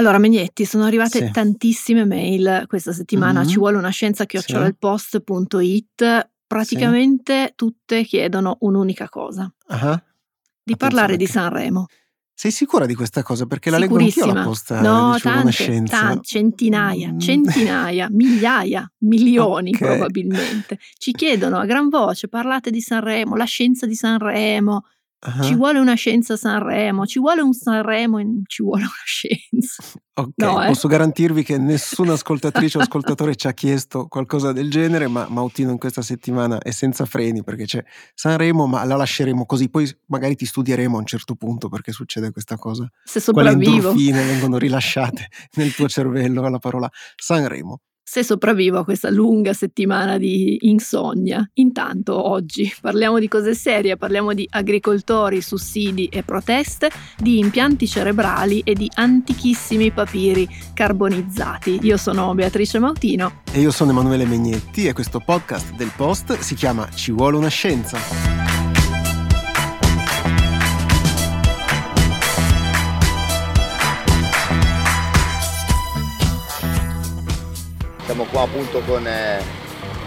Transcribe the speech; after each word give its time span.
Allora, 0.00 0.16
Megnetti, 0.16 0.64
sono 0.64 0.84
arrivate 0.84 1.26
Sì. 1.26 1.30
tantissime 1.30 2.06
mail 2.06 2.64
questa 2.66 2.90
settimana. 2.94 3.42
Mhm. 3.42 3.48
Ci 3.48 3.56
vuole 3.58 3.76
una 3.76 3.90
scienza 3.90 4.24
chiocciolailpost.it. 4.24 6.30
Praticamente 6.46 7.52
tutte 7.54 8.02
chiedono 8.04 8.56
un'unica 8.60 9.10
cosa: 9.10 9.42
Ah, 9.68 9.76
di 9.76 9.82
Attenzione 10.72 10.76
parlare 10.76 11.16
di 11.18 11.26
Sanremo. 11.26 11.84
Sei 12.32 12.50
sicura 12.50 12.86
di 12.86 12.94
questa 12.94 13.22
cosa? 13.22 13.44
Perché 13.44 13.68
la 13.68 13.76
leggo 13.76 13.98
anch'io 13.98 14.24
la 14.24 14.42
posta 14.42 14.80
No, 14.80 15.12
di 15.16 15.20
tante, 15.20 15.50
scienza. 15.52 15.98
tan- 16.00 16.22
centinaia, 16.22 17.12
Mm. 17.12 17.18
centinaia, 17.18 18.08
migliaia, 18.10 18.90
milioni 19.00 19.72
Ok. 19.74 19.78
probabilmente. 19.78 20.78
Ci 20.96 21.12
chiedono 21.12 21.58
a 21.58 21.66
gran 21.66 21.90
voce: 21.90 22.28
parlate 22.28 22.70
di 22.70 22.80
Sanremo, 22.80 23.36
la 23.36 23.44
scienza 23.44 23.84
di 23.84 23.94
Sanremo. 23.94 24.84
Ah, 25.22 25.42
Ci 25.42 25.54
vuole 25.54 25.78
una 25.78 25.94
scienza 25.94 26.34
Sanremo, 26.36 27.04
ci 27.04 27.18
vuole 27.18 27.42
un 27.42 27.52
Sanremo, 27.52 28.18
e 28.18 28.26
ci 28.46 28.62
vuole 28.62 28.84
una 28.84 28.92
scienza. 29.04 29.82
Ok, 30.14 30.32
No, 30.36 30.62
eh. 30.62 30.66
posso 30.68 30.88
garantirvi 30.88 31.42
che 31.42 31.58
nessuna 31.58 32.14
ascoltatrice 32.14 32.78
o 32.78 32.80
ascoltatore 32.80 33.36
ci 33.36 33.46
ha 33.46 33.52
chiesto 33.52 34.06
qualcosa 34.08 34.52
del 34.52 34.70
genere, 34.70 35.08
ma 35.08 35.26
Mautino 35.28 35.72
in 35.72 35.78
questa 35.78 36.00
settimana 36.00 36.58
è 36.58 36.70
senza 36.70 37.04
freni 37.04 37.42
perché 37.44 37.66
c'è 37.66 37.84
Sanremo, 38.14 38.66
ma 38.66 38.82
la 38.84 38.96
lasceremo 38.96 39.44
così, 39.44 39.68
poi 39.68 39.86
magari 40.06 40.36
ti 40.36 40.46
studieremo 40.46 40.96
a 40.96 41.00
un 41.00 41.06
certo 41.06 41.34
punto 41.34 41.68
perché 41.68 41.92
succede 41.92 42.32
questa 42.32 42.56
cosa. 42.56 42.90
Se 43.04 43.20
sopravvivo. 43.20 43.76
endorfine 43.90 44.24
vengono 44.24 44.56
rilasciate 44.56 45.28
nel 45.56 45.74
tuo 45.74 45.86
cervello 45.86 46.44
alla 46.44 46.58
parola 46.58 46.90
Sanremo. 47.16 47.80
Se 48.10 48.24
sopravvivo 48.24 48.80
a 48.80 48.84
questa 48.84 49.08
lunga 49.08 49.52
settimana 49.52 50.18
di 50.18 50.56
insonnia. 50.62 51.48
Intanto 51.54 52.28
oggi 52.28 52.74
parliamo 52.80 53.20
di 53.20 53.28
cose 53.28 53.54
serie, 53.54 53.96
parliamo 53.96 54.34
di 54.34 54.48
agricoltori, 54.50 55.40
sussidi 55.40 56.06
e 56.06 56.24
proteste, 56.24 56.90
di 57.16 57.38
impianti 57.38 57.86
cerebrali 57.86 58.62
e 58.64 58.74
di 58.74 58.90
antichissimi 58.96 59.92
papiri 59.92 60.48
carbonizzati. 60.74 61.78
Io 61.82 61.96
sono 61.96 62.34
Beatrice 62.34 62.80
Mautino. 62.80 63.42
E 63.52 63.60
io 63.60 63.70
sono 63.70 63.92
Emanuele 63.92 64.24
Megnetti 64.24 64.88
e 64.88 64.92
questo 64.92 65.20
podcast 65.20 65.76
del 65.76 65.92
Post 65.94 66.36
si 66.40 66.56
chiama 66.56 66.88
Ci 66.90 67.12
vuole 67.12 67.36
una 67.36 67.46
scienza. 67.46 68.49
Siamo 78.10 78.26
qua 78.28 78.42
appunto 78.42 78.82
con, 78.84 79.06
eh, 79.06 79.40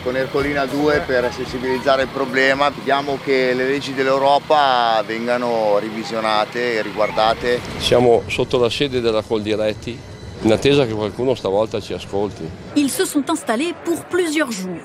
con 0.04 0.18
Ercolina 0.18 0.66
2 0.66 1.04
per 1.06 1.32
sensibilizzare 1.32 2.02
il 2.02 2.10
problema. 2.10 2.70
Chiediamo 2.70 3.18
che 3.24 3.54
le 3.54 3.66
leggi 3.66 3.94
dell'Europa 3.94 5.02
vengano 5.06 5.80
revisionate 5.80 6.74
e 6.74 6.82
riguardate. 6.82 7.62
Siamo 7.78 8.24
sotto 8.28 8.60
la 8.60 8.70
sede 8.70 9.00
della 9.00 9.22
Coldiretti, 9.22 9.98
in 10.42 10.52
attesa 10.52 10.86
che 10.86 10.92
qualcuno 10.92 11.34
stavolta 11.34 11.80
ci 11.80 11.94
ascolti. 11.94 12.44
Ils 12.76 12.92
se 12.92 13.06
sont 13.06 13.30
installés 13.30 13.74
pour 13.86 14.04
plusieurs 14.10 14.52
jours. 14.52 14.84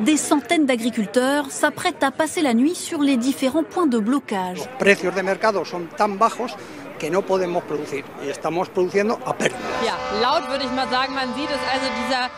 Des 0.00 0.16
centaines 0.16 0.66
d'agriculteurs 0.66 1.52
s'apprêtent 1.52 2.02
à 2.02 2.10
passer 2.10 2.42
la 2.42 2.52
nuit 2.52 2.74
sur 2.74 3.00
les 3.00 3.16
différents 3.16 3.62
points 3.62 3.86
de 3.86 4.00
blocage. 4.00 4.58
Los 4.58 4.68
precios 4.80 5.14
de 5.14 5.22
mercado 5.22 5.64
son 5.64 5.86
tan 5.96 6.18
bajos 6.18 6.56
que 6.98 7.10
no 7.10 7.22
podemos 7.22 7.62
producir 7.62 8.04
y 8.24 8.28
estamos 8.28 8.68
produciendo 8.70 9.20
a 9.24 9.34
pérdida. 9.34 9.60
Ja, 9.84 9.96
laut 10.20 10.48
würde 10.48 10.64
ich 10.64 10.72
mal 10.72 10.88
sagen, 10.90 11.14
man 11.14 11.32
sieht 11.36 11.48
es 11.48 11.60
also 11.72 11.86
dieser 12.02 12.28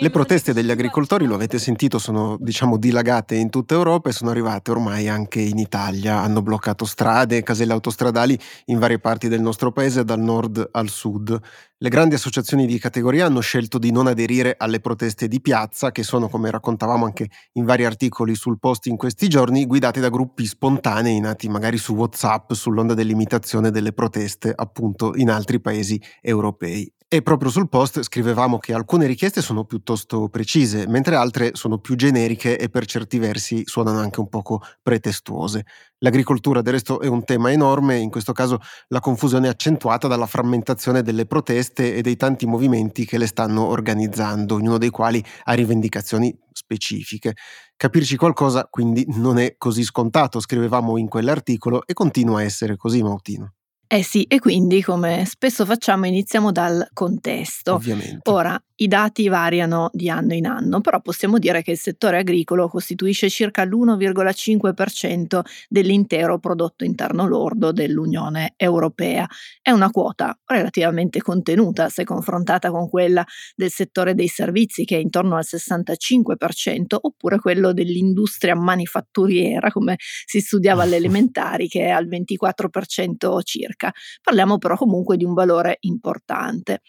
Le 0.00 0.10
proteste 0.10 0.52
degli 0.52 0.70
agricoltori, 0.70 1.26
lo 1.26 1.36
avete 1.36 1.60
sentito, 1.60 1.98
sono 1.98 2.36
diciamo 2.40 2.76
dilagate 2.76 3.36
in 3.36 3.50
tutta 3.50 3.74
Europa 3.74 4.08
e 4.08 4.12
sono 4.12 4.30
arrivate 4.30 4.72
ormai 4.72 5.08
anche 5.08 5.40
in 5.40 5.58
Italia. 5.58 6.20
Hanno 6.20 6.42
bloccato 6.42 6.84
strade, 6.86 7.44
caselle 7.44 7.72
autostradali 7.72 8.38
in 8.66 8.80
varie 8.80 8.98
parti 8.98 9.28
del 9.28 9.40
nostro 9.40 9.70
paese, 9.70 10.04
dal 10.04 10.18
nord 10.18 10.68
al 10.72 10.88
sud. 10.88 11.40
Le 11.76 11.88
grandi 11.88 12.14
associazioni 12.14 12.66
di 12.66 12.78
categoria 12.78 13.26
hanno 13.26 13.40
scelto 13.40 13.78
di 13.78 13.92
non 13.92 14.06
aderire 14.06 14.54
alle 14.58 14.80
proteste 14.80 15.28
di 15.28 15.40
piazza, 15.40 15.92
che 15.92 16.02
sono, 16.02 16.28
come 16.28 16.50
raccontavamo 16.50 17.04
anche 17.04 17.28
in 17.52 17.64
vari 17.64 17.84
articoli 17.84 18.34
sul 18.34 18.58
post 18.58 18.86
in 18.86 18.96
questi 18.96 19.28
giorni, 19.28 19.66
guidate 19.66 20.00
da 20.00 20.08
gruppi 20.08 20.46
spontanei 20.46 21.20
nati 21.20 21.48
magari 21.48 21.76
su 21.76 21.94
WhatsApp 21.94 22.52
sull'onda 22.52 22.94
dell'imitazione 22.94 23.70
delle 23.70 23.92
proteste 23.92 24.52
appunto 24.54 25.14
in 25.14 25.30
altri 25.30 25.60
paesi 25.60 26.00
europei. 26.20 26.90
E 27.06 27.22
proprio 27.22 27.48
sul 27.48 27.68
post 27.68 28.02
scrivevamo 28.02 28.58
che 28.58 28.72
alcune 28.74 29.06
richieste 29.06 29.40
sono 29.40 29.64
piuttosto 29.64 30.28
precise, 30.28 30.88
mentre 30.88 31.14
altre 31.14 31.50
sono 31.54 31.78
più 31.78 31.94
generiche 31.94 32.58
e 32.58 32.68
per 32.68 32.86
certi 32.86 33.18
versi 33.18 33.62
suonano 33.66 34.00
anche 34.00 34.18
un 34.18 34.28
poco 34.28 34.60
pretestuose. 34.82 35.64
L'agricoltura 35.98 36.60
del 36.60 36.72
resto 36.72 37.00
è 37.00 37.06
un 37.06 37.22
tema 37.22 37.52
enorme, 37.52 37.98
in 37.98 38.10
questo 38.10 38.32
caso 38.32 38.58
la 38.88 38.98
confusione 38.98 39.46
è 39.46 39.50
accentuata 39.50 40.08
dalla 40.08 40.26
frammentazione 40.26 41.02
delle 41.02 41.26
proteste 41.26 41.94
e 41.94 42.02
dei 42.02 42.16
tanti 42.16 42.46
movimenti 42.46 43.04
che 43.04 43.16
le 43.18 43.28
stanno 43.28 43.66
organizzando, 43.66 44.56
ognuno 44.56 44.78
dei 44.78 44.90
quali 44.90 45.22
ha 45.44 45.52
rivendicazioni 45.52 46.36
specifiche. 46.52 47.34
Capirci 47.76 48.16
qualcosa 48.16 48.66
quindi 48.68 49.04
non 49.08 49.38
è 49.38 49.54
così 49.56 49.84
scontato, 49.84 50.40
scrivevamo 50.40 50.96
in 50.96 51.06
quell'articolo 51.08 51.86
e 51.86 51.92
continua 51.92 52.40
a 52.40 52.42
essere 52.42 52.76
così, 52.76 53.02
Mautino, 53.02 53.52
Eh 53.94 54.02
sì, 54.02 54.24
e 54.24 54.40
quindi, 54.40 54.82
come 54.82 55.24
spesso 55.24 55.64
facciamo, 55.64 56.04
iniziamo 56.06 56.50
dal 56.50 56.88
contesto. 56.92 57.74
ovviamente. 57.74 58.28
Ora, 58.28 58.60
i 58.76 58.88
dati 58.88 59.28
variano 59.28 59.88
di 59.92 60.10
anno 60.10 60.34
in 60.34 60.46
anno, 60.46 60.80
però 60.80 61.00
possiamo 61.00 61.38
dire 61.38 61.62
che 61.62 61.70
il 61.70 61.78
settore 61.78 62.18
agricolo 62.18 62.66
costituisce 62.68 63.30
circa 63.30 63.64
l'1,5% 63.64 65.42
dell'intero 65.68 66.40
prodotto 66.40 66.82
interno 66.82 67.24
lordo 67.26 67.70
dell'Unione 67.70 68.54
Europea. 68.56 69.28
È 69.62 69.70
una 69.70 69.90
quota 69.90 70.36
relativamente 70.44 71.20
contenuta 71.20 71.88
se 71.88 72.02
confrontata 72.02 72.70
con 72.70 72.88
quella 72.88 73.24
del 73.54 73.70
settore 73.70 74.14
dei 74.14 74.26
servizi 74.26 74.84
che 74.84 74.96
è 74.96 75.00
intorno 75.00 75.36
al 75.36 75.44
65% 75.46 76.96
oppure 77.00 77.38
quello 77.38 77.72
dell'industria 77.72 78.56
manifatturiera 78.56 79.70
come 79.70 79.94
si 79.98 80.40
studiava 80.40 80.82
alle 80.82 80.96
elementari 81.04 81.68
che 81.68 81.84
è 81.84 81.90
al 81.90 82.08
24% 82.08 83.40
circa. 83.44 83.83
Parliamo 84.22 84.58
però 84.58 84.76
comunque 84.76 85.16
di 85.16 85.24
un 85.24 85.34
valore 85.34 85.78
importante. 85.80 86.80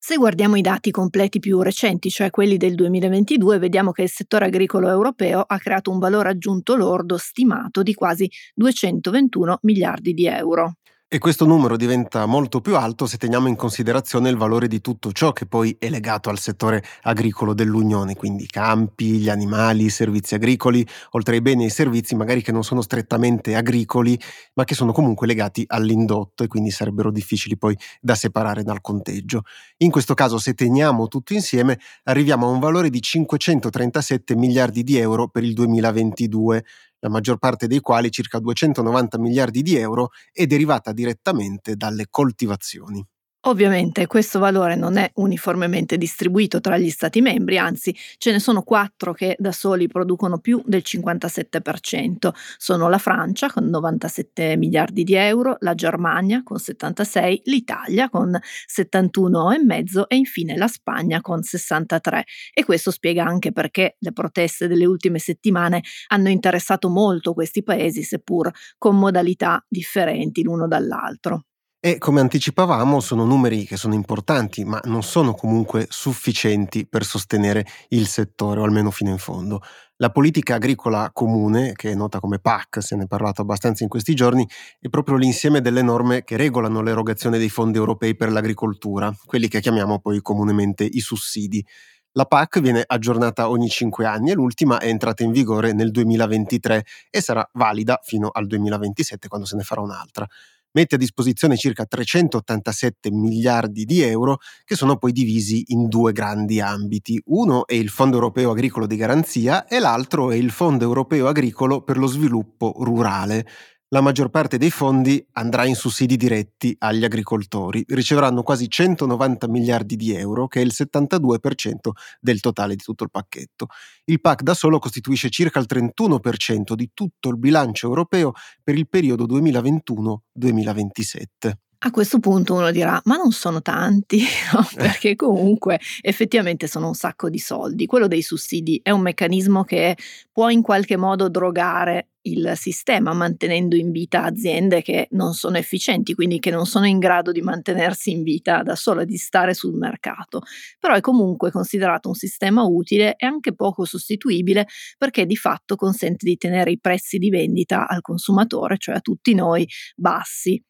Se 0.00 0.16
guardiamo 0.16 0.56
i 0.56 0.60
dati 0.60 0.90
completi 0.90 1.40
più 1.40 1.60
recenti, 1.60 2.08
cioè 2.08 2.30
quelli 2.30 2.56
del 2.56 2.74
2022, 2.76 3.58
vediamo 3.58 3.90
che 3.90 4.02
il 4.02 4.08
settore 4.08 4.46
agricolo 4.46 4.88
europeo 4.88 5.40
ha 5.40 5.58
creato 5.58 5.90
un 5.90 5.98
valore 5.98 6.30
aggiunto 6.30 6.76
lordo 6.76 7.16
stimato 7.16 7.82
di 7.82 7.94
quasi 7.94 8.30
221 8.54 9.58
miliardi 9.62 10.14
di 10.14 10.26
euro. 10.26 10.74
E 11.10 11.16
questo 11.16 11.46
numero 11.46 11.78
diventa 11.78 12.26
molto 12.26 12.60
più 12.60 12.76
alto 12.76 13.06
se 13.06 13.16
teniamo 13.16 13.48
in 13.48 13.56
considerazione 13.56 14.28
il 14.28 14.36
valore 14.36 14.68
di 14.68 14.82
tutto 14.82 15.10
ciò 15.10 15.32
che 15.32 15.46
poi 15.46 15.74
è 15.78 15.88
legato 15.88 16.28
al 16.28 16.38
settore 16.38 16.84
agricolo 17.00 17.54
dell'Unione, 17.54 18.14
quindi 18.14 18.42
i 18.42 18.46
campi, 18.46 19.12
gli 19.12 19.30
animali, 19.30 19.84
i 19.84 19.88
servizi 19.88 20.34
agricoli, 20.34 20.86
oltre 21.12 21.36
ai 21.36 21.40
beni 21.40 21.62
e 21.62 21.64
ai 21.64 21.70
servizi 21.70 22.14
magari 22.14 22.42
che 22.42 22.52
non 22.52 22.62
sono 22.62 22.82
strettamente 22.82 23.56
agricoli, 23.56 24.20
ma 24.52 24.64
che 24.64 24.74
sono 24.74 24.92
comunque 24.92 25.26
legati 25.26 25.64
all'indotto 25.66 26.44
e 26.44 26.46
quindi 26.46 26.70
sarebbero 26.70 27.10
difficili 27.10 27.56
poi 27.56 27.74
da 28.02 28.14
separare 28.14 28.62
dal 28.62 28.82
conteggio. 28.82 29.44
In 29.78 29.90
questo 29.90 30.12
caso, 30.12 30.36
se 30.36 30.52
teniamo 30.52 31.08
tutto 31.08 31.32
insieme, 31.32 31.78
arriviamo 32.04 32.48
a 32.48 32.50
un 32.50 32.58
valore 32.58 32.90
di 32.90 33.00
537 33.00 34.36
miliardi 34.36 34.84
di 34.84 34.98
euro 34.98 35.28
per 35.28 35.42
il 35.42 35.54
2022, 35.54 36.64
la 37.00 37.08
maggior 37.08 37.38
parte 37.38 37.66
dei 37.66 37.80
quali, 37.80 38.10
circa 38.10 38.38
290 38.38 39.18
miliardi 39.18 39.62
di 39.62 39.76
euro, 39.76 40.10
è 40.32 40.46
derivata 40.46 40.92
direttamente 40.92 41.76
dalle 41.76 42.06
coltivazioni. 42.10 43.04
Ovviamente 43.42 44.08
questo 44.08 44.40
valore 44.40 44.74
non 44.74 44.96
è 44.96 45.08
uniformemente 45.14 45.96
distribuito 45.96 46.60
tra 46.60 46.76
gli 46.76 46.90
Stati 46.90 47.20
membri, 47.20 47.56
anzi 47.56 47.94
ce 48.18 48.32
ne 48.32 48.40
sono 48.40 48.62
quattro 48.62 49.12
che 49.12 49.36
da 49.38 49.52
soli 49.52 49.86
producono 49.86 50.38
più 50.38 50.60
del 50.66 50.82
57%. 50.84 52.30
Sono 52.56 52.88
la 52.88 52.98
Francia 52.98 53.48
con 53.48 53.68
97 53.68 54.56
miliardi 54.56 55.04
di 55.04 55.14
euro, 55.14 55.56
la 55.60 55.74
Germania 55.76 56.42
con 56.42 56.58
76, 56.58 57.42
l'Italia 57.44 58.10
con 58.10 58.36
71,5 58.66 60.04
e 60.08 60.16
infine 60.16 60.56
la 60.56 60.68
Spagna 60.68 61.20
con 61.20 61.42
63. 61.42 62.24
E 62.52 62.64
questo 62.64 62.90
spiega 62.90 63.24
anche 63.24 63.52
perché 63.52 63.96
le 64.00 64.12
proteste 64.12 64.66
delle 64.66 64.84
ultime 64.84 65.20
settimane 65.20 65.82
hanno 66.08 66.28
interessato 66.28 66.88
molto 66.88 67.34
questi 67.34 67.62
paesi, 67.62 68.02
seppur 68.02 68.50
con 68.78 68.98
modalità 68.98 69.64
differenti 69.68 70.42
l'uno 70.42 70.66
dall'altro. 70.66 71.47
E 71.80 71.96
come 71.98 72.18
anticipavamo 72.18 72.98
sono 72.98 73.24
numeri 73.24 73.64
che 73.64 73.76
sono 73.76 73.94
importanti, 73.94 74.64
ma 74.64 74.80
non 74.86 75.04
sono 75.04 75.32
comunque 75.32 75.86
sufficienti 75.88 76.88
per 76.88 77.04
sostenere 77.04 77.64
il 77.90 78.08
settore, 78.08 78.58
o 78.58 78.64
almeno 78.64 78.90
fino 78.90 79.10
in 79.10 79.18
fondo. 79.18 79.60
La 79.98 80.10
politica 80.10 80.56
agricola 80.56 81.10
comune, 81.12 81.74
che 81.74 81.92
è 81.92 81.94
nota 81.94 82.18
come 82.18 82.40
PAC, 82.40 82.82
se 82.82 82.96
ne 82.96 83.04
è 83.04 83.06
parlato 83.06 83.42
abbastanza 83.42 83.84
in 83.84 83.88
questi 83.88 84.14
giorni, 84.14 84.44
è 84.80 84.88
proprio 84.88 85.16
l'insieme 85.16 85.60
delle 85.60 85.82
norme 85.82 86.24
che 86.24 86.36
regolano 86.36 86.82
l'erogazione 86.82 87.38
dei 87.38 87.48
fondi 87.48 87.78
europei 87.78 88.16
per 88.16 88.32
l'agricoltura, 88.32 89.14
quelli 89.24 89.46
che 89.46 89.60
chiamiamo 89.60 90.00
poi 90.00 90.20
comunemente 90.20 90.82
i 90.84 90.98
sussidi. 90.98 91.64
La 92.12 92.24
PAC 92.24 92.58
viene 92.60 92.82
aggiornata 92.84 93.48
ogni 93.48 93.68
cinque 93.68 94.04
anni 94.04 94.32
e 94.32 94.34
l'ultima 94.34 94.78
è 94.80 94.88
entrata 94.88 95.22
in 95.22 95.30
vigore 95.30 95.72
nel 95.72 95.92
2023 95.92 96.84
e 97.10 97.20
sarà 97.20 97.48
valida 97.52 98.00
fino 98.02 98.30
al 98.32 98.46
2027 98.48 99.28
quando 99.28 99.46
se 99.46 99.54
ne 99.54 99.62
farà 99.62 99.80
un'altra. 99.82 100.26
Mette 100.72 100.96
a 100.96 100.98
disposizione 100.98 101.56
circa 101.56 101.84
387 101.84 103.10
miliardi 103.10 103.84
di 103.84 104.02
euro 104.02 104.38
che 104.64 104.76
sono 104.76 104.96
poi 104.96 105.12
divisi 105.12 105.64
in 105.68 105.88
due 105.88 106.12
grandi 106.12 106.60
ambiti. 106.60 107.20
Uno 107.26 107.66
è 107.66 107.74
il 107.74 107.88
Fondo 107.88 108.16
Europeo 108.16 108.50
Agricolo 108.50 108.86
di 108.86 108.96
Garanzia 108.96 109.66
e 109.66 109.78
l'altro 109.78 110.30
è 110.30 110.36
il 110.36 110.50
Fondo 110.50 110.84
Europeo 110.84 111.28
Agricolo 111.28 111.82
per 111.82 111.96
lo 111.96 112.06
Sviluppo 112.06 112.74
Rurale 112.78 113.46
la 113.90 114.02
maggior 114.02 114.28
parte 114.28 114.58
dei 114.58 114.70
fondi 114.70 115.26
andrà 115.32 115.64
in 115.64 115.74
sussidi 115.74 116.16
diretti 116.16 116.76
agli 116.78 117.04
agricoltori. 117.04 117.84
Riceveranno 117.88 118.42
quasi 118.42 118.68
190 118.68 119.48
miliardi 119.48 119.96
di 119.96 120.14
euro, 120.14 120.46
che 120.46 120.60
è 120.60 120.62
il 120.62 120.72
72% 120.74 121.92
del 122.20 122.40
totale 122.40 122.76
di 122.76 122.82
tutto 122.82 123.04
il 123.04 123.10
pacchetto. 123.10 123.68
Il 124.04 124.20
PAC 124.20 124.42
da 124.42 124.52
solo 124.54 124.78
costituisce 124.78 125.30
circa 125.30 125.58
il 125.58 125.66
31% 125.68 126.74
di 126.74 126.90
tutto 126.92 127.30
il 127.30 127.38
bilancio 127.38 127.86
europeo 127.86 128.32
per 128.62 128.76
il 128.76 128.86
periodo 128.88 129.24
2021-2027. 129.26 131.67
A 131.80 131.92
questo 131.92 132.18
punto 132.18 132.54
uno 132.54 132.72
dirà, 132.72 133.00
ma 133.04 133.14
non 133.14 133.30
sono 133.30 133.62
tanti, 133.62 134.18
no? 134.52 134.60
Eh. 134.60 134.74
perché 134.74 135.14
comunque 135.14 135.78
effettivamente 136.00 136.66
sono 136.66 136.88
un 136.88 136.94
sacco 136.94 137.30
di 137.30 137.38
soldi. 137.38 137.86
Quello 137.86 138.08
dei 138.08 138.22
sussidi 138.22 138.80
è 138.82 138.90
un 138.90 139.00
meccanismo 139.00 139.62
che 139.62 139.96
può 140.32 140.48
in 140.48 140.60
qualche 140.60 140.96
modo 140.96 141.28
drogare 141.28 142.08
il 142.22 142.52
sistema, 142.56 143.12
mantenendo 143.12 143.76
in 143.76 143.92
vita 143.92 144.24
aziende 144.24 144.82
che 144.82 145.06
non 145.12 145.34
sono 145.34 145.56
efficienti, 145.56 146.14
quindi 146.14 146.40
che 146.40 146.50
non 146.50 146.66
sono 146.66 146.84
in 146.84 146.98
grado 146.98 147.30
di 147.30 147.42
mantenersi 147.42 148.10
in 148.10 148.24
vita 148.24 148.64
da 148.64 148.74
sole, 148.74 149.06
di 149.06 149.16
stare 149.16 149.54
sul 149.54 149.74
mercato. 149.74 150.42
Però 150.80 150.94
è 150.94 151.00
comunque 151.00 151.52
considerato 151.52 152.08
un 152.08 152.14
sistema 152.14 152.64
utile 152.64 153.14
e 153.16 153.24
anche 153.24 153.54
poco 153.54 153.84
sostituibile 153.84 154.66
perché 154.98 155.26
di 155.26 155.36
fatto 155.36 155.76
consente 155.76 156.26
di 156.26 156.36
tenere 156.36 156.72
i 156.72 156.80
prezzi 156.80 157.18
di 157.18 157.30
vendita 157.30 157.86
al 157.86 158.00
consumatore, 158.00 158.78
cioè 158.78 158.96
a 158.96 159.00
tutti 159.00 159.32
noi, 159.32 159.64
bassi. 159.94 160.60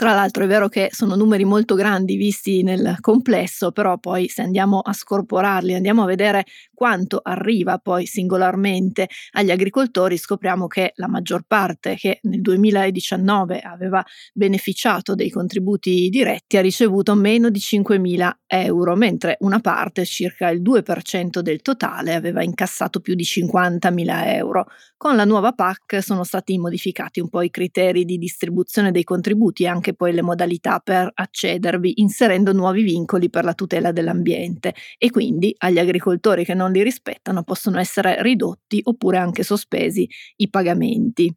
Tra 0.00 0.14
l'altro 0.14 0.44
è 0.44 0.46
vero 0.46 0.68
che 0.68 0.88
sono 0.90 1.14
numeri 1.14 1.44
molto 1.44 1.74
grandi 1.74 2.16
visti 2.16 2.62
nel 2.62 2.96
complesso, 3.02 3.70
però 3.70 3.98
poi 3.98 4.28
se 4.28 4.40
andiamo 4.40 4.78
a 4.78 4.94
scorporarli, 4.94 5.74
andiamo 5.74 6.04
a 6.04 6.06
vedere 6.06 6.46
quanto 6.72 7.20
arriva 7.22 7.76
poi 7.76 8.06
singolarmente 8.06 9.10
agli 9.32 9.50
agricoltori, 9.50 10.16
scopriamo 10.16 10.68
che 10.68 10.92
la 10.94 11.06
maggior 11.06 11.42
parte 11.46 11.96
che 11.96 12.20
nel 12.22 12.40
2019 12.40 13.60
aveva 13.60 14.02
beneficiato 14.32 15.14
dei 15.14 15.28
contributi 15.28 16.08
diretti 16.08 16.56
ha 16.56 16.62
ricevuto 16.62 17.14
meno 17.14 17.50
di 17.50 17.58
5.000 17.58 18.30
euro, 18.46 18.96
mentre 18.96 19.36
una 19.40 19.60
parte, 19.60 20.06
circa 20.06 20.48
il 20.48 20.62
2% 20.62 21.40
del 21.40 21.60
totale, 21.60 22.14
aveva 22.14 22.42
incassato 22.42 23.00
più 23.00 23.14
di 23.14 23.24
50.000 23.24 24.34
euro. 24.34 24.64
Con 24.96 25.14
la 25.16 25.24
nuova 25.24 25.52
PAC 25.52 26.02
sono 26.02 26.24
stati 26.24 26.56
modificati 26.56 27.20
un 27.20 27.28
po' 27.28 27.42
i 27.42 27.50
criteri 27.50 28.06
di 28.06 28.16
distribuzione 28.16 28.90
dei 28.92 29.04
contributi 29.04 29.66
anche 29.66 29.89
anche 29.90 29.94
poi 29.94 30.12
le 30.12 30.22
modalità 30.22 30.78
per 30.80 31.10
accedervi, 31.12 32.00
inserendo 32.00 32.52
nuovi 32.52 32.82
vincoli 32.82 33.30
per 33.30 33.44
la 33.44 33.54
tutela 33.54 33.92
dell'ambiente 33.92 34.74
e 34.98 35.10
quindi 35.10 35.54
agli 35.58 35.78
agricoltori 35.78 36.44
che 36.44 36.54
non 36.54 36.72
li 36.72 36.82
rispettano 36.82 37.42
possono 37.42 37.78
essere 37.78 38.22
ridotti 38.22 38.80
oppure 38.84 39.18
anche 39.18 39.42
sospesi 39.42 40.08
i 40.36 40.48
pagamenti. 40.48 41.32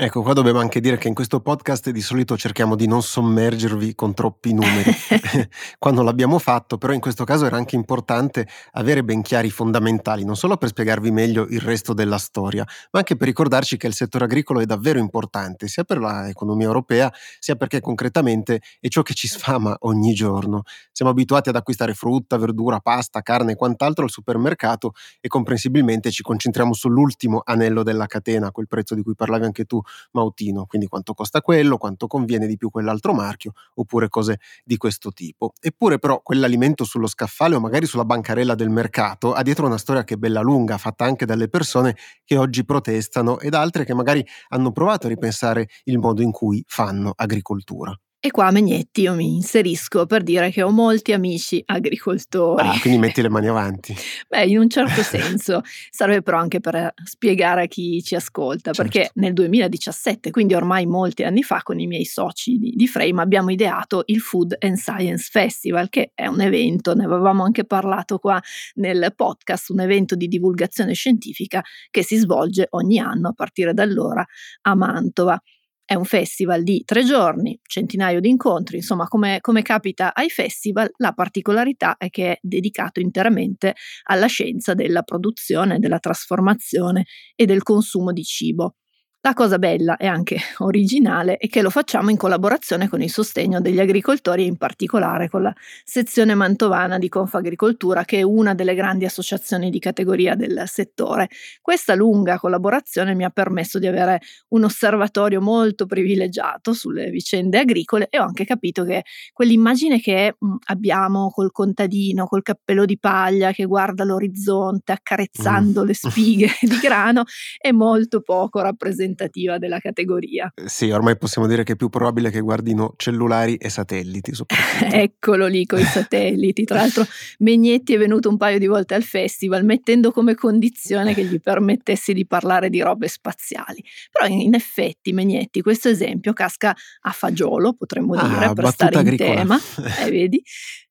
Ecco, 0.00 0.22
qua 0.22 0.32
dobbiamo 0.32 0.60
anche 0.60 0.78
dire 0.78 0.96
che 0.96 1.08
in 1.08 1.14
questo 1.14 1.40
podcast 1.40 1.90
di 1.90 2.00
solito 2.00 2.36
cerchiamo 2.36 2.76
di 2.76 2.86
non 2.86 3.02
sommergervi 3.02 3.96
con 3.96 4.14
troppi 4.14 4.52
numeri 4.54 4.92
quando 5.76 6.02
l'abbiamo 6.04 6.38
fatto, 6.38 6.78
però 6.78 6.92
in 6.92 7.00
questo 7.00 7.24
caso 7.24 7.46
era 7.46 7.56
anche 7.56 7.74
importante 7.74 8.46
avere 8.74 9.02
ben 9.02 9.22
chiari 9.22 9.48
i 9.48 9.50
fondamentali, 9.50 10.24
non 10.24 10.36
solo 10.36 10.56
per 10.56 10.68
spiegarvi 10.68 11.10
meglio 11.10 11.48
il 11.48 11.58
resto 11.58 11.94
della 11.94 12.18
storia, 12.18 12.64
ma 12.92 13.00
anche 13.00 13.16
per 13.16 13.26
ricordarci 13.26 13.76
che 13.76 13.88
il 13.88 13.92
settore 13.92 14.26
agricolo 14.26 14.60
è 14.60 14.66
davvero 14.66 15.00
importante, 15.00 15.66
sia 15.66 15.82
per 15.82 15.98
l'economia 15.98 16.68
europea, 16.68 17.12
sia 17.40 17.56
perché 17.56 17.80
concretamente 17.80 18.60
è 18.78 18.86
ciò 18.86 19.02
che 19.02 19.14
ci 19.14 19.26
sfama 19.26 19.74
ogni 19.80 20.14
giorno. 20.14 20.62
Siamo 20.92 21.10
abituati 21.10 21.48
ad 21.48 21.56
acquistare 21.56 21.94
frutta, 21.94 22.36
verdura, 22.36 22.78
pasta, 22.78 23.20
carne 23.20 23.50
e 23.50 23.56
quant'altro 23.56 24.04
al 24.04 24.10
supermercato 24.10 24.92
e 25.20 25.26
comprensibilmente 25.26 26.12
ci 26.12 26.22
concentriamo 26.22 26.72
sull'ultimo 26.72 27.42
anello 27.44 27.82
della 27.82 28.06
catena, 28.06 28.52
quel 28.52 28.68
prezzo 28.68 28.94
di 28.94 29.02
cui 29.02 29.16
parlavi 29.16 29.44
anche 29.44 29.64
tu 29.64 29.82
Mautino, 30.12 30.66
quindi 30.66 30.86
quanto 30.86 31.14
costa 31.14 31.40
quello, 31.40 31.76
quanto 31.78 32.06
conviene 32.06 32.46
di 32.46 32.56
più 32.56 32.70
quell'altro 32.70 33.12
marchio, 33.14 33.52
oppure 33.74 34.08
cose 34.08 34.38
di 34.64 34.76
questo 34.76 35.12
tipo. 35.12 35.52
Eppure 35.60 35.98
però 35.98 36.20
quell'alimento 36.22 36.84
sullo 36.84 37.06
scaffale 37.06 37.54
o 37.54 37.60
magari 37.60 37.86
sulla 37.86 38.04
bancarella 38.04 38.54
del 38.54 38.70
mercato 38.70 39.32
ha 39.32 39.42
dietro 39.42 39.66
una 39.66 39.78
storia 39.78 40.04
che 40.04 40.14
è 40.14 40.16
bella 40.16 40.40
lunga, 40.40 40.78
fatta 40.78 41.04
anche 41.04 41.26
dalle 41.26 41.48
persone 41.48 41.96
che 42.24 42.36
oggi 42.36 42.64
protestano 42.64 43.38
ed 43.40 43.54
altre 43.54 43.84
che 43.84 43.94
magari 43.94 44.24
hanno 44.48 44.72
provato 44.72 45.06
a 45.06 45.10
ripensare 45.10 45.68
il 45.84 45.98
modo 45.98 46.22
in 46.22 46.30
cui 46.30 46.62
fanno 46.66 47.12
agricoltura. 47.16 47.98
E 48.20 48.32
qua 48.32 48.50
Megnetti 48.50 49.02
io 49.02 49.14
mi 49.14 49.36
inserisco 49.36 50.04
per 50.04 50.24
dire 50.24 50.50
che 50.50 50.62
ho 50.62 50.70
molti 50.70 51.12
amici 51.12 51.62
agricoltori. 51.64 52.66
Ah, 52.66 52.76
quindi 52.80 52.98
metti 52.98 53.22
le 53.22 53.28
mani 53.30 53.46
avanti. 53.46 53.94
Beh, 54.26 54.44
in 54.46 54.58
un 54.58 54.68
certo 54.68 55.02
senso, 55.06 55.62
serve 55.88 56.20
però 56.22 56.38
anche 56.38 56.58
per 56.58 56.94
spiegare 57.04 57.62
a 57.62 57.66
chi 57.66 58.02
ci 58.02 58.16
ascolta, 58.16 58.72
certo. 58.72 58.82
perché 58.82 59.10
nel 59.14 59.34
2017, 59.34 60.32
quindi 60.32 60.54
ormai 60.54 60.84
molti 60.86 61.22
anni 61.22 61.44
fa, 61.44 61.62
con 61.62 61.78
i 61.78 61.86
miei 61.86 62.04
soci 62.04 62.58
di, 62.58 62.72
di 62.74 62.88
Frame 62.88 63.22
abbiamo 63.22 63.50
ideato 63.50 64.02
il 64.06 64.18
Food 64.18 64.56
and 64.58 64.78
Science 64.78 65.28
Festival, 65.30 65.88
che 65.88 66.10
è 66.12 66.26
un 66.26 66.40
evento, 66.40 66.96
ne 66.96 67.04
avevamo 67.04 67.44
anche 67.44 67.64
parlato 67.66 68.18
qua 68.18 68.42
nel 68.74 69.12
podcast, 69.14 69.70
un 69.70 69.78
evento 69.78 70.16
di 70.16 70.26
divulgazione 70.26 70.92
scientifica 70.92 71.62
che 71.88 72.02
si 72.02 72.16
svolge 72.16 72.66
ogni 72.70 72.98
anno 72.98 73.28
a 73.28 73.32
partire 73.32 73.72
da 73.72 73.84
allora 73.84 74.26
a 74.62 74.74
Mantova. 74.74 75.40
È 75.90 75.94
un 75.94 76.04
festival 76.04 76.64
di 76.64 76.82
tre 76.84 77.02
giorni, 77.02 77.58
centinaio 77.66 78.20
di 78.20 78.28
incontri, 78.28 78.76
insomma 78.76 79.08
come, 79.08 79.38
come, 79.40 79.62
capita 79.62 80.12
ai 80.12 80.28
festival, 80.28 80.90
la 80.98 81.12
particolarità 81.14 81.96
è 81.96 82.10
che 82.10 82.32
è 82.32 82.38
dedicato 82.42 83.00
interamente 83.00 83.74
alla 84.02 84.26
scienza 84.26 84.74
della 84.74 85.00
produzione, 85.00 85.78
della 85.78 85.98
trasformazione 85.98 87.06
e 87.34 87.46
del 87.46 87.62
consumo 87.62 88.12
di 88.12 88.22
cibo. 88.22 88.74
La 89.20 89.34
cosa 89.34 89.58
bella 89.58 89.96
e 89.96 90.06
anche 90.06 90.38
originale 90.58 91.38
è 91.38 91.48
che 91.48 91.60
lo 91.60 91.70
facciamo 91.70 92.08
in 92.08 92.16
collaborazione 92.16 92.88
con 92.88 93.02
il 93.02 93.10
sostegno 93.10 93.60
degli 93.60 93.80
agricoltori 93.80 94.44
e 94.44 94.46
in 94.46 94.56
particolare 94.56 95.28
con 95.28 95.42
la 95.42 95.52
sezione 95.82 96.36
mantovana 96.36 96.98
di 96.98 97.08
Confagricoltura 97.08 98.04
che 98.04 98.18
è 98.18 98.22
una 98.22 98.54
delle 98.54 98.76
grandi 98.76 99.06
associazioni 99.06 99.70
di 99.70 99.80
categoria 99.80 100.36
del 100.36 100.62
settore. 100.66 101.28
Questa 101.60 101.96
lunga 101.96 102.38
collaborazione 102.38 103.16
mi 103.16 103.24
ha 103.24 103.30
permesso 103.30 103.80
di 103.80 103.88
avere 103.88 104.20
un 104.50 104.62
osservatorio 104.62 105.40
molto 105.40 105.86
privilegiato 105.86 106.72
sulle 106.72 107.10
vicende 107.10 107.58
agricole 107.58 108.06
e 108.10 108.20
ho 108.20 108.22
anche 108.22 108.44
capito 108.44 108.84
che 108.84 109.02
quell'immagine 109.32 110.00
che 110.00 110.36
mh, 110.38 110.54
abbiamo 110.66 111.30
col 111.30 111.50
contadino, 111.50 112.28
col 112.28 112.42
cappello 112.42 112.84
di 112.84 112.96
paglia 113.00 113.50
che 113.50 113.64
guarda 113.64 114.04
l'orizzonte 114.04 114.92
accarezzando 114.92 115.82
mm. 115.82 115.86
le 115.86 115.94
spighe 115.94 116.48
di 116.62 116.78
grano 116.80 117.24
è 117.58 117.72
molto 117.72 118.20
poco 118.20 118.60
rappresentativa 118.60 119.06
rappresentativa 119.08 119.58
della 119.58 119.78
categoria. 119.78 120.52
Eh, 120.54 120.68
sì, 120.68 120.90
ormai 120.90 121.16
possiamo 121.16 121.46
dire 121.46 121.64
che 121.64 121.72
è 121.72 121.76
più 121.76 121.88
probabile 121.88 122.30
che 122.30 122.40
guardino 122.40 122.94
cellulari 122.96 123.56
e 123.56 123.68
satelliti. 123.68 124.32
Eccolo 124.92 125.46
lì 125.46 125.64
con 125.66 125.80
i 125.80 125.84
satelliti. 125.84 126.64
Tra 126.64 126.78
l'altro 126.78 127.06
Megnetti 127.38 127.94
è 127.94 127.98
venuto 127.98 128.28
un 128.28 128.36
paio 128.36 128.58
di 128.58 128.66
volte 128.66 128.94
al 128.94 129.02
festival 129.02 129.64
mettendo 129.64 130.12
come 130.12 130.34
condizione 130.34 131.14
che 131.14 131.24
gli 131.24 131.40
permettessi 131.40 132.12
di 132.12 132.26
parlare 132.26 132.68
di 132.70 132.80
robe 132.80 133.08
spaziali. 133.08 133.82
Però 134.10 134.26
in 134.26 134.54
effetti 134.54 135.12
Megnetti 135.12 135.62
questo 135.62 135.88
esempio 135.88 136.32
casca 136.32 136.74
a 137.02 137.10
fagiolo, 137.10 137.74
potremmo 137.74 138.14
ah, 138.14 138.28
dire, 138.28 138.52
per 138.52 138.66
stare 138.68 139.00
in 139.00 139.06
agricola. 139.06 139.34
tema. 139.34 139.58
Eh, 139.98 140.10
vedi? 140.10 140.42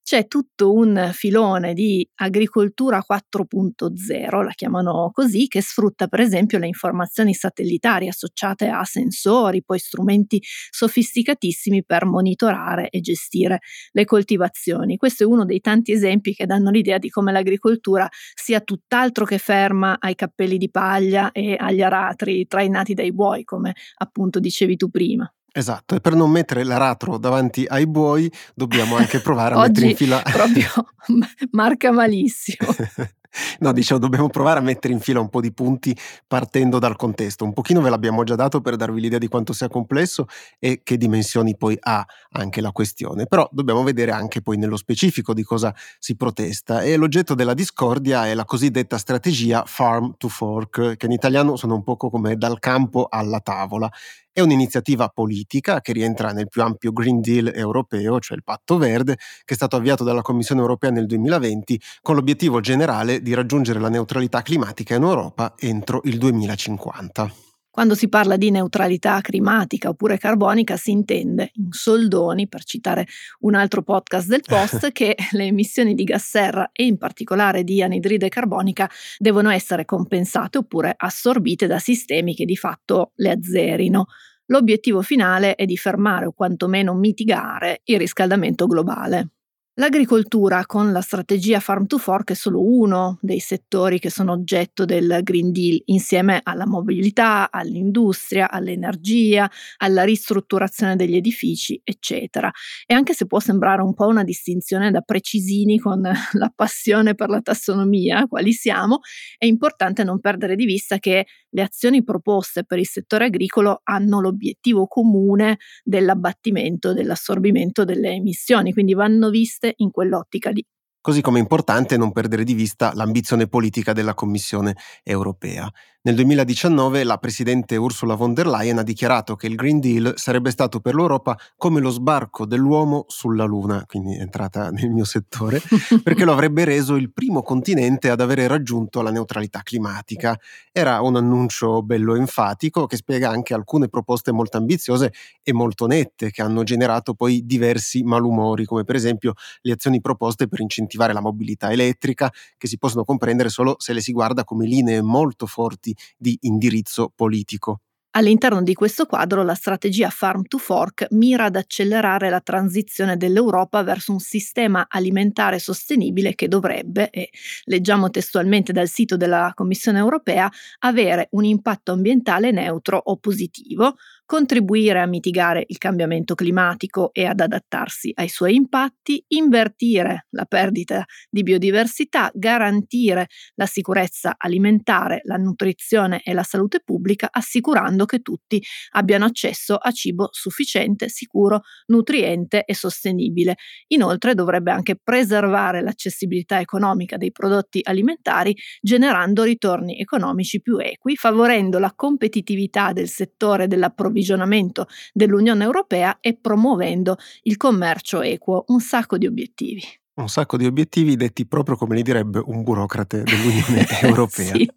C'è 0.08 0.26
tutto 0.28 0.72
un 0.72 1.10
filone 1.12 1.74
di 1.74 2.08
agricoltura 2.16 3.04
4.0, 3.06 4.42
la 4.42 4.54
chiamano 4.54 5.10
così, 5.12 5.48
che 5.50 5.62
sfrutta 5.62 6.08
per 6.08 6.22
esempio 6.22 6.60
le 6.60 6.68
informazioni 6.68 7.34
satellitari 7.34 8.08
associate 8.08 8.70
a 8.70 8.86
sensori, 8.86 9.66
poi 9.66 9.80
strumenti 9.80 10.42
sofisticatissimi 10.70 11.84
per 11.84 12.06
monitorare 12.06 12.88
e 12.88 13.02
gestire 13.02 13.60
le 13.92 14.06
coltivazioni. 14.06 14.96
Questo 14.96 15.24
è 15.24 15.26
uno 15.26 15.44
dei 15.44 15.60
tanti 15.60 15.92
esempi 15.92 16.34
che 16.34 16.46
danno 16.46 16.70
l'idea 16.70 17.00
di 17.00 17.10
come 17.10 17.34
l'agricoltura 17.34 18.08
sia 18.34 18.62
tutt'altro 18.62 19.26
che 19.26 19.40
ferma 19.40 19.98
ai 20.00 20.16
cappelli 20.16 20.56
di 20.58 20.70
paglia 20.72 21.34
e 21.34 21.58
agli 21.60 21.82
aratri 21.82 22.48
trainati 22.48 22.94
dai 22.94 23.12
buoi, 23.12 23.44
come 23.44 23.74
appunto 23.98 24.40
dicevi 24.40 24.78
tu 24.78 24.90
prima. 24.90 25.30
Esatto, 25.58 25.96
e 25.96 26.00
per 26.02 26.14
non 26.14 26.30
mettere 26.30 26.64
l'aratro 26.64 27.18
davanti 27.18 27.66
ai 27.68 27.88
buoi 27.88 28.32
dobbiamo 28.54 28.96
anche 28.96 29.20
provare 29.22 29.56
a 29.56 29.62
mettere 29.66 29.88
in 29.88 29.96
fila... 29.96 30.22
proprio 30.22 30.70
marca 31.54 31.92
malissimo. 31.92 32.70
No, 33.60 33.72
diciamo, 33.72 34.00
dobbiamo 34.00 34.30
provare 34.30 34.60
a 34.60 34.62
mettere 34.62 34.94
in 34.94 35.00
fila 35.00 35.20
un 35.20 35.30
po' 35.30 35.42
di 35.42 35.54
punti 35.54 35.96
partendo 36.28 36.80
dal 36.80 36.96
contesto. 36.96 37.44
Un 37.44 37.54
pochino 37.54 37.82
ve 37.82 37.90
l'abbiamo 37.90 38.24
già 38.24 38.36
dato 38.36 38.62
per 38.62 38.76
darvi 38.76 39.02
l'idea 39.02 39.20
di 39.20 39.28
quanto 39.28 39.54
sia 39.54 39.68
complesso 39.68 40.26
e 40.60 40.82
che 40.84 40.98
dimensioni 40.98 41.56
poi 41.58 41.78
ha 41.80 42.06
anche 42.32 42.62
la 42.62 42.72
questione, 42.72 43.26
però 43.26 43.48
dobbiamo 43.52 43.84
vedere 43.84 44.12
anche 44.12 44.42
poi 44.42 44.58
nello 44.58 44.78
specifico 44.78 45.34
di 45.34 45.44
cosa 45.44 45.74
si 46.00 46.16
protesta. 46.16 46.82
E 46.82 46.98
l'oggetto 46.98 47.36
della 47.36 47.54
discordia 47.54 48.28
è 48.28 48.34
la 48.34 48.46
cosiddetta 48.46 48.98
strategia 48.98 49.64
farm 49.66 50.16
to 50.18 50.28
fork, 50.28 50.96
che 50.98 51.06
in 51.06 51.12
italiano 51.12 51.56
sono 51.56 51.76
un 51.76 51.84
poco 51.84 52.10
come 52.10 52.36
dal 52.36 52.60
campo 52.60 53.08
alla 53.10 53.40
tavola. 53.40 53.90
È 54.32 54.42
un'iniziativa 54.42 55.08
politica 55.10 55.82
che 55.82 55.94
rientra 55.94 56.32
nel 56.32 56.48
più 56.48 56.62
ampio 56.62 56.92
Green 56.92 57.22
Deal 57.22 57.52
europeo, 57.56 58.20
cioè 58.20 58.38
il 58.38 58.44
Patto 58.44 58.78
Verde, 58.78 59.16
che 59.16 59.54
è 59.54 59.56
stato 59.56 59.76
avviato 59.76 60.04
dalla 60.04 60.22
Commissione 60.22 60.62
europea 60.62 60.92
nel 60.92 61.08
2020 61.08 61.82
con 62.04 62.14
l'obiettivo 62.14 62.60
generale 62.60 63.22
di 63.28 63.34
raggiungere 63.34 63.80
la 63.80 63.90
neutralità 63.90 64.42
climatica 64.42 64.96
in 64.96 65.04
Europa 65.04 65.54
entro 65.60 66.00
il 66.06 66.18
2050. 66.18 67.34
Quando 67.70 67.94
si 67.94 68.08
parla 68.08 68.38
di 68.38 68.50
neutralità 68.50 69.20
climatica 69.22 69.90
oppure 69.90 70.18
carbonica 70.18 70.78
si 70.78 70.92
intende 70.92 71.52
in 71.56 71.68
soldoni, 71.72 72.48
per 72.48 72.64
citare 72.64 73.06
un 73.42 73.54
altro 73.54 73.84
podcast 73.84 74.30
del 74.30 74.42
Post, 74.44 74.92
che 74.94 75.16
le 75.32 75.44
emissioni 75.44 75.94
di 75.94 76.06
gas 76.06 76.26
serra 76.26 76.70
e 76.72 76.86
in 76.86 76.98
particolare 76.98 77.64
di 77.64 77.84
anidride 77.84 78.30
carbonica 78.30 78.90
devono 79.18 79.50
essere 79.50 79.84
compensate 79.84 80.58
oppure 80.58 80.94
assorbite 80.98 81.68
da 81.68 81.80
sistemi 81.80 82.34
che 82.34 82.46
di 82.46 82.56
fatto 82.56 83.12
le 83.16 83.32
azzerino. 83.32 84.06
L'obiettivo 84.46 85.02
finale 85.02 85.56
è 85.56 85.66
di 85.66 85.76
fermare 85.76 86.26
o 86.26 86.32
quantomeno 86.32 86.96
mitigare 86.96 87.82
il 87.84 88.00
riscaldamento 88.00 88.66
globale. 88.68 89.32
L'agricoltura 89.80 90.66
con 90.66 90.92
la 90.92 91.02
strategia 91.02 91.60
Farm 91.60 91.86
to 91.86 92.00
Fork 92.00 92.32
è 92.32 92.34
solo 92.34 92.64
uno 92.64 93.20
dei 93.22 93.38
settori 93.38 94.00
che 94.00 94.10
sono 94.10 94.32
oggetto 94.32 94.86
del 94.86 95.20
Green 95.22 95.52
Deal, 95.52 95.80
insieme 95.86 96.40
alla 96.42 96.66
mobilità, 96.66 97.52
all'industria, 97.52 98.50
all'energia, 98.50 99.48
alla 99.78 100.04
ristrutturazione 100.04 100.96
degli 100.96 101.16
edifici, 101.16 101.80
eccetera. 101.84 102.52
E 102.88 102.96
anche 102.96 103.14
se 103.14 103.28
può 103.28 103.40
sembrare 103.40 103.84
un 103.84 103.94
po' 103.94 104.08
una 104.08 104.24
distinzione 104.24 104.90
da 104.90 105.02
precisini 105.02 105.78
con 105.78 106.02
la 106.32 106.52
passione 106.56 107.14
per 107.14 107.30
la 107.30 107.42
tassonomia, 107.42 108.26
quali 108.26 108.54
siamo, 108.54 109.02
è 109.38 109.46
importante 109.46 110.04
non 110.04 110.20
perdere 110.20 110.56
di 110.56 110.66
vista 110.66 110.98
che 110.98 111.28
le 111.50 111.62
azioni 111.62 112.04
proposte 112.04 112.64
per 112.64 112.80
il 112.80 112.88
settore 112.88 113.26
agricolo 113.26 113.82
hanno 113.84 114.22
l'obiettivo 114.22 114.88
comune 114.88 115.60
dell'abbattimento, 115.84 116.94
dell'assorbimento 116.94 117.86
delle 117.86 118.10
emissioni, 118.10 118.74
quindi 118.74 118.96
vanno 118.96 119.30
viste 119.30 119.67
in 119.78 119.92
quell'ottica 119.92 120.50
lì 120.50 120.66
così 121.08 121.22
come 121.22 121.38
è 121.38 121.42
importante 121.42 121.96
non 121.96 122.12
perdere 122.12 122.44
di 122.44 122.54
vista 122.54 122.92
l'ambizione 122.94 123.48
politica 123.48 123.94
della 123.94 124.14
Commissione 124.14 124.76
europea. 125.04 125.72
Nel 126.08 126.16
2019 126.16 127.04
la 127.04 127.18
Presidente 127.18 127.76
Ursula 127.76 128.14
von 128.16 128.34
der 128.34 128.48
Leyen 128.48 128.78
ha 128.78 128.84
dichiarato 128.84 129.36
che 129.36 129.48
il 129.48 129.56
Green 129.56 129.82
Deal 129.82 130.14
sarebbe 130.16 130.52
stato 130.52 130.80
per 130.80 130.96
l'Europa 130.96 131.38
come 131.58 131.82
lo 131.82 131.90
sbarco 131.90 132.46
dell'uomo 132.46 133.04
sulla 133.10 133.44
Luna, 133.44 133.84
quindi 133.86 134.16
è 134.16 134.22
entrata 134.22 134.70
nel 134.72 134.90
mio 134.90 135.04
settore, 135.04 135.62
perché 136.02 136.24
lo 136.24 136.32
avrebbe 136.32 136.64
reso 136.64 136.96
il 136.96 137.12
primo 137.12 137.42
continente 137.42 138.10
ad 138.10 138.22
avere 138.22 138.48
raggiunto 138.48 139.02
la 139.02 139.12
neutralità 139.12 139.60
climatica. 139.64 140.40
Era 140.72 141.02
un 141.02 141.18
annuncio 141.18 141.84
bello 141.84 142.16
enfatico 142.16 142.86
che 142.86 142.96
spiega 142.96 143.30
anche 143.30 143.54
alcune 143.54 143.90
proposte 143.90 144.32
molto 144.32 144.56
ambiziose 144.56 145.12
e 145.44 145.52
molto 145.52 145.88
nette 145.88 146.32
che 146.32 146.42
hanno 146.42 146.64
generato 146.64 147.16
poi 147.16 147.46
diversi 147.46 148.04
malumori, 148.04 148.64
come 148.64 148.86
per 148.86 148.96
esempio 148.96 149.34
le 149.60 149.74
azioni 149.74 150.00
proposte 150.00 150.48
per 150.48 150.62
incentivare 150.62 151.12
la 151.12 151.20
mobilità 151.20 151.70
elettrica, 151.70 152.32
che 152.58 152.70
si 152.70 152.78
possono 152.78 153.04
comprendere 153.04 153.50
solo 153.50 153.76
se 153.78 153.92
le 153.92 154.00
si 154.00 154.14
guarda 154.14 154.46
come 154.46 154.66
linee 154.66 155.02
molto 155.02 155.46
forti 155.48 155.96
di 156.18 156.38
indirizzo 156.42 157.12
politico. 157.16 157.82
All'interno 158.18 158.64
di 158.64 158.74
questo 158.74 159.06
quadro 159.06 159.44
la 159.44 159.54
strategia 159.54 160.10
Farm 160.10 160.42
to 160.48 160.58
Fork 160.58 161.06
mira 161.12 161.46
ad 161.46 161.56
accelerare 161.56 162.32
la 162.32 162.42
transizione 162.42 163.16
dell'Europa 163.16 163.84
verso 163.84 164.12
un 164.12 164.20
sistema 164.20 164.88
alimentare 164.90 165.60
sostenibile 165.60 166.34
che 166.34 166.48
dovrebbe, 166.48 167.12
e 167.12 167.30
leggiamo 167.66 168.10
testualmente 168.10 168.74
dal 168.74 168.88
sito 168.88 169.18
della 169.18 169.52
Commissione 169.54 170.00
europea, 170.00 170.50
avere 170.80 171.28
un 171.32 171.44
impatto 171.44 171.92
ambientale 171.92 172.50
neutro 172.50 172.98
o 172.98 173.18
positivo, 173.18 173.98
contribuire 174.28 175.00
a 175.00 175.06
mitigare 175.06 175.64
il 175.66 175.78
cambiamento 175.78 176.36
climatico 176.36 177.12
e 177.14 177.24
ad 177.26 177.40
adattarsi 177.40 178.12
ai 178.16 178.28
suoi 178.28 178.56
impatti, 178.56 179.24
invertire 179.30 180.28
la 180.32 180.44
perdita 180.44 181.06
di 181.30 181.44
biodiversità, 181.44 182.30
garantire 182.34 183.28
la 183.56 183.66
sicurezza 183.66 184.36
alimentare, 184.38 185.22
la 185.24 185.38
nutrizione 185.38 186.22
e 186.24 186.34
la 186.34 186.44
salute 186.44 186.82
pubblica, 186.84 187.30
assicurando 187.32 188.04
che 188.04 188.20
tutti 188.20 188.62
abbiano 188.92 189.24
accesso 189.24 189.76
a 189.76 189.92
cibo 189.92 190.28
sufficiente, 190.32 191.08
sicuro, 191.08 191.62
nutriente 191.86 192.66
e 192.66 192.76
sostenibile. 192.76 193.56
Inoltre 193.88 194.36
dovrebbe 194.36 194.72
anche 194.72 194.98
preservare 195.02 195.82
l'accessibilità 195.82 196.60
economica 196.60 197.16
dei 197.16 197.32
prodotti 197.32 197.80
alimentari, 197.82 198.54
generando 198.82 199.44
ritorni 199.44 199.98
economici 200.02 200.62
più 200.62 200.80
equi, 200.80 201.16
favorendo 201.16 201.80
la 201.80 201.94
competitività 201.96 202.92
del 202.92 203.08
settore 203.08 203.68
della 203.68 203.90
produzione 203.90 204.16
approvvigionamento 204.18 204.88
dell'Unione 205.14 205.64
Europea 205.64 206.18
e 206.20 206.38
promuovendo 206.40 207.18
il 207.44 207.58
commercio 207.58 208.22
equo, 208.22 208.66
un 208.68 208.80
sacco 208.80 209.18
di 209.18 209.28
obiettivi. 209.28 209.84
Un 210.18 210.30
sacco 210.30 210.58
di 210.58 210.66
obiettivi 210.66 211.16
detti 211.16 211.46
proprio 211.46 211.76
come 211.76 211.96
li 211.96 212.02
direbbe 212.02 212.42
un 212.44 212.64
burocrate 212.64 213.22
dell'Unione 213.22 213.86
Europea. 214.02 214.56
sì. 214.56 214.68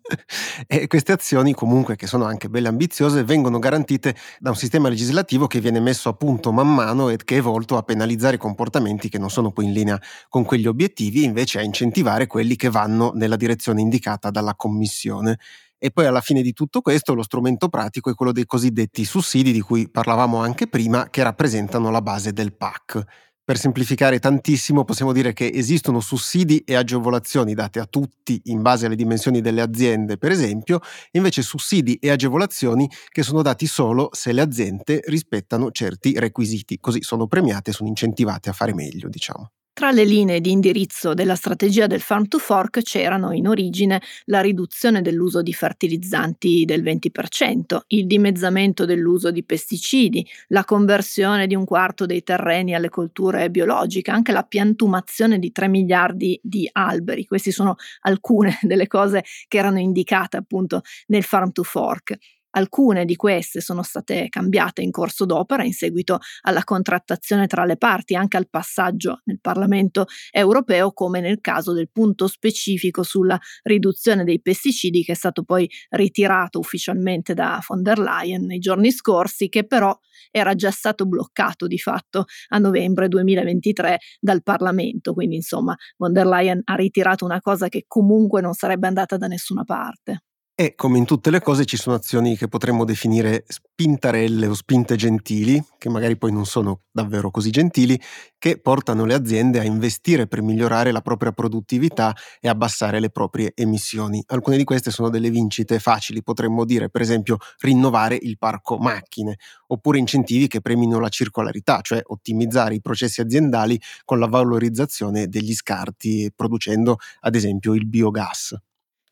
E 0.67 0.87
queste 0.87 1.13
azioni, 1.13 1.55
comunque, 1.55 1.97
che 1.97 2.07
sono 2.07 2.27
anche 2.27 2.51
belle 2.51 2.69
ambiziose, 2.69 3.25
vengono 3.25 3.59
garantite 3.59 4.15
da 4.39 4.51
un 4.51 4.57
sistema 4.57 4.91
legislativo 4.91 5.47
che 5.47 5.61
viene 5.61 5.81
messo 5.81 6.11
a 6.11 6.13
punto 6.13 6.53
man 6.53 6.75
mano 6.75 7.09
e 7.09 7.17
che 7.17 7.39
è 7.39 7.41
volto 7.41 7.79
a 7.79 7.83
penalizzare 7.83 8.37
comportamenti 8.37 9.09
che 9.09 9.17
non 9.17 9.31
sono 9.31 9.51
poi 9.51 9.65
in 9.65 9.73
linea 9.73 9.99
con 10.29 10.45
quegli 10.45 10.67
obiettivi, 10.67 11.25
invece 11.25 11.59
a 11.59 11.63
incentivare 11.63 12.27
quelli 12.27 12.55
che 12.55 12.69
vanno 12.69 13.13
nella 13.15 13.37
direzione 13.37 13.81
indicata 13.81 14.29
dalla 14.29 14.55
Commissione. 14.55 15.39
E 15.83 15.91
poi 15.91 16.05
alla 16.05 16.21
fine 16.21 16.43
di 16.43 16.53
tutto 16.53 16.83
questo 16.83 17.15
lo 17.15 17.23
strumento 17.23 17.71
pratico 17.71 18.11
è 18.11 18.15
quello 18.15 18.33
dei 18.33 18.45
cosiddetti 18.45 19.07
sussidi 19.07 19.51
di 19.51 19.63
cui 19.63 19.89
parlavamo 19.91 20.37
anche 20.37 20.69
prima, 20.69 21.09
che 21.09 21.23
rappresentano 21.23 21.91
la 21.91 22.03
base 22.03 22.35
del 22.35 22.55
PAC. 22.55 23.03
Per 23.43 23.59
semplificare 23.59 24.19
tantissimo 24.19 24.85
possiamo 24.85 25.13
dire 25.13 25.33
che 25.33 25.51
esistono 25.53 26.01
sussidi 26.01 26.59
e 26.59 26.75
agevolazioni 26.77 27.55
date 27.55 27.81
a 27.81 27.87
tutti 27.87 28.41
in 28.45 28.61
base 28.61 28.85
alle 28.87 28.95
dimensioni 28.95 29.41
delle 29.41 29.63
aziende, 29.63 30.19
per 30.19 30.31
esempio, 30.31 30.81
invece 31.13 31.41
sussidi 31.41 31.95
e 31.97 32.11
agevolazioni 32.11 32.89
che 33.09 33.23
sono 33.23 33.41
dati 33.41 33.67
solo 33.67 34.11
se 34.13 34.33
le 34.33 34.43
aziende 34.43 35.01
rispettano 35.07 35.71
certi 35.71 36.13
requisiti, 36.19 36.79
così 36.79 37.03
sono 37.03 37.27
premiate, 37.27 37.73
sono 37.73 37.89
incentivate 37.89 38.51
a 38.51 38.53
fare 38.53 38.75
meglio, 38.75 39.09
diciamo. 39.09 39.51
Tra 39.81 39.93
le 39.93 40.05
linee 40.05 40.43
di 40.43 40.51
indirizzo 40.51 41.15
della 41.15 41.35
strategia 41.35 41.87
del 41.87 42.03
Farm 42.03 42.29
to 42.29 42.37
Fork 42.37 42.83
c'erano 42.83 43.33
in 43.33 43.49
origine 43.49 44.03
la 44.27 44.43
riduzione 44.43 45.01
dell'uso 45.01 45.41
di 45.41 45.55
fertilizzanti 45.55 46.67
del 46.67 46.83
20%, 46.83 47.79
il 47.87 48.07
dimezzamento 48.07 48.85
dell'uso 48.85 49.31
di 49.31 49.43
pesticidi, 49.43 50.29
la 50.49 50.67
conversione 50.67 51.47
di 51.47 51.55
un 51.55 51.65
quarto 51.65 52.05
dei 52.05 52.23
terreni 52.23 52.75
alle 52.75 52.91
colture 52.91 53.49
biologiche, 53.49 54.11
anche 54.11 54.33
la 54.33 54.43
piantumazione 54.43 55.39
di 55.39 55.51
3 55.51 55.69
miliardi 55.69 56.39
di 56.43 56.69
alberi. 56.71 57.25
Queste 57.25 57.51
sono 57.51 57.77
alcune 58.01 58.59
delle 58.61 58.87
cose 58.87 59.25
che 59.49 59.57
erano 59.57 59.79
indicate 59.79 60.37
appunto 60.37 60.83
nel 61.07 61.23
Farm 61.23 61.53
to 61.53 61.63
Fork. 61.63 62.19
Alcune 62.53 63.05
di 63.05 63.17
queste 63.17 63.61
sono 63.61 63.83
state 63.83 64.29
cambiate 64.29 64.83
in 64.83 64.91
corso 64.91 65.25
d'opera 65.25 65.65
in 65.65 65.73
seguito 65.73 66.19
alla 66.43 66.65
contrattazione 66.65 67.47
tra 67.47 67.65
le 67.65 67.77
parti, 67.77 68.15
anche 68.15 68.37
al 68.37 68.49
passaggio 68.49 69.21
nel 69.25 69.41
Parlamento 69.41 70.07
europeo, 70.31 70.93
come 70.93 71.21
nel 71.21 71.41
caso 71.41 71.73
del 71.73 71.91
punto 71.91 72.27
specifico 72.27 73.03
sulla 73.03 73.39
riduzione 73.63 74.25
dei 74.25 74.41
pesticidi 74.41 75.05
che 75.05 75.13
è 75.13 75.15
stato 75.15 75.45
poi 75.45 75.71
ritirato 75.91 76.59
ufficialmente 76.59 77.35
da 77.35 77.63
von 77.67 77.83
der 77.83 77.99
Leyen 77.99 78.45
nei 78.47 78.59
giorni 78.59 78.91
scorsi, 78.91 79.49
che 79.49 79.67
però 79.67 79.97
era 80.31 80.55
già 80.55 80.71
stato 80.71 81.07
bloccato 81.07 81.67
di 81.67 81.79
fatto 81.79 82.25
a 82.49 82.59
novembre 82.59 83.09
2023 83.09 83.99
dal 84.19 84.43
Parlamento. 84.43 85.13
Quindi 85.13 85.37
insomma 85.37 85.77
von 85.97 86.13
der 86.13 86.27
Leyen 86.27 86.61
ha 86.65 86.75
ritirato 86.75 87.25
una 87.25 87.41
cosa 87.41 87.69
che 87.69 87.85
comunque 87.87 88.41
non 88.41 88.55
sarebbe 88.55 88.87
andata 88.87 89.17
da 89.17 89.27
nessuna 89.27 89.65
parte. 89.65 90.25
E 90.61 90.75
come 90.75 90.99
in 90.99 91.07
tutte 91.07 91.31
le 91.31 91.41
cose 91.41 91.65
ci 91.65 91.79
sono 91.79 91.97
azioni 91.97 92.37
che 92.37 92.47
potremmo 92.47 92.85
definire 92.85 93.47
spintarelle 93.49 94.47
o 94.47 94.53
spinte 94.53 94.95
gentili, 94.95 95.59
che 95.79 95.89
magari 95.89 96.19
poi 96.19 96.33
non 96.33 96.45
sono 96.45 96.83
davvero 96.91 97.31
così 97.31 97.49
gentili, 97.49 97.99
che 98.37 98.61
portano 98.61 99.07
le 99.07 99.15
aziende 99.15 99.59
a 99.59 99.65
investire 99.65 100.27
per 100.27 100.43
migliorare 100.43 100.93
la 100.93 101.01
propria 101.01 101.33
produttività 101.33 102.15
e 102.41 102.49
abbassare 102.51 103.01
le 103.01 103.09
proprie 103.09 103.53
emissioni. 103.55 104.23
Alcune 104.27 104.59
di 104.59 104.65
queste 104.65 104.91
sono 104.91 105.09
delle 105.09 105.31
vincite 105.31 105.79
facili, 105.79 106.23
potremmo 106.23 106.67
dire 106.67 106.91
per 106.91 107.01
esempio 107.01 107.39
rinnovare 107.61 108.19
il 108.21 108.37
parco 108.37 108.77
macchine, 108.77 109.39
oppure 109.69 109.97
incentivi 109.97 110.47
che 110.47 110.61
premino 110.61 111.01
la 111.01 111.09
circolarità, 111.09 111.81
cioè 111.81 112.03
ottimizzare 112.05 112.75
i 112.75 112.83
processi 112.83 113.23
aziendali 113.23 113.81
con 114.05 114.19
la 114.19 114.27
valorizzazione 114.27 115.27
degli 115.27 115.55
scarti, 115.55 116.31
producendo 116.37 116.99
ad 117.21 117.35
esempio 117.35 117.73
il 117.73 117.87
biogas. 117.87 118.55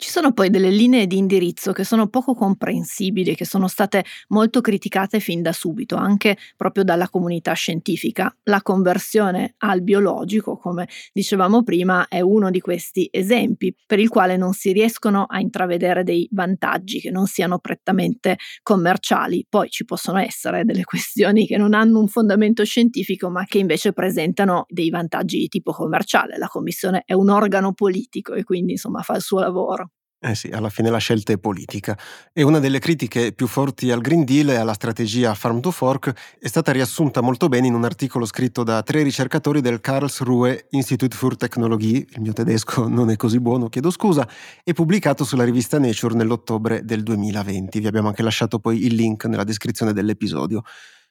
Ci 0.01 0.11
sono 0.11 0.33
poi 0.33 0.49
delle 0.49 0.71
linee 0.71 1.09
di 1.09 1.17
indirizzo 1.17 1.73
che 1.73 1.83
sono 1.83 2.07
poco 2.07 2.33
comprensibili, 2.35 3.35
che 3.35 3.45
sono 3.45 3.67
state 3.67 4.05
molto 4.29 4.61
criticate 4.61 5.19
fin 5.19 5.43
da 5.43 5.51
subito, 5.53 5.97
anche 5.97 6.37
proprio 6.57 6.85
dalla 6.85 7.09
comunità 7.09 7.53
scientifica. 7.53 8.33
La 8.45 8.63
conversione 8.63 9.55
al 9.59 9.83
biologico, 9.83 10.57
come 10.57 10.87
dicevamo 11.13 11.65
prima, 11.65 12.07
è 12.07 12.21
uno 12.21 12.51
di 12.51 12.61
questi 12.61 13.09
esempi 13.11 13.75
per 13.87 13.99
il 13.99 14.09
quale 14.09 14.37
non 14.37 14.53
si 14.53 14.71
riescono 14.71 15.25
a 15.29 15.41
intravedere 15.41 16.05
dei 16.05 16.29
vantaggi 16.31 17.01
che 17.01 17.11
non 17.11 17.27
siano 17.27 17.59
prettamente 17.59 18.37
commerciali. 18.63 19.45
Poi 19.49 19.69
ci 19.69 19.85
possono 19.85 20.19
essere 20.19 20.65
delle 20.65 20.85
questioni 20.85 21.45
che 21.45 21.57
non 21.57 21.75
hanno 21.75 21.99
un 21.99 22.07
fondamento 22.07 22.65
scientifico, 22.65 23.31
ma 23.31 23.45
che 23.47 23.59
invece 23.59 23.93
presentano 23.93 24.65
dei 24.69 24.91
vantaggi 24.91 25.39
di 25.39 25.49
tipo 25.49 25.73
commerciale. 25.73 26.39
La 26.39 26.47
commissione 26.47 27.03
è 27.05 27.15
un 27.15 27.31
organo 27.31 27.73
politico 27.73 28.35
e 28.35 28.45
quindi 28.45 28.73
insomma 28.73 29.03
fa 29.03 29.17
il 29.17 29.23
suo 29.23 29.41
lavoro. 29.41 29.88
Eh 30.21 30.35
sì, 30.35 30.49
alla 30.49 30.69
fine 30.69 30.91
la 30.91 30.99
scelta 30.99 31.33
è 31.33 31.39
politica. 31.39 31.97
E 32.33 32.43
una 32.43 32.59
delle 32.59 32.81
critiche 32.81 33.33
più 33.33 33.47
forti 33.47 33.93
al 33.93 34.01
Green 34.01 34.25
Deal 34.25 34.49
e 34.49 34.57
alla 34.57 34.73
strategia 34.73 35.33
Farm 35.35 35.61
to 35.61 35.71
Fork 35.71 36.13
è 36.41 36.49
stata 36.49 36.73
riassunta 36.73 37.21
molto 37.21 37.49
bene 37.49 37.69
in 37.69 37.75
un 37.75 37.85
articolo 37.85 38.27
scritto 38.27 38.65
da 38.65 38.83
tre 38.83 39.05
ricercatori 39.05 39.61
del 39.61 39.81
Karlsruhe 39.81 40.67
Institut 40.71 41.15
für 41.15 41.37
Technologie, 41.37 42.05
il 42.11 42.21
mio 42.21 42.33
tedesco 42.33 42.89
non 42.91 43.11
è 43.11 43.17
così 43.17 43.39
buono, 43.39 43.69
chiedo 43.69 43.93
scusa, 43.93 44.29
e 44.65 44.73
pubblicato 44.73 45.23
sulla 45.23 45.45
rivista 45.45 45.79
Nature 45.79 46.17
nell'ottobre 46.17 46.85
del 46.85 47.05
2020. 47.05 47.79
Vi 47.79 47.87
abbiamo 47.87 48.09
anche 48.09 48.25
lasciato 48.25 48.59
poi 48.59 48.87
il 48.87 48.97
link 48.97 49.25
nella 49.27 49.45
descrizione 49.45 49.93
dell'episodio. 49.93 50.65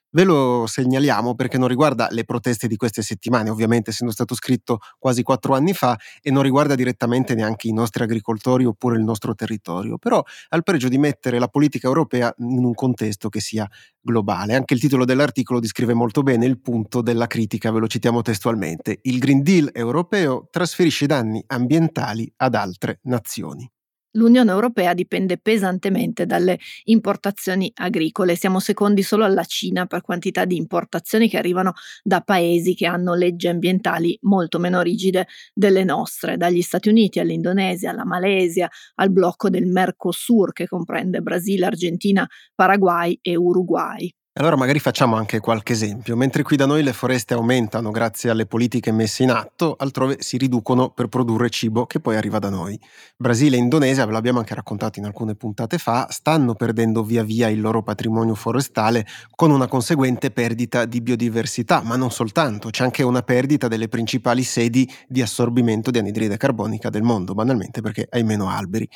Ve 0.10 0.24
lo 0.24 0.66
segnaliamo 0.68 1.36
perché 1.36 1.58
non 1.58 1.68
riguarda 1.68 2.08
le 2.12 2.24
proteste 2.24 2.68
di 2.68 2.78
queste 2.78 3.02
settimane, 3.02 3.50
ovviamente 3.50 3.90
essendo 3.90 4.14
stato 4.14 4.36
scritto 4.36 4.80
quasi 4.98 5.22
quattro 5.22 5.54
anni 5.54 5.74
fa 5.74 5.98
e 6.22 6.32
non 6.32 6.44
riguarda 6.44 6.76
direttamente 6.76 7.36
neanche 7.36 7.68
i 7.68 7.74
nostri 7.74 8.04
agricoltori 8.04 8.64
oppure 8.64 8.96
il 8.98 9.04
nostro 9.04 9.36
territorio, 9.36 9.98
però 9.98 10.24
ha 10.50 10.56
il 10.56 10.64
pregio 10.64 10.88
di 10.88 10.98
mettere 10.98 11.40
la 11.40 11.50
politica 11.50 11.88
europea 11.88 12.34
in 12.38 12.64
un 12.64 12.74
contesto 12.74 13.28
che 13.28 13.42
sia 13.42 13.68
globale. 14.00 14.56
Anche 14.56 14.74
il 14.74 14.80
titolo 14.80 15.04
dell'articolo 15.04 15.60
descrive 15.60 15.94
molto 15.94 16.24
bene 16.24 16.46
il 16.46 16.60
punto 16.62 17.02
della 17.02 17.28
critica, 17.28 17.72
ve 17.72 17.80
lo 17.80 17.88
citiamo 17.88 18.22
testualmente. 18.22 19.00
Il 19.04 19.20
Green 19.20 19.44
Deal 19.44 19.70
europeo 19.74 20.48
trasferisce 20.50 21.06
danni 21.06 21.44
ambientali 21.48 22.32
ad 22.38 22.56
altre 22.56 23.00
nazioni. 23.04 23.70
L'Unione 24.12 24.50
Europea 24.52 24.94
dipende 24.94 25.38
pesantemente 25.38 26.26
dalle 26.26 26.58
importazioni 26.86 27.72
agricole, 27.76 28.36
siamo 28.36 28.60
secondi 28.60 29.04
solo 29.04 29.24
alla 29.26 29.44
Cina 29.44 29.86
per 29.86 30.02
quantità 30.02 30.44
di 30.46 30.56
importazioni 30.56 31.30
che 31.30 31.38
arrivano 31.38 31.74
da 32.02 32.22
paesi 32.22 32.74
che 32.74 32.88
hanno 32.88 33.14
leggi 33.14 33.48
ambientali 33.48 34.18
molto 34.24 34.58
meno 34.60 34.82
rigide 34.82 35.28
delle 35.54 35.84
nostre, 35.84 36.36
dagli 36.38 36.62
Stati 36.62 36.90
Uniti 36.90 37.20
all'Indonesia, 37.20 37.92
alla 37.92 38.06
Malesia, 38.06 38.68
al 38.96 39.12
blocco 39.12 39.50
del 39.50 39.68
Mercosur 39.68 40.52
che 40.52 40.68
comprende 40.68 41.22
Brasile, 41.22 41.66
Argentina, 41.68 42.28
Paraguay 42.56 43.18
e 43.22 43.36
Uruguay. 43.36 44.12
Allora 44.40 44.56
magari 44.56 44.78
facciamo 44.78 45.16
anche 45.16 45.40
qualche 45.40 45.74
esempio. 45.74 46.16
Mentre 46.16 46.44
qui 46.44 46.58
da 46.58 46.68
noi 46.68 46.84
le 46.84 46.94
foreste 46.94 47.34
aumentano 47.34 47.90
grazie 47.90 48.30
alle 48.30 48.46
politiche 48.46 48.92
messe 48.92 49.24
in 49.24 49.32
atto, 49.32 49.76
altrove 49.76 50.18
si 50.20 50.38
riducono 50.38 50.92
per 50.92 51.08
produrre 51.08 51.50
cibo 51.50 51.88
che 51.88 52.00
poi 52.00 52.18
arriva 52.18 52.38
da 52.38 52.52
noi. 52.52 52.80
Brasile 53.16 53.56
e 53.56 53.60
Indonesia, 53.60 54.06
ve 54.06 54.12
l'abbiamo 54.12 54.38
anche 54.38 54.54
raccontato 54.54 55.00
in 55.00 55.06
alcune 55.06 55.34
puntate 55.34 55.80
fa, 55.80 56.06
stanno 56.12 56.54
perdendo 56.54 57.04
via 57.04 57.24
via 57.24 57.48
il 57.48 57.60
loro 57.60 57.82
patrimonio 57.82 58.36
forestale 58.36 59.08
con 59.32 59.50
una 59.50 59.66
conseguente 59.66 60.30
perdita 60.30 60.86
di 60.86 61.02
biodiversità, 61.02 61.82
ma 61.82 61.96
non 61.96 62.12
soltanto, 62.12 62.70
c'è 62.70 62.84
anche 62.84 63.02
una 63.02 63.24
perdita 63.24 63.68
delle 63.68 63.88
principali 63.88 64.44
sedi 64.44 64.88
di 65.08 65.24
assorbimento 65.24 65.90
di 65.90 65.98
anidride 65.98 66.38
carbonica 66.38 66.92
del 66.92 67.02
mondo, 67.02 67.34
banalmente 67.34 67.82
perché 67.82 68.06
hai 68.08 68.22
meno 68.22 68.50
alberi. 68.50 68.88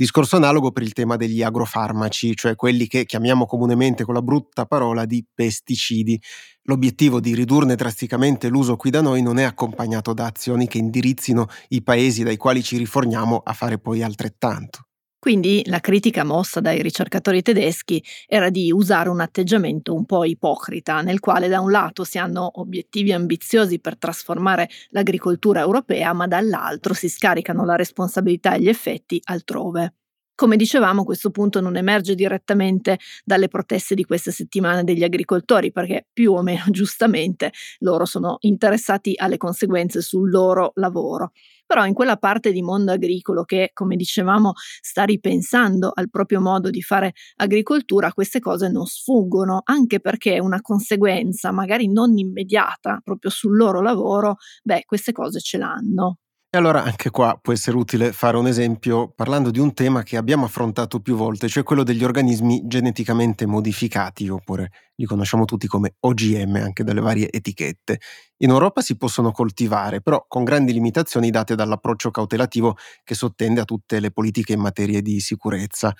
Discorso 0.00 0.36
analogo 0.36 0.72
per 0.72 0.82
il 0.82 0.94
tema 0.94 1.16
degli 1.16 1.42
agrofarmaci, 1.42 2.34
cioè 2.34 2.56
quelli 2.56 2.86
che 2.86 3.04
chiamiamo 3.04 3.44
comunemente 3.44 4.02
con 4.02 4.14
la 4.14 4.22
brutta 4.22 4.64
parola 4.64 5.04
di 5.04 5.22
pesticidi. 5.30 6.18
L'obiettivo 6.62 7.20
di 7.20 7.34
ridurne 7.34 7.74
drasticamente 7.74 8.48
l'uso 8.48 8.76
qui 8.76 8.88
da 8.88 9.02
noi 9.02 9.20
non 9.20 9.38
è 9.38 9.42
accompagnato 9.42 10.14
da 10.14 10.24
azioni 10.24 10.66
che 10.68 10.78
indirizzino 10.78 11.48
i 11.68 11.82
paesi 11.82 12.22
dai 12.22 12.38
quali 12.38 12.62
ci 12.62 12.78
riforniamo 12.78 13.42
a 13.44 13.52
fare 13.52 13.78
poi 13.78 14.02
altrettanto. 14.02 14.89
Quindi 15.20 15.62
la 15.66 15.78
critica 15.80 16.24
mossa 16.24 16.60
dai 16.60 16.82
ricercatori 16.82 17.42
tedeschi 17.42 18.02
era 18.26 18.48
di 18.50 18.72
usare 18.72 19.08
un 19.10 19.20
atteggiamento 19.20 19.94
un 19.94 20.04
po' 20.06 20.24
ipocrita, 20.24 21.02
nel 21.02 21.20
quale 21.20 21.46
da 21.48 21.60
un 21.60 21.70
lato 21.70 22.04
si 22.04 22.18
hanno 22.18 22.50
obiettivi 22.60 23.12
ambiziosi 23.12 23.78
per 23.80 23.98
trasformare 23.98 24.68
l'agricoltura 24.88 25.60
europea, 25.60 26.12
ma 26.14 26.26
dall'altro 26.26 26.94
si 26.94 27.08
scaricano 27.08 27.64
la 27.66 27.76
responsabilità 27.76 28.54
e 28.54 28.60
gli 28.62 28.68
effetti 28.68 29.20
altrove. 29.24 29.94
Come 30.40 30.56
dicevamo, 30.56 31.04
questo 31.04 31.28
punto 31.30 31.60
non 31.60 31.76
emerge 31.76 32.14
direttamente 32.14 32.98
dalle 33.26 33.48
proteste 33.48 33.94
di 33.94 34.04
queste 34.06 34.30
settimane 34.30 34.84
degli 34.84 35.04
agricoltori, 35.04 35.70
perché 35.70 36.06
più 36.10 36.32
o 36.32 36.40
meno 36.40 36.64
giustamente 36.72 37.52
loro 37.80 38.06
sono 38.06 38.38
interessati 38.40 39.12
alle 39.18 39.36
conseguenze 39.36 40.00
sul 40.00 40.30
loro 40.30 40.72
lavoro. 40.76 41.32
Però 41.66 41.84
in 41.84 41.92
quella 41.92 42.16
parte 42.16 42.52
di 42.52 42.62
mondo 42.62 42.90
agricolo 42.90 43.44
che, 43.44 43.72
come 43.74 43.96
dicevamo, 43.96 44.54
sta 44.80 45.04
ripensando 45.04 45.92
al 45.94 46.08
proprio 46.08 46.40
modo 46.40 46.70
di 46.70 46.80
fare 46.80 47.12
agricoltura, 47.36 48.10
queste 48.14 48.40
cose 48.40 48.70
non 48.70 48.86
sfuggono, 48.86 49.60
anche 49.64 50.00
perché 50.00 50.38
una 50.38 50.62
conseguenza 50.62 51.52
magari 51.52 51.86
non 51.92 52.16
immediata 52.16 52.98
proprio 53.04 53.30
sul 53.30 53.58
loro 53.58 53.82
lavoro, 53.82 54.36
beh, 54.62 54.84
queste 54.86 55.12
cose 55.12 55.38
ce 55.40 55.58
l'hanno. 55.58 56.16
E 56.52 56.58
allora 56.58 56.82
anche 56.82 57.10
qua 57.10 57.38
può 57.40 57.52
essere 57.52 57.76
utile 57.76 58.10
fare 58.12 58.36
un 58.36 58.48
esempio 58.48 59.08
parlando 59.14 59.52
di 59.52 59.60
un 59.60 59.72
tema 59.72 60.02
che 60.02 60.16
abbiamo 60.16 60.46
affrontato 60.46 60.98
più 60.98 61.14
volte, 61.14 61.46
cioè 61.48 61.62
quello 61.62 61.84
degli 61.84 62.02
organismi 62.02 62.62
geneticamente 62.66 63.46
modificati, 63.46 64.28
oppure 64.28 64.70
li 64.96 65.04
conosciamo 65.04 65.44
tutti 65.44 65.68
come 65.68 65.94
OGM 66.00 66.56
anche 66.56 66.82
dalle 66.82 67.00
varie 67.00 67.30
etichette. 67.30 68.00
In 68.38 68.50
Europa 68.50 68.80
si 68.80 68.96
possono 68.96 69.30
coltivare, 69.30 70.00
però 70.02 70.24
con 70.26 70.42
grandi 70.42 70.72
limitazioni 70.72 71.30
date 71.30 71.54
dall'approccio 71.54 72.10
cautelativo 72.10 72.76
che 73.04 73.14
sottende 73.14 73.60
a 73.60 73.64
tutte 73.64 74.00
le 74.00 74.10
politiche 74.10 74.52
in 74.54 74.60
materia 74.60 75.00
di 75.00 75.20
sicurezza. 75.20 75.94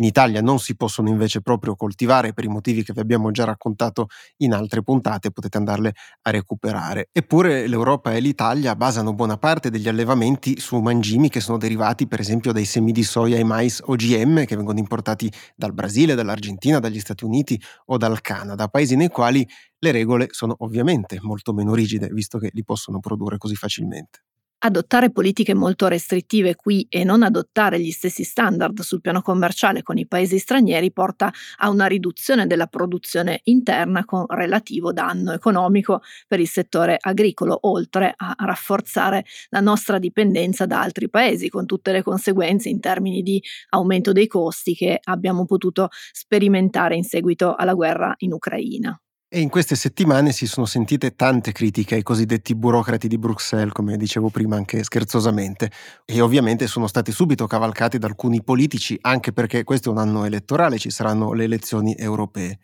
In 0.00 0.06
Italia 0.06 0.40
non 0.40 0.58
si 0.58 0.76
possono 0.76 1.10
invece 1.10 1.42
proprio 1.42 1.76
coltivare 1.76 2.32
per 2.32 2.44
i 2.44 2.48
motivi 2.48 2.82
che 2.82 2.94
vi 2.94 3.00
abbiamo 3.00 3.30
già 3.32 3.44
raccontato 3.44 4.08
in 4.38 4.54
altre 4.54 4.82
puntate, 4.82 5.30
potete 5.30 5.58
andarle 5.58 5.92
a 6.22 6.30
recuperare. 6.30 7.10
Eppure 7.12 7.66
l'Europa 7.66 8.14
e 8.14 8.20
l'Italia 8.20 8.74
basano 8.76 9.12
buona 9.12 9.36
parte 9.36 9.68
degli 9.68 9.88
allevamenti 9.88 10.58
su 10.58 10.78
mangimi 10.78 11.28
che 11.28 11.40
sono 11.40 11.58
derivati 11.58 12.08
per 12.08 12.18
esempio 12.18 12.50
dai 12.52 12.64
semi 12.64 12.92
di 12.92 13.02
soia 13.02 13.36
e 13.36 13.44
mais 13.44 13.82
OGM 13.84 14.46
che 14.46 14.56
vengono 14.56 14.78
importati 14.78 15.30
dal 15.54 15.74
Brasile, 15.74 16.14
dall'Argentina, 16.14 16.78
dagli 16.78 16.98
Stati 16.98 17.26
Uniti 17.26 17.60
o 17.86 17.98
dal 17.98 18.22
Canada, 18.22 18.68
paesi 18.68 18.96
nei 18.96 19.08
quali 19.08 19.46
le 19.80 19.92
regole 19.92 20.28
sono 20.30 20.54
ovviamente 20.60 21.18
molto 21.20 21.52
meno 21.52 21.74
rigide, 21.74 22.08
visto 22.08 22.38
che 22.38 22.48
li 22.54 22.64
possono 22.64 23.00
produrre 23.00 23.36
così 23.36 23.54
facilmente. 23.54 24.20
Adottare 24.62 25.10
politiche 25.10 25.54
molto 25.54 25.88
restrittive 25.88 26.54
qui 26.54 26.86
e 26.90 27.02
non 27.02 27.22
adottare 27.22 27.80
gli 27.80 27.90
stessi 27.90 28.24
standard 28.24 28.80
sul 28.80 29.00
piano 29.00 29.22
commerciale 29.22 29.82
con 29.82 29.96
i 29.96 30.06
paesi 30.06 30.38
stranieri 30.38 30.92
porta 30.92 31.32
a 31.60 31.70
una 31.70 31.86
riduzione 31.86 32.46
della 32.46 32.66
produzione 32.66 33.40
interna 33.44 34.04
con 34.04 34.26
relativo 34.28 34.92
danno 34.92 35.32
economico 35.32 36.02
per 36.28 36.40
il 36.40 36.46
settore 36.48 36.98
agricolo, 37.00 37.58
oltre 37.62 38.12
a 38.14 38.34
rafforzare 38.36 39.24
la 39.48 39.60
nostra 39.60 39.98
dipendenza 39.98 40.66
da 40.66 40.82
altri 40.82 41.08
paesi, 41.08 41.48
con 41.48 41.64
tutte 41.64 41.90
le 41.90 42.02
conseguenze 42.02 42.68
in 42.68 42.80
termini 42.80 43.22
di 43.22 43.42
aumento 43.70 44.12
dei 44.12 44.26
costi 44.26 44.74
che 44.74 45.00
abbiamo 45.02 45.46
potuto 45.46 45.88
sperimentare 46.12 46.96
in 46.96 47.04
seguito 47.04 47.54
alla 47.54 47.72
guerra 47.72 48.12
in 48.18 48.34
Ucraina. 48.34 49.00
E 49.32 49.38
in 49.40 49.48
queste 49.48 49.76
settimane 49.76 50.32
si 50.32 50.46
sono 50.46 50.66
sentite 50.66 51.14
tante 51.14 51.52
critiche 51.52 51.94
ai 51.94 52.02
cosiddetti 52.02 52.56
burocrati 52.56 53.06
di 53.06 53.16
Bruxelles, 53.16 53.72
come 53.72 53.96
dicevo 53.96 54.28
prima 54.28 54.56
anche 54.56 54.82
scherzosamente, 54.82 55.70
e 56.04 56.20
ovviamente 56.20 56.66
sono 56.66 56.88
stati 56.88 57.12
subito 57.12 57.46
cavalcati 57.46 57.98
da 57.98 58.08
alcuni 58.08 58.42
politici, 58.42 58.98
anche 59.02 59.32
perché 59.32 59.62
questo 59.62 59.88
è 59.88 59.92
un 59.92 59.98
anno 59.98 60.24
elettorale, 60.24 60.78
ci 60.78 60.90
saranno 60.90 61.32
le 61.32 61.44
elezioni 61.44 61.94
europee. 61.96 62.58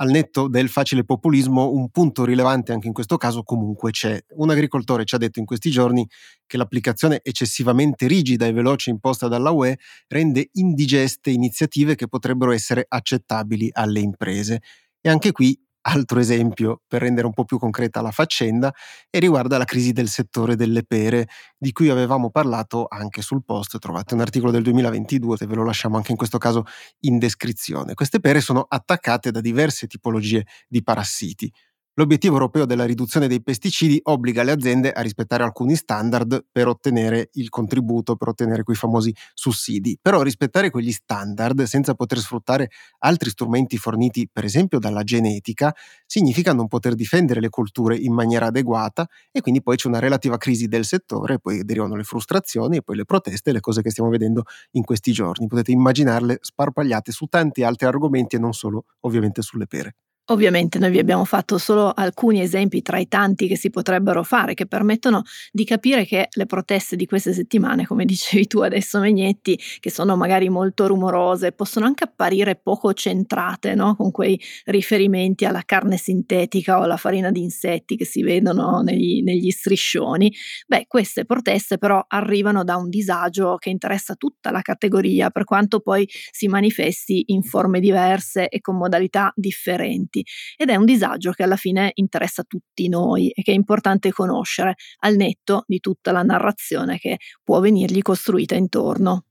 al 0.00 0.10
netto 0.10 0.48
del 0.48 0.68
facile 0.68 1.04
populismo, 1.04 1.72
un 1.72 1.90
punto 1.90 2.24
rilevante 2.24 2.72
anche 2.72 2.88
in 2.88 2.92
questo 2.94 3.16
caso 3.18 3.44
comunque 3.44 3.92
c'è. 3.92 4.20
Un 4.36 4.50
agricoltore 4.50 5.04
ci 5.06 5.14
ha 5.14 5.18
detto 5.18 5.40
in 5.40 5.46
questi 5.46 5.70
giorni 5.70 6.08
che 6.46 6.56
l'applicazione 6.56 7.20
eccessivamente 7.22 8.06
rigida 8.08 8.46
e 8.46 8.52
veloce 8.52 8.90
imposta 8.90 9.28
dalla 9.28 9.52
UE 9.52 9.78
rende 10.08 10.50
indigeste 10.54 11.30
iniziative 11.30 11.96
che 11.96 12.08
potrebbero 12.08 12.52
essere 12.52 12.84
accettabili 12.88 13.70
alle 13.72 14.00
imprese. 14.00 14.62
E 15.00 15.08
anche 15.10 15.32
qui 15.32 15.58
altro 15.82 16.20
esempio 16.20 16.82
per 16.86 17.00
rendere 17.02 17.26
un 17.26 17.32
po' 17.32 17.44
più 17.44 17.58
concreta 17.58 18.00
la 18.00 18.10
faccenda 18.10 18.72
e 19.08 19.18
riguarda 19.18 19.58
la 19.58 19.64
crisi 19.64 19.92
del 19.92 20.08
settore 20.08 20.56
delle 20.56 20.84
pere 20.84 21.28
di 21.56 21.72
cui 21.72 21.88
avevamo 21.88 22.30
parlato 22.30 22.86
anche 22.88 23.22
sul 23.22 23.44
post, 23.44 23.78
trovate 23.78 24.14
un 24.14 24.20
articolo 24.20 24.50
del 24.50 24.62
2022 24.62 25.36
e 25.40 25.46
ve 25.46 25.54
lo 25.54 25.64
lasciamo 25.64 25.96
anche 25.96 26.10
in 26.10 26.16
questo 26.16 26.38
caso 26.38 26.64
in 27.00 27.18
descrizione. 27.18 27.94
Queste 27.94 28.20
pere 28.20 28.40
sono 28.40 28.64
attaccate 28.68 29.30
da 29.30 29.40
diverse 29.40 29.86
tipologie 29.86 30.44
di 30.68 30.82
parassiti. 30.82 31.50
L'obiettivo 31.94 32.34
europeo 32.34 32.64
della 32.64 32.86
riduzione 32.86 33.28
dei 33.28 33.42
pesticidi 33.42 34.00
obbliga 34.04 34.42
le 34.42 34.52
aziende 34.52 34.92
a 34.92 35.02
rispettare 35.02 35.42
alcuni 35.42 35.74
standard 35.74 36.46
per 36.50 36.66
ottenere 36.68 37.28
il 37.34 37.50
contributo, 37.50 38.16
per 38.16 38.28
ottenere 38.28 38.62
quei 38.62 38.76
famosi 38.76 39.14
sussidi. 39.34 39.98
Però 40.00 40.22
rispettare 40.22 40.70
quegli 40.70 40.92
standard 40.92 41.62
senza 41.64 41.94
poter 41.94 42.18
sfruttare 42.18 42.70
altri 43.00 43.28
strumenti 43.30 43.76
forniti, 43.76 44.28
per 44.32 44.44
esempio 44.44 44.78
dalla 44.78 45.02
genetica, 45.02 45.74
significa 46.06 46.54
non 46.54 46.68
poter 46.68 46.94
difendere 46.94 47.40
le 47.40 47.50
colture 47.50 47.96
in 47.96 48.14
maniera 48.14 48.46
adeguata 48.46 49.06
e 49.30 49.40
quindi 49.42 49.60
poi 49.60 49.76
c'è 49.76 49.88
una 49.88 49.98
relativa 49.98 50.38
crisi 50.38 50.68
del 50.68 50.84
settore, 50.86 51.38
poi 51.38 51.64
derivano 51.64 51.96
le 51.96 52.04
frustrazioni 52.04 52.76
e 52.76 52.82
poi 52.82 52.96
le 52.96 53.04
proteste, 53.04 53.52
le 53.52 53.60
cose 53.60 53.82
che 53.82 53.90
stiamo 53.90 54.08
vedendo 54.08 54.44
in 54.72 54.84
questi 54.84 55.12
giorni. 55.12 55.48
Potete 55.48 55.72
immaginarle 55.72 56.38
sparpagliate 56.40 57.12
su 57.12 57.26
tanti 57.26 57.62
altri 57.62 57.86
argomenti 57.88 58.36
e 58.36 58.38
non 58.38 58.54
solo 58.54 58.84
ovviamente 59.00 59.42
sulle 59.42 59.66
pere. 59.66 59.96
Ovviamente 60.30 60.78
noi 60.78 60.90
vi 60.90 61.00
abbiamo 61.00 61.24
fatto 61.24 61.58
solo 61.58 61.90
alcuni 61.90 62.40
esempi 62.40 62.82
tra 62.82 62.98
i 62.98 63.08
tanti 63.08 63.48
che 63.48 63.56
si 63.56 63.68
potrebbero 63.68 64.22
fare, 64.22 64.54
che 64.54 64.66
permettono 64.66 65.22
di 65.50 65.64
capire 65.64 66.04
che 66.04 66.28
le 66.30 66.46
proteste 66.46 66.94
di 66.94 67.04
queste 67.04 67.32
settimane, 67.32 67.84
come 67.84 68.04
dicevi 68.06 68.46
tu 68.46 68.60
adesso 68.60 69.00
Megnetti, 69.00 69.58
che 69.80 69.90
sono 69.90 70.16
magari 70.16 70.48
molto 70.48 70.86
rumorose, 70.86 71.50
possono 71.50 71.86
anche 71.86 72.04
apparire 72.04 72.54
poco 72.54 72.92
centrate, 72.92 73.74
no? 73.74 73.96
con 73.96 74.12
quei 74.12 74.40
riferimenti 74.66 75.44
alla 75.46 75.62
carne 75.66 75.96
sintetica 75.96 76.78
o 76.78 76.82
alla 76.82 76.96
farina 76.96 77.32
di 77.32 77.42
insetti 77.42 77.96
che 77.96 78.04
si 78.04 78.22
vedono 78.22 78.82
negli, 78.82 79.24
negli 79.24 79.50
striscioni. 79.50 80.32
Beh, 80.68 80.84
queste 80.86 81.24
proteste 81.24 81.76
però 81.76 82.04
arrivano 82.06 82.62
da 82.62 82.76
un 82.76 82.88
disagio 82.88 83.56
che 83.56 83.70
interessa 83.70 84.14
tutta 84.14 84.52
la 84.52 84.62
categoria, 84.62 85.30
per 85.30 85.42
quanto 85.42 85.80
poi 85.80 86.08
si 86.30 86.46
manifesti 86.46 87.24
in 87.32 87.42
forme 87.42 87.80
diverse 87.80 88.48
e 88.48 88.60
con 88.60 88.76
modalità 88.76 89.32
differenti 89.34 90.19
avanti 90.20 90.24
ed 90.56 90.68
è 90.68 90.76
un 90.76 90.84
disagio 90.84 91.32
che 91.32 91.42
alla 91.42 91.56
fine 91.56 91.90
interessa 91.94 92.42
tutti 92.42 92.88
noi 92.88 93.30
e 93.30 93.42
che 93.42 93.52
è 93.52 93.54
importante 93.54 94.12
conoscere 94.12 94.74
al 95.00 95.16
netto 95.16 95.64
di 95.66 95.80
tutta 95.80 96.12
la 96.12 96.22
narrazione 96.22 96.98
che 96.98 97.18
può 97.42 97.60
venirgli 97.60 98.02
costruita 98.02 98.54
intorno. 98.54 99.24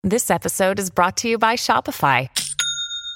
This 0.00 0.30
episode 0.30 0.80
is 0.80 0.90
brought 0.90 1.20
to 1.20 1.28
you 1.28 1.38
by 1.38 1.56
Shopify. 1.56 2.26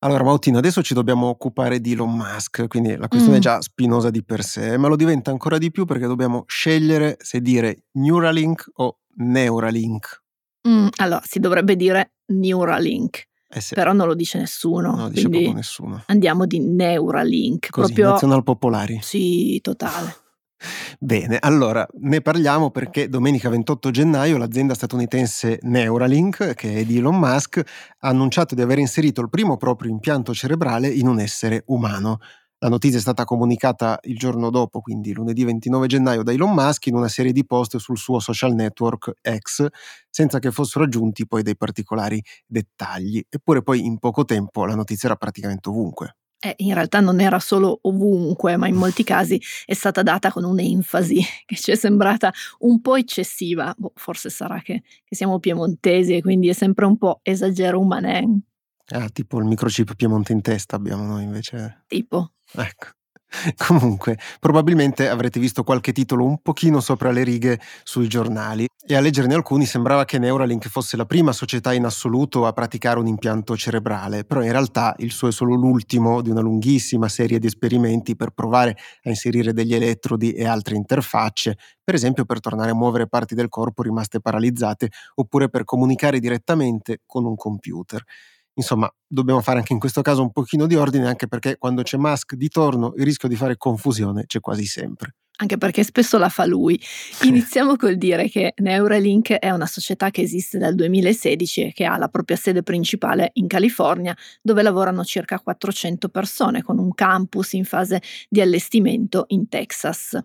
Allora 0.00 0.22
Mautina, 0.22 0.58
adesso 0.58 0.80
ci 0.80 0.94
dobbiamo 0.94 1.26
occupare 1.26 1.80
di 1.80 1.92
Elon 1.92 2.14
Musk, 2.14 2.68
quindi 2.68 2.96
la 2.96 3.08
questione 3.08 3.36
mm. 3.36 3.40
è 3.40 3.42
già 3.42 3.60
spinosa 3.60 4.10
di 4.10 4.22
per 4.22 4.44
sé, 4.44 4.76
ma 4.76 4.86
lo 4.86 4.94
diventa 4.94 5.32
ancora 5.32 5.58
di 5.58 5.72
più 5.72 5.86
perché 5.86 6.06
dobbiamo 6.06 6.44
scegliere 6.46 7.16
se 7.20 7.40
dire 7.40 7.86
Neuralink 7.92 8.70
o 8.74 9.00
Neuralink. 9.16 10.22
Mm, 10.68 10.86
allora, 10.96 11.22
si 11.24 11.40
dovrebbe 11.40 11.74
dire 11.74 12.12
Neuralink. 12.26 13.26
Eh 13.50 13.60
sì. 13.60 13.74
Però 13.74 13.92
non 13.92 14.06
lo 14.06 14.14
dice 14.14 14.38
nessuno. 14.38 14.90
Non 14.90 15.02
lo 15.04 15.08
dice 15.08 15.28
proprio 15.28 15.52
nessuno. 15.52 16.02
Andiamo 16.06 16.46
di 16.46 16.60
Neuralink. 16.60 17.70
Così, 17.70 17.92
proprio... 17.92 18.10
nazional 18.12 18.44
popolari. 18.44 19.00
Sì, 19.02 19.58
totale. 19.60 20.14
Bene, 21.00 21.38
allora 21.40 21.86
ne 22.00 22.20
parliamo 22.20 22.70
perché 22.70 23.08
domenica 23.08 23.48
28 23.48 23.90
gennaio 23.90 24.36
l'azienda 24.36 24.74
statunitense 24.74 25.58
Neuralink, 25.62 26.54
che 26.54 26.76
è 26.76 26.84
di 26.84 26.98
Elon 26.98 27.18
Musk, 27.18 27.58
ha 28.00 28.08
annunciato 28.08 28.54
di 28.54 28.62
aver 28.62 28.78
inserito 28.78 29.20
il 29.20 29.28
primo 29.30 29.56
proprio 29.56 29.90
impianto 29.90 30.34
cerebrale 30.34 30.88
in 30.88 31.06
un 31.06 31.20
essere 31.20 31.62
umano. 31.66 32.18
La 32.60 32.68
notizia 32.68 32.98
è 32.98 33.00
stata 33.00 33.24
comunicata 33.24 34.00
il 34.02 34.16
giorno 34.16 34.50
dopo, 34.50 34.80
quindi 34.80 35.12
lunedì 35.12 35.44
29 35.44 35.86
gennaio, 35.86 36.24
da 36.24 36.32
Elon 36.32 36.52
Musk 36.52 36.86
in 36.86 36.96
una 36.96 37.06
serie 37.08 37.30
di 37.32 37.46
post 37.46 37.76
sul 37.76 37.96
suo 37.96 38.18
social 38.18 38.52
network 38.54 39.12
X, 39.22 39.66
senza 40.10 40.40
che 40.40 40.50
fossero 40.50 40.84
aggiunti 40.84 41.26
poi 41.28 41.42
dei 41.42 41.56
particolari 41.56 42.20
dettagli. 42.46 43.22
Eppure 43.28 43.62
poi 43.62 43.86
in 43.86 43.98
poco 43.98 44.24
tempo 44.24 44.64
la 44.66 44.74
notizia 44.74 45.08
era 45.08 45.16
praticamente 45.16 45.68
ovunque. 45.68 46.16
Eh, 46.40 46.54
in 46.58 46.72
realtà 46.72 47.00
non 47.00 47.20
era 47.20 47.40
solo 47.40 47.80
ovunque, 47.82 48.56
ma 48.56 48.68
in 48.68 48.76
molti 48.76 49.02
casi 49.02 49.40
è 49.64 49.74
stata 49.74 50.02
data 50.02 50.30
con 50.30 50.44
un'enfasi 50.44 51.20
che 51.44 51.56
ci 51.56 51.72
è 51.72 51.74
sembrata 51.74 52.32
un 52.60 52.80
po' 52.80 52.96
eccessiva. 52.96 53.74
Boh, 53.76 53.92
forse 53.96 54.30
sarà 54.30 54.60
che, 54.60 54.82
che, 55.04 55.16
siamo 55.16 55.40
piemontesi 55.40 56.14
e 56.14 56.22
quindi 56.22 56.48
è 56.48 56.52
sempre 56.52 56.86
un 56.86 56.96
po' 56.96 57.20
esagero 57.22 57.80
umanen. 57.80 58.40
Ah, 58.90 59.08
tipo 59.08 59.38
il 59.38 59.44
microchip 59.44 59.94
Piemonte 59.96 60.32
in 60.32 60.40
testa 60.40 60.76
abbiamo 60.76 61.04
noi 61.04 61.24
invece. 61.24 61.84
Tipo. 61.88 62.32
Ecco. 62.52 62.97
Comunque, 63.56 64.18
probabilmente 64.40 65.08
avrete 65.08 65.38
visto 65.38 65.62
qualche 65.62 65.92
titolo 65.92 66.24
un 66.24 66.38
pochino 66.40 66.80
sopra 66.80 67.10
le 67.10 67.24
righe 67.24 67.60
sui 67.84 68.08
giornali 68.08 68.66
e 68.86 68.94
a 68.96 69.00
leggerne 69.00 69.34
alcuni 69.34 69.66
sembrava 69.66 70.06
che 70.06 70.18
Neuralink 70.18 70.66
fosse 70.68 70.96
la 70.96 71.04
prima 71.04 71.32
società 71.32 71.74
in 71.74 71.84
assoluto 71.84 72.46
a 72.46 72.52
praticare 72.52 72.98
un 72.98 73.06
impianto 73.06 73.54
cerebrale, 73.54 74.24
però 74.24 74.42
in 74.42 74.50
realtà 74.50 74.94
il 74.98 75.12
suo 75.12 75.28
è 75.28 75.32
solo 75.32 75.54
l'ultimo 75.54 76.22
di 76.22 76.30
una 76.30 76.40
lunghissima 76.40 77.08
serie 77.08 77.38
di 77.38 77.46
esperimenti 77.46 78.16
per 78.16 78.30
provare 78.30 78.70
a 79.02 79.10
inserire 79.10 79.52
degli 79.52 79.74
elettrodi 79.74 80.32
e 80.32 80.46
altre 80.46 80.76
interfacce, 80.76 81.58
per 81.84 81.94
esempio 81.94 82.24
per 82.24 82.40
tornare 82.40 82.70
a 82.70 82.74
muovere 82.74 83.08
parti 83.08 83.34
del 83.34 83.48
corpo 83.50 83.82
rimaste 83.82 84.20
paralizzate 84.20 84.88
oppure 85.16 85.50
per 85.50 85.64
comunicare 85.64 86.18
direttamente 86.18 87.00
con 87.04 87.26
un 87.26 87.36
computer. 87.36 88.02
Insomma, 88.58 88.92
dobbiamo 89.06 89.40
fare 89.40 89.58
anche 89.58 89.72
in 89.72 89.78
questo 89.78 90.02
caso 90.02 90.20
un 90.20 90.32
pochino 90.32 90.66
di 90.66 90.74
ordine, 90.74 91.06
anche 91.06 91.28
perché 91.28 91.56
quando 91.58 91.82
c'è 91.82 91.96
Musk 91.96 92.34
di 92.34 92.48
torno 92.48 92.92
il 92.96 93.04
rischio 93.04 93.28
di 93.28 93.36
fare 93.36 93.56
confusione 93.56 94.24
c'è 94.26 94.40
quasi 94.40 94.66
sempre. 94.66 95.14
Anche 95.40 95.56
perché 95.56 95.84
spesso 95.84 96.18
la 96.18 96.28
fa 96.28 96.44
lui. 96.44 96.80
Iniziamo 97.22 97.76
col 97.76 97.96
dire 97.96 98.28
che 98.28 98.54
Neuralink 98.56 99.34
è 99.34 99.50
una 99.50 99.66
società 99.66 100.10
che 100.10 100.22
esiste 100.22 100.58
dal 100.58 100.74
2016 100.74 101.60
e 101.66 101.72
che 101.72 101.84
ha 101.84 101.96
la 101.96 102.08
propria 102.08 102.36
sede 102.36 102.64
principale 102.64 103.30
in 103.34 103.46
California, 103.46 104.16
dove 104.42 104.62
lavorano 104.62 105.04
circa 105.04 105.38
400 105.38 106.08
persone, 106.08 106.64
con 106.64 106.78
un 106.78 106.92
campus 106.92 107.52
in 107.52 107.64
fase 107.64 108.02
di 108.28 108.40
allestimento 108.40 109.26
in 109.28 109.48
Texas. 109.48 110.20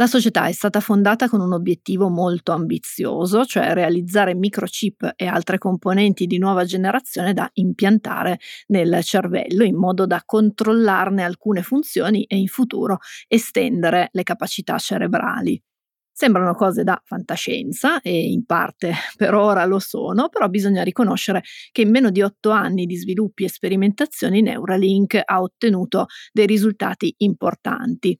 La 0.00 0.06
società 0.06 0.46
è 0.46 0.52
stata 0.52 0.80
fondata 0.80 1.28
con 1.28 1.42
un 1.42 1.52
obiettivo 1.52 2.08
molto 2.08 2.52
ambizioso, 2.52 3.44
cioè 3.44 3.74
realizzare 3.74 4.34
microchip 4.34 5.12
e 5.14 5.26
altre 5.26 5.58
componenti 5.58 6.26
di 6.26 6.38
nuova 6.38 6.64
generazione 6.64 7.34
da 7.34 7.46
impiantare 7.52 8.38
nel 8.68 9.00
cervello 9.02 9.62
in 9.62 9.76
modo 9.76 10.06
da 10.06 10.22
controllarne 10.24 11.22
alcune 11.22 11.60
funzioni 11.60 12.24
e 12.24 12.38
in 12.38 12.46
futuro 12.46 13.00
estendere 13.28 14.08
le 14.12 14.22
capacità 14.22 14.78
cerebrali. 14.78 15.62
Sembrano 16.10 16.54
cose 16.54 16.82
da 16.82 16.98
fantascienza 17.04 18.00
e 18.00 18.30
in 18.30 18.46
parte 18.46 18.94
per 19.18 19.34
ora 19.34 19.66
lo 19.66 19.78
sono, 19.78 20.30
però 20.30 20.48
bisogna 20.48 20.82
riconoscere 20.82 21.42
che 21.72 21.82
in 21.82 21.90
meno 21.90 22.08
di 22.10 22.22
otto 22.22 22.48
anni 22.48 22.86
di 22.86 22.96
sviluppi 22.96 23.44
e 23.44 23.50
sperimentazioni 23.50 24.40
Neuralink 24.40 25.20
ha 25.22 25.42
ottenuto 25.42 26.06
dei 26.32 26.46
risultati 26.46 27.14
importanti 27.18 28.18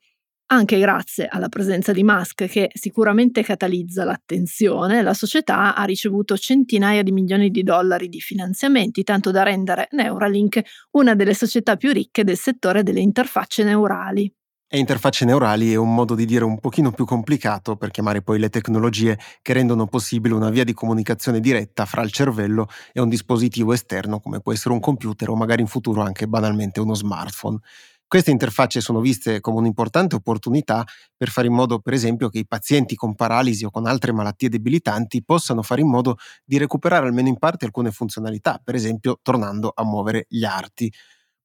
anche 0.52 0.78
grazie 0.78 1.28
alla 1.28 1.48
presenza 1.48 1.92
di 1.92 2.02
Musk 2.02 2.46
che 2.46 2.70
sicuramente 2.74 3.42
catalizza 3.42 4.04
l'attenzione, 4.04 5.02
la 5.02 5.14
società 5.14 5.76
ha 5.76 5.84
ricevuto 5.84 6.36
centinaia 6.36 7.02
di 7.02 7.12
milioni 7.12 7.50
di 7.50 7.62
dollari 7.62 8.08
di 8.08 8.20
finanziamenti, 8.20 9.04
tanto 9.04 9.30
da 9.30 9.44
rendere 9.44 9.86
Neuralink 9.92 10.60
una 10.92 11.14
delle 11.14 11.34
società 11.34 11.76
più 11.76 11.92
ricche 11.92 12.24
del 12.24 12.36
settore 12.36 12.82
delle 12.82 13.00
interfacce 13.00 13.62
neurali. 13.62 14.32
E 14.72 14.78
interfacce 14.78 15.24
neurali 15.24 15.72
è 15.72 15.76
un 15.76 15.92
modo 15.92 16.14
di 16.14 16.24
dire 16.24 16.44
un 16.44 16.58
pochino 16.58 16.92
più 16.92 17.04
complicato 17.04 17.76
per 17.76 17.90
chiamare 17.90 18.22
poi 18.22 18.38
le 18.38 18.50
tecnologie 18.50 19.18
che 19.42 19.52
rendono 19.52 19.86
possibile 19.86 20.34
una 20.34 20.50
via 20.50 20.62
di 20.62 20.72
comunicazione 20.72 21.40
diretta 21.40 21.86
fra 21.86 22.02
il 22.02 22.12
cervello 22.12 22.68
e 22.92 23.00
un 23.00 23.08
dispositivo 23.08 23.72
esterno 23.72 24.20
come 24.20 24.40
può 24.40 24.52
essere 24.52 24.74
un 24.74 24.80
computer 24.80 25.28
o 25.30 25.34
magari 25.36 25.60
in 25.62 25.66
futuro 25.66 26.02
anche 26.02 26.28
banalmente 26.28 26.78
uno 26.78 26.94
smartphone. 26.94 27.58
Queste 28.10 28.32
interfacce 28.32 28.80
sono 28.80 28.98
viste 28.98 29.38
come 29.38 29.58
un'importante 29.58 30.16
opportunità 30.16 30.84
per 31.16 31.28
fare 31.28 31.46
in 31.46 31.52
modo, 31.54 31.78
per 31.78 31.92
esempio, 31.92 32.28
che 32.28 32.38
i 32.40 32.46
pazienti 32.46 32.96
con 32.96 33.14
paralisi 33.14 33.64
o 33.64 33.70
con 33.70 33.86
altre 33.86 34.10
malattie 34.10 34.48
debilitanti 34.48 35.22
possano 35.22 35.62
fare 35.62 35.82
in 35.82 35.88
modo 35.88 36.16
di 36.44 36.58
recuperare 36.58 37.06
almeno 37.06 37.28
in 37.28 37.38
parte 37.38 37.66
alcune 37.66 37.92
funzionalità, 37.92 38.60
per 38.64 38.74
esempio 38.74 39.20
tornando 39.22 39.70
a 39.72 39.84
muovere 39.84 40.26
gli 40.28 40.42
arti. 40.44 40.92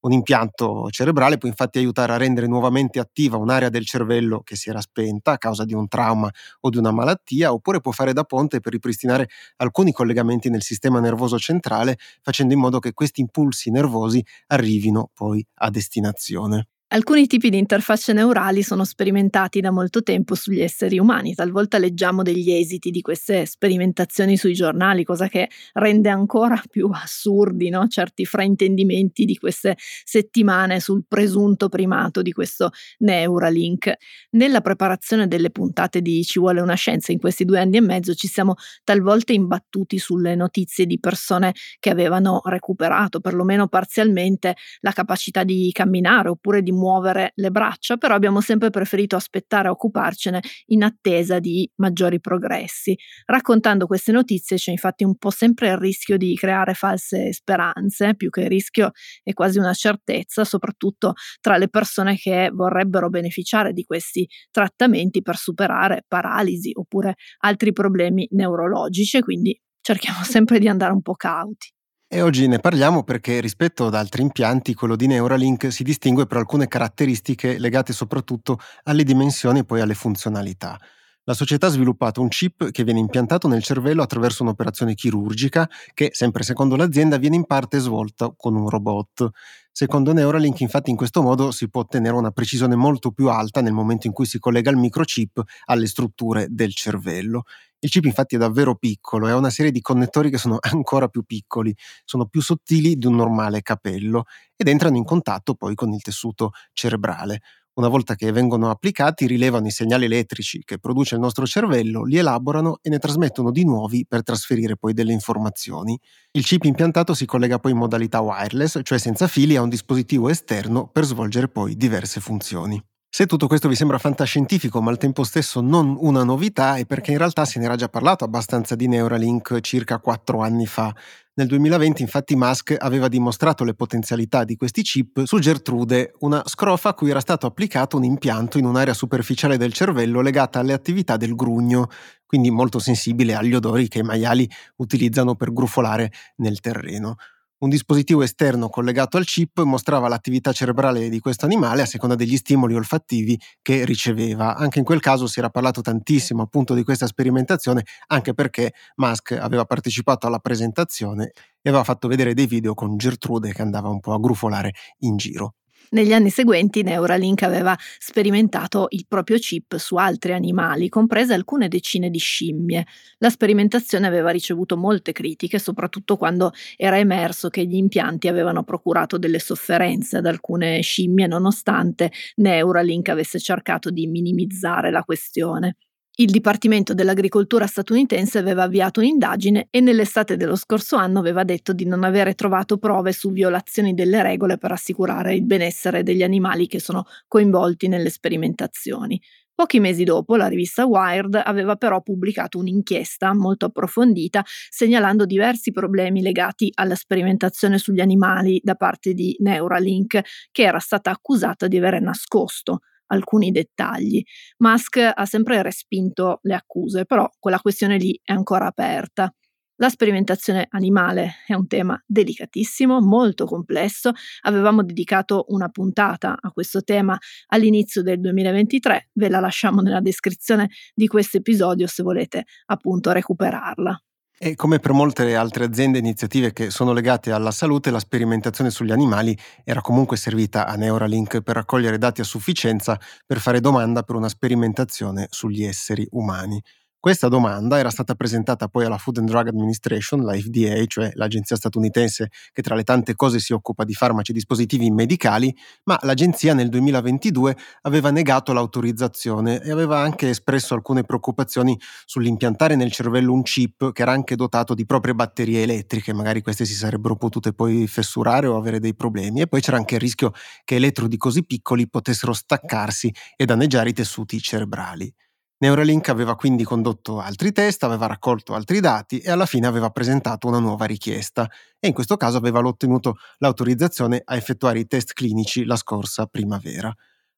Un 0.06 0.12
impianto 0.12 0.88
cerebrale 0.92 1.40
può 1.40 1.50
infatti 1.50 1.80
aiutare 1.80 2.14
a 2.14 2.18
rendere 2.18 2.46
nuovamente 2.46 3.00
attiva 3.00 3.38
un'area 3.38 3.70
del 3.70 3.88
cervello 3.88 4.42
che 4.42 4.56
si 4.56 4.70
era 4.70 4.80
spenta 4.80 5.32
a 5.32 5.38
causa 5.40 5.66
di 5.66 5.74
un 5.74 5.88
trauma 5.88 6.30
o 6.60 6.70
di 6.70 6.78
una 6.78 6.92
malattia, 6.92 7.52
oppure 7.52 7.82
può 7.82 7.92
fare 7.92 8.14
da 8.14 8.24
ponte 8.24 8.60
per 8.60 8.72
ripristinare 8.74 9.28
alcuni 9.58 9.92
collegamenti 9.92 10.50
nel 10.52 10.62
sistema 10.62 11.00
nervoso 11.00 11.40
centrale, 11.40 11.98
facendo 12.22 12.54
in 12.54 12.60
modo 12.60 12.78
che 12.78 12.94
questi 12.94 13.22
impulsi 13.22 13.72
nervosi 13.72 14.24
arrivino 14.48 15.10
poi 15.12 15.44
a 15.56 15.72
destinazione. 15.72 16.68
Alcuni 16.96 17.28
tipi 17.28 17.50
di 17.50 17.58
interfacce 17.58 18.14
neurali 18.14 18.64
sono 18.64 18.86
sperimentati 18.86 19.60
da 19.60 19.70
molto 19.70 20.02
tempo 20.02 20.34
sugli 20.34 20.62
esseri 20.62 20.98
umani, 20.98 21.36
talvolta 21.36 21.78
leggiamo 21.78 22.24
degli 22.24 22.54
esiti 22.54 22.90
di 22.90 23.02
queste 23.02 23.46
sperimentazioni 23.46 24.38
sui 24.38 24.54
giornali, 24.54 25.04
cosa 25.04 25.28
che 25.28 25.50
rende 25.74 26.08
ancora 26.08 26.56
più 26.72 26.90
assurdi 26.94 27.68
no? 27.68 27.86
certi 27.90 28.24
fraintendimenti 28.24 29.26
di 29.26 29.36
queste 29.36 29.76
settimane 29.78 30.80
sul 30.80 31.04
presunto 31.06 31.68
primato 31.68 32.22
di 32.22 32.32
questo 32.32 32.72
Neuralink. 33.00 33.92
Nella 34.30 34.62
preparazione 34.62 35.28
delle 35.28 35.52
puntate 35.52 36.02
di 36.02 36.24
Ci 36.24 36.40
vuole 36.40 36.62
una 36.62 36.76
scienza 36.76 37.12
in 37.12 37.20
questi 37.20 37.44
due 37.44 37.60
anni 37.60 37.76
e 37.76 37.82
mezzo 37.82 38.14
ci 38.14 38.30
siamo 38.30 38.54
talvolta 38.86 39.34
imbattuti 39.34 39.98
sulle 39.98 40.34
notizie 40.36 40.86
di 40.86 40.98
persone 40.98 41.54
che 41.78 41.90
avevano 41.90 42.40
recuperato, 42.46 43.20
perlomeno 43.20 43.68
parzialmente, 43.68 44.56
la 44.80 44.94
capacità 44.94 45.44
di 45.44 45.70
camminare 45.74 46.30
oppure 46.30 46.62
di 46.62 46.72
muovere 46.72 46.84
muovere 46.86 47.32
le 47.36 47.50
braccia, 47.50 47.98
però 47.98 48.14
abbiamo 48.14 48.42
sempre 48.42 48.70
preferito 48.70 49.16
aspettare 49.16 49.68
a 49.68 49.72
occuparcene 49.72 50.40
in 50.68 50.84
attesa 50.84 51.40
di 51.40 51.68
maggiori 51.78 52.20
progressi. 52.20 52.96
Raccontando 53.26 53.88
queste 53.88 54.12
notizie 54.12 54.58
c'è 54.58 54.72
infatti 54.72 55.04
un 55.04 55.16
po' 55.18 55.32
sempre 55.32 55.70
il 55.70 55.78
rischio 55.78 56.18
di 56.18 56.36
creare 56.36 56.76
false 56.76 57.34
speranze, 57.34 58.16
più 58.16 58.30
che 58.30 58.42
il 58.42 58.50
rischio 58.50 58.92
è 59.24 59.34
quasi 59.34 59.58
una 59.58 59.74
certezza, 59.74 60.44
soprattutto 60.44 61.14
tra 61.42 61.58
le 61.58 61.70
persone 61.70 62.16
che 62.16 62.52
vorrebbero 62.54 63.10
beneficiare 63.10 63.74
di 63.74 63.84
questi 63.84 64.28
trattamenti 64.52 65.24
per 65.24 65.38
superare 65.38 66.04
paralisi 66.08 66.72
oppure 66.74 67.16
altri 67.40 67.74
problemi 67.74 68.28
neurologici, 68.32 69.22
quindi 69.22 69.60
cerchiamo 69.82 70.22
sempre 70.24 70.60
di 70.60 70.68
andare 70.68 70.94
un 70.94 71.02
po' 71.02 71.16
cauti. 71.16 71.75
E 72.16 72.22
oggi 72.22 72.48
ne 72.48 72.60
parliamo 72.60 73.04
perché 73.04 73.42
rispetto 73.42 73.88
ad 73.88 73.94
altri 73.94 74.22
impianti 74.22 74.74
quello 74.74 74.96
di 74.96 75.06
Neuralink 75.06 75.70
si 75.70 75.84
distingue 75.84 76.26
per 76.26 76.38
alcune 76.38 76.70
caratteristiche 76.70 77.58
legate 77.58 77.92
soprattutto 77.92 78.58
alle 78.84 79.04
dimensioni 79.04 79.60
e 79.60 79.66
poi 79.66 79.82
alle 79.82 79.96
funzionalità. 79.96 80.80
La 81.26 81.34
società 81.34 81.68
ha 81.68 81.72
sviluppato 81.72 82.22
un 82.22 82.30
chip 82.30 82.72
che 82.72 82.86
viene 82.86 83.00
impiantato 83.00 83.50
nel 83.50 83.62
cervello 83.62 84.02
attraverso 84.02 84.44
un'operazione 84.44 84.94
chirurgica 84.94 85.70
che, 85.94 86.12
sempre 86.14 86.44
secondo 86.44 86.78
l'azienda, 86.78 87.18
viene 87.18 87.36
in 87.36 87.46
parte 87.46 87.80
svolta 87.80 88.34
con 88.34 88.56
un 88.56 88.70
robot. 88.70 89.32
Secondo 89.70 90.14
Neuralink, 90.14 90.62
infatti, 90.62 90.92
in 90.92 90.96
questo 90.96 91.22
modo 91.22 91.52
si 91.52 91.68
può 91.68 91.82
ottenere 91.82 92.16
una 92.16 92.32
precisione 92.32 92.78
molto 92.78 93.12
più 93.12 93.28
alta 93.28 93.60
nel 93.60 93.74
momento 93.74 94.08
in 94.08 94.14
cui 94.14 94.26
si 94.26 94.40
collega 94.40 94.72
il 94.72 94.78
microchip 94.78 95.44
alle 95.66 95.88
strutture 95.88 96.48
del 96.50 96.74
cervello. 96.74 97.44
Il 97.86 97.92
chip 97.92 98.06
infatti 98.06 98.34
è 98.34 98.40
davvero 98.40 98.74
piccolo 98.74 99.28
e 99.28 99.32
ha 99.32 99.36
una 99.36 99.52
serie 99.52 99.70
di 99.70 99.80
connettori 99.80 100.32
che 100.32 100.40
sono 100.40 100.58
ancora 100.74 101.08
più 101.08 101.22
piccoli, 101.22 101.72
sono 102.04 102.26
più 102.26 102.42
sottili 102.42 102.96
di 102.96 103.06
un 103.06 103.16
normale 103.16 103.62
capello 103.62 104.24
ed 104.56 104.68
entrano 104.68 104.98
in 104.98 105.04
contatto 105.04 105.54
poi 105.54 105.76
con 105.76 105.94
il 105.94 106.02
tessuto 106.02 106.50
cerebrale. 106.74 107.42
Una 107.76 107.88
volta 107.88 108.16
che 108.16 108.32
vengono 108.32 108.72
applicati, 108.72 109.28
rilevano 109.28 109.68
i 109.68 109.70
segnali 109.70 110.06
elettrici 110.06 110.64
che 110.64 110.80
produce 110.80 111.14
il 111.14 111.22
nostro 111.22 111.46
cervello, 111.46 112.06
li 112.06 112.18
elaborano 112.18 112.80
e 112.82 112.90
ne 112.90 112.98
trasmettono 112.98 113.52
di 113.52 113.66
nuovi 113.66 114.04
per 114.08 114.24
trasferire 114.24 114.78
poi 114.78 114.94
delle 114.94 115.14
informazioni. 115.14 116.00
Il 116.32 116.44
chip 116.44 116.64
impiantato 116.64 117.14
si 117.14 117.26
collega 117.26 117.60
poi 117.60 117.74
in 117.74 117.78
modalità 117.78 118.20
wireless, 118.20 118.80
cioè 118.82 118.98
senza 118.98 119.28
fili, 119.28 119.58
a 119.58 119.62
un 119.62 119.70
dispositivo 119.70 120.30
esterno 120.30 120.88
per 120.88 121.04
svolgere 121.04 121.50
poi 121.50 121.76
diverse 121.76 122.20
funzioni. 122.20 122.84
Se 123.16 123.28
tutto 123.28 123.48
questo 123.48 123.70
vi 123.70 123.76
sembra 123.76 123.98
fantascientifico 123.98 124.82
ma 124.82 124.92
al 124.92 124.98
tempo 124.98 125.24
stesso 125.24 125.62
non 125.62 125.96
una 126.02 126.26
novità 126.26 126.76
è 126.76 126.86
perché 126.86 127.12
in 127.12 127.18
realtà 127.18 127.46
se 127.46 127.60
ne 127.60 127.64
era 127.64 127.78
già 127.78 127.88
parlato 127.88 128.26
abbastanza 128.26 128.76
di 128.76 128.90
Neuralink 128.90 129.62
circa 129.62 130.00
quattro 130.00 130.42
anni 130.42 130.66
fa. 130.66 130.94
Nel 131.36 131.48
2020 131.48 132.02
infatti 132.02 132.36
Musk 132.36 132.76
aveva 132.78 133.08
dimostrato 133.08 133.64
le 133.64 133.74
potenzialità 133.74 134.44
di 134.44 134.58
questi 134.58 134.82
chip 134.82 135.24
su 135.24 135.40
Gertrude, 135.40 136.12
una 136.20 136.44
scrofa 136.46 136.90
a 136.90 136.94
cui 136.94 137.10
era 137.10 137.22
stato 137.22 137.48
applicato 137.48 137.96
un 137.96 138.04
impianto 138.04 138.58
in 138.58 138.66
un'area 138.66 138.94
superficiale 138.94 139.56
del 139.56 139.72
cervello 139.72 140.20
legata 140.20 140.60
alle 140.60 140.74
attività 140.74 141.16
del 141.16 141.36
grugno, 141.36 141.88
quindi 142.26 142.52
molto 142.52 142.80
sensibile 142.80 143.34
agli 143.34 143.54
odori 143.54 143.88
che 143.88 144.00
i 144.00 144.04
maiali 144.04 144.46
utilizzano 144.76 145.36
per 145.36 145.54
grufolare 145.54 146.12
nel 146.36 146.60
terreno. 146.60 147.16
Un 147.58 147.70
dispositivo 147.70 148.22
esterno 148.22 148.68
collegato 148.68 149.16
al 149.16 149.24
chip 149.24 149.62
mostrava 149.62 150.10
l'attività 150.10 150.52
cerebrale 150.52 151.08
di 151.08 151.20
questo 151.20 151.46
animale 151.46 151.84
a 151.84 151.86
seconda 151.86 152.16
degli 152.16 152.36
stimoli 152.36 152.76
olfattivi 152.76 153.40
che 153.62 153.86
riceveva. 153.86 154.58
Anche 154.58 154.80
in 154.80 154.86
quel 154.86 155.00
caso 155.00 155.26
si 155.26 155.40
era 155.40 155.50
parlato 155.50 155.80
tantissimo 155.80 156.42
appunto 156.42 156.74
di 156.74 156.84
questa 156.84 157.08
sperimentazione, 157.08 157.86
anche 158.08 158.34
perché 158.34 158.74
Musk 158.96 159.32
aveva 159.32 159.64
partecipato 159.64 160.28
alla 160.28 160.40
presentazione 160.40 161.32
e 161.62 161.70
aveva 161.70 161.86
fatto 161.86 162.10
vedere 162.10 162.34
dei 162.34 162.46
video 162.46 162.74
con 162.74 162.98
Gertrude 162.98 163.54
che 163.54 163.62
andava 163.62 163.88
un 163.88 164.02
po' 164.02 164.14
a 164.14 164.20
grufolare 164.20 164.74
in 165.00 165.16
giro. 165.16 165.54
Negli 165.92 166.14
anni 166.14 166.30
seguenti 166.30 166.84
Neuralink 166.84 167.44
aveva 167.44 167.76
sperimentato 167.98 168.88
il 168.90 169.06
proprio 169.08 169.38
chip 169.38 169.78
su 169.78 169.96
altri 169.96 170.34
animali, 170.34 170.90
comprese 170.90 171.34
alcune 171.34 171.68
decine 171.68 172.10
di 172.10 172.18
scimmie. 172.20 172.86
La 173.20 173.30
sperimentazione 173.30 174.08
aveva 174.08 174.30
ricevuto 174.32 174.78
molte 174.78 175.12
critiche, 175.12 175.60
soprattutto 175.60 176.18
quando 176.18 176.52
era 176.76 176.98
emerso 176.98 177.50
che 177.50 177.66
gli 177.66 177.76
impianti 177.76 178.28
avevano 178.28 178.64
procurato 178.64 179.18
delle 179.18 179.40
sofferenze 179.40 180.18
ad 180.18 180.26
alcune 180.26 180.82
scimmie, 180.82 181.28
nonostante 181.28 182.12
Neuralink 182.36 183.10
avesse 183.10 183.40
cercato 183.40 183.90
di 183.90 184.08
minimizzare 184.08 184.92
la 184.92 185.04
questione. 185.04 185.78
Il 186.18 186.32
Dipartimento 186.32 186.94
dell'Agricoltura 186.94 187.68
statunitense 187.68 188.38
aveva 188.38 188.64
avviato 188.64 189.02
un'indagine 189.02 189.68
e 189.70 189.82
nell'estate 189.82 190.38
dello 190.38 190.56
scorso 190.56 190.96
anno 190.96 191.20
aveva 191.20 191.44
detto 191.44 191.74
di 191.74 191.86
non 191.86 192.06
avere 192.06 192.36
trovato 192.36 192.78
prove 192.78 193.12
su 193.12 193.34
violazioni 193.34 193.94
delle 193.94 194.24
regole 194.24 194.58
per 194.58 194.72
assicurare 194.72 195.36
il 195.36 195.44
benessere 195.44 196.04
degli 196.04 196.24
animali 196.24 196.68
che 196.68 196.80
sono 196.80 197.04
coinvolti 197.28 197.90
nelle 197.90 198.10
sperimentazioni. 198.10 199.22
Pochi 199.54 199.82
mesi 199.82 200.06
dopo, 200.06 200.38
la 200.38 200.48
rivista 200.48 200.86
Wired 200.86 201.42
aveva 201.44 201.76
però 201.76 202.02
pubblicato 202.02 202.60
un'inchiesta 202.60 203.34
molto 203.34 203.66
approfondita 203.66 204.42
segnalando 204.70 205.26
diversi 205.26 205.74
problemi 205.74 206.22
legati 206.22 206.72
alla 206.76 206.96
sperimentazione 206.96 207.78
sugli 207.78 208.00
animali 208.00 208.62
da 208.64 208.76
parte 208.76 209.14
di 209.14 209.36
Neuralink, 209.40 210.22
che 210.50 210.64
era 210.64 210.80
stata 210.80 211.12
accusata 211.12 211.68
di 211.68 211.76
avere 211.76 212.00
nascosto 212.00 212.80
alcuni 213.08 213.52
dettagli. 213.52 214.24
Musk 214.58 215.12
ha 215.14 215.26
sempre 215.26 215.62
respinto 215.62 216.40
le 216.44 216.56
accuse, 216.56 217.06
però 217.06 217.30
quella 217.40 217.60
questione 217.60 217.98
lì 217.98 218.20
è 218.24 218.34
ancora 218.34 218.68
aperta. 218.68 219.34
La 219.78 219.90
sperimentazione 219.90 220.68
animale 220.70 221.34
è 221.46 221.54
un 221.54 221.68
tema 221.68 222.02
delicatissimo, 222.06 223.02
molto 223.02 223.46
complesso. 223.46 224.12
Avevamo 224.44 224.84
dedicato 224.84 225.46
una 225.50 225.68
puntata 225.68 226.38
a 226.40 226.52
questo 226.52 226.82
tema 226.82 227.18
all'inizio 227.48 228.02
del 228.02 228.22
2023, 228.22 229.10
ve 229.14 229.30
la 229.30 229.42
lasciamo 229.42 229.82
nella 229.82 230.00
descrizione 230.00 230.70
di 230.94 231.08
questo 231.08 231.38
episodio 231.38 231.88
se 231.88 232.04
volete 232.04 232.46
appunto 232.68 233.12
recuperarla. 233.12 234.05
E 234.38 234.56
come 234.56 234.80
per 234.80 234.92
molte 234.92 235.34
altre 235.36 235.64
aziende 235.66 235.98
e 235.98 236.02
iniziative 236.02 236.52
che 236.52 236.70
sono 236.70 236.92
legate 236.92 237.32
alla 237.32 237.52
salute, 237.52 237.90
la 237.90 238.00
sperimentazione 238.00 238.70
sugli 238.70 238.92
animali 238.92 239.38
era 239.64 239.80
comunque 239.82 240.18
servita 240.18 240.68
a 240.68 240.76
Neuralink 240.76 241.42
per 241.42 241.56
raccogliere 241.56 241.98
dati 241.98 242.20
a 242.22 242.26
sufficienza 242.26 243.00
per 243.26 243.40
fare 243.40 243.62
domanda 243.62 244.04
per 244.04 244.16
una 244.16 244.28
sperimentazione 244.30 245.28
sugli 245.30 245.64
esseri 245.64 246.06
umani. 246.12 246.62
Questa 247.06 247.28
domanda 247.28 247.78
era 247.78 247.92
stata 247.92 248.16
presentata 248.16 248.68
poi 248.68 248.86
alla 248.86 248.98
Food 248.98 249.20
and 249.20 249.30
Drug 249.30 249.48
Administration, 249.50 250.24
la 250.24 250.34
FDA, 250.34 250.84
cioè 250.88 251.12
l'agenzia 251.14 251.56
statunitense 251.56 252.32
che 252.52 252.64
tra 252.64 252.74
le 252.74 252.82
tante 252.82 253.14
cose 253.14 253.38
si 253.38 253.54
occupa 253.54 253.84
di 253.84 253.94
farmaci 253.94 254.32
e 254.32 254.34
dispositivi 254.34 254.90
medicali, 254.90 255.56
ma 255.84 256.00
l'agenzia 256.02 256.56
nel 256.56 256.68
2022 256.70 257.56
aveva 257.84 258.10
negato 258.10 258.54
l'autorizzazione 258.54 259.62
e 259.62 259.70
aveva 259.70 260.00
anche 260.00 260.30
espresso 260.30 260.74
alcune 260.74 261.04
preoccupazioni 261.04 261.80
sull'impiantare 262.06 262.76
nel 262.76 262.92
cervello 262.92 263.34
un 263.34 263.44
chip 263.44 263.92
che 263.92 264.02
era 264.02 264.12
anche 264.12 264.36
dotato 264.36 264.74
di 264.74 264.88
proprie 264.88 265.14
batterie 265.14 265.62
elettriche, 265.62 266.12
magari 266.12 266.42
queste 266.42 266.66
si 266.66 266.74
sarebbero 266.74 267.18
potute 267.18 267.54
poi 267.54 267.86
fessurare 267.86 268.48
o 268.48 268.58
avere 268.58 268.80
dei 268.80 268.96
problemi 268.96 269.42
e 269.42 269.48
poi 269.48 269.62
c'era 269.62 269.78
anche 269.78 269.94
il 269.94 270.02
rischio 270.02 270.32
che 270.64 270.78
elettrodi 270.78 271.18
così 271.18 271.46
piccoli 271.46 271.88
potessero 271.88 272.34
staccarsi 272.34 273.14
e 273.36 273.46
danneggiare 273.46 273.90
i 273.90 273.94
tessuti 273.94 274.42
cerebrali. 274.42 275.14
Neuralink 275.58 276.10
aveva 276.10 276.36
quindi 276.36 276.66
condotto 276.66 277.22
altri 277.22 277.54
test, 277.54 277.84
aveva 277.84 278.08
raccolto 278.08 278.54
altri 278.54 278.82
dati 278.82 279.20
e 279.20 279.32
alla 279.32 279.46
fine 279.46 279.68
aveva 279.68 279.90
presentato 279.90 280.48
una 280.48 280.60
nuova 280.60 280.84
richiesta 280.84 281.50
e 281.80 281.88
in 281.88 281.94
questo 281.94 282.18
caso 282.18 282.36
aveva 282.36 282.60
ottenuto 282.60 283.16
l'autorizzazione 283.38 284.22
a 284.24 284.36
effettuare 284.36 284.80
i 284.80 284.86
test 284.86 285.14
clinici 285.14 285.64
la 285.64 285.78
scorsa 285.78 286.26
primavera. 286.26 286.94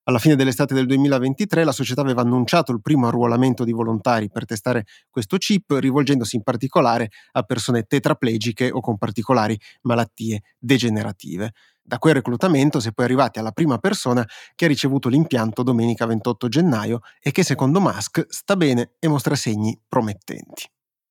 Alla 0.05 0.19
fine 0.19 0.35
dell'estate 0.35 0.73
del 0.73 0.87
2023 0.87 1.63
la 1.63 1.71
società 1.71 2.01
aveva 2.01 2.21
annunciato 2.21 2.71
il 2.71 2.81
primo 2.81 3.07
arruolamento 3.07 3.63
di 3.63 3.73
volontari 3.73 4.29
per 4.29 4.45
testare 4.45 4.85
questo 5.09 5.37
chip, 5.37 5.71
rivolgendosi 5.71 6.37
in 6.37 6.43
particolare 6.43 7.09
a 7.33 7.43
persone 7.43 7.83
tetraplegiche 7.83 8.71
o 8.71 8.79
con 8.79 8.97
particolari 8.97 9.59
malattie 9.81 10.41
degenerative. 10.57 11.51
Da 11.89 11.99
quel 11.99 12.15
reclutamento 12.15 12.81
si 12.81 12.89
è 12.89 12.91
poi 12.91 13.05
arrivati 13.05 13.39
alla 13.39 13.53
prima 13.53 13.77
persona 13.77 14.27
che 14.55 14.65
ha 14.65 14.67
ricevuto 14.67 15.07
l'impianto 15.07 15.63
domenica 15.63 16.05
28 16.05 16.49
gennaio 16.49 16.99
e 17.17 17.31
che 17.31 17.43
secondo 17.45 17.79
Musk 17.79 18.25
sta 18.27 18.57
bene 18.57 18.95
e 18.99 19.07
mostra 19.07 19.35
segni 19.35 19.79
promettenti. 19.87 20.69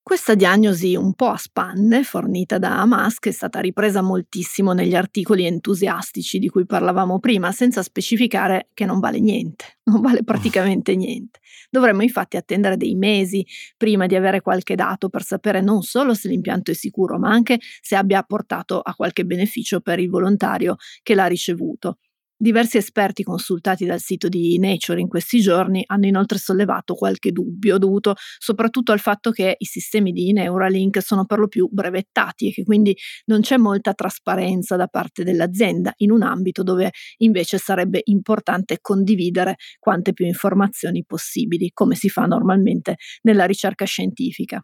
Questa 0.09 0.37
diagnosi 0.37 0.95
un 0.95 1.15
po' 1.15 1.31
a 1.31 1.37
spanne, 1.37 2.05
fornita 2.05 2.59
da 2.59 2.87
Musk, 2.87 3.27
è 3.27 3.33
stata 3.33 3.59
ripresa 3.59 4.03
moltissimo 4.03 4.73
negli 4.73 4.95
articoli 4.95 5.47
entusiastici 5.47 6.39
di 6.39 6.49
cui 6.49 6.65
parlavamo 6.65 7.19
prima, 7.19 7.51
senza 7.51 7.83
specificare 7.83 8.69
che 8.73 8.85
non 8.85 9.01
vale 9.01 9.19
niente, 9.19 9.79
non 9.91 10.01
vale 10.01 10.23
praticamente 10.23 10.95
niente. 10.95 11.41
Dovremmo 11.69 12.03
infatti 12.03 12.37
attendere 12.37 12.77
dei 12.77 12.95
mesi 12.95 13.45
prima 13.77 14.07
di 14.07 14.15
avere 14.15 14.43
qualche 14.43 14.77
dato 14.77 15.09
per 15.09 15.25
sapere 15.25 15.61
non 15.61 15.83
solo 15.83 16.15
se 16.15 16.29
l'impianto 16.29 16.71
è 16.71 16.75
sicuro, 16.75 17.19
ma 17.19 17.31
anche 17.31 17.59
se 17.81 17.97
abbia 17.97 18.23
portato 18.23 18.79
a 18.81 18.95
qualche 18.95 19.25
beneficio 19.25 19.81
per 19.81 19.99
il 19.99 20.09
volontario 20.09 20.77
che 21.03 21.17
l'ha 21.17 21.27
ricevuto. 21.27 21.99
Diversi 22.39 22.77
esperti 22.77 23.23
consultati 23.23 23.87
dal 23.87 23.99
sito 24.01 24.29
di 24.29 24.59
Nature 24.59 25.01
in 25.01 25.09
questi 25.09 25.41
giorni 25.41 25.83
hanno 25.87 26.05
inoltre 26.07 26.37
sollevato 26.37 26.93
qualche 26.95 27.33
dubbio 27.33 27.79
dovuto 27.79 28.15
soprattutto 28.39 28.93
al 28.93 29.01
fatto 29.01 29.31
che 29.31 29.55
i 29.57 29.65
sistemi 29.65 30.13
di 30.13 30.33
Neuralink 30.33 31.01
sono 31.03 31.25
per 31.25 31.39
lo 31.39 31.49
più 31.49 31.67
brevettati 31.71 32.49
e 32.49 32.53
che 32.53 32.63
quindi 32.63 32.95
non 33.27 33.41
c'è 33.41 33.57
molta 33.57 33.95
trasparenza 33.95 34.77
da 34.77 34.87
parte 34.87 35.25
dell'azienda 35.25 35.95
in 35.99 36.11
un 36.11 36.21
ambito 36.23 36.63
dove 36.63 36.91
invece 37.19 37.57
sarebbe 37.57 38.03
importante 38.05 38.79
condividere 38.83 39.57
quante 39.79 40.13
più 40.13 40.27
informazioni 40.27 41.05
possibili, 41.07 41.71
come 41.73 41.95
si 41.95 42.11
fa 42.11 42.27
normalmente 42.27 42.97
nella 43.23 43.47
ricerca 43.47 43.87
scientifica. 43.87 44.63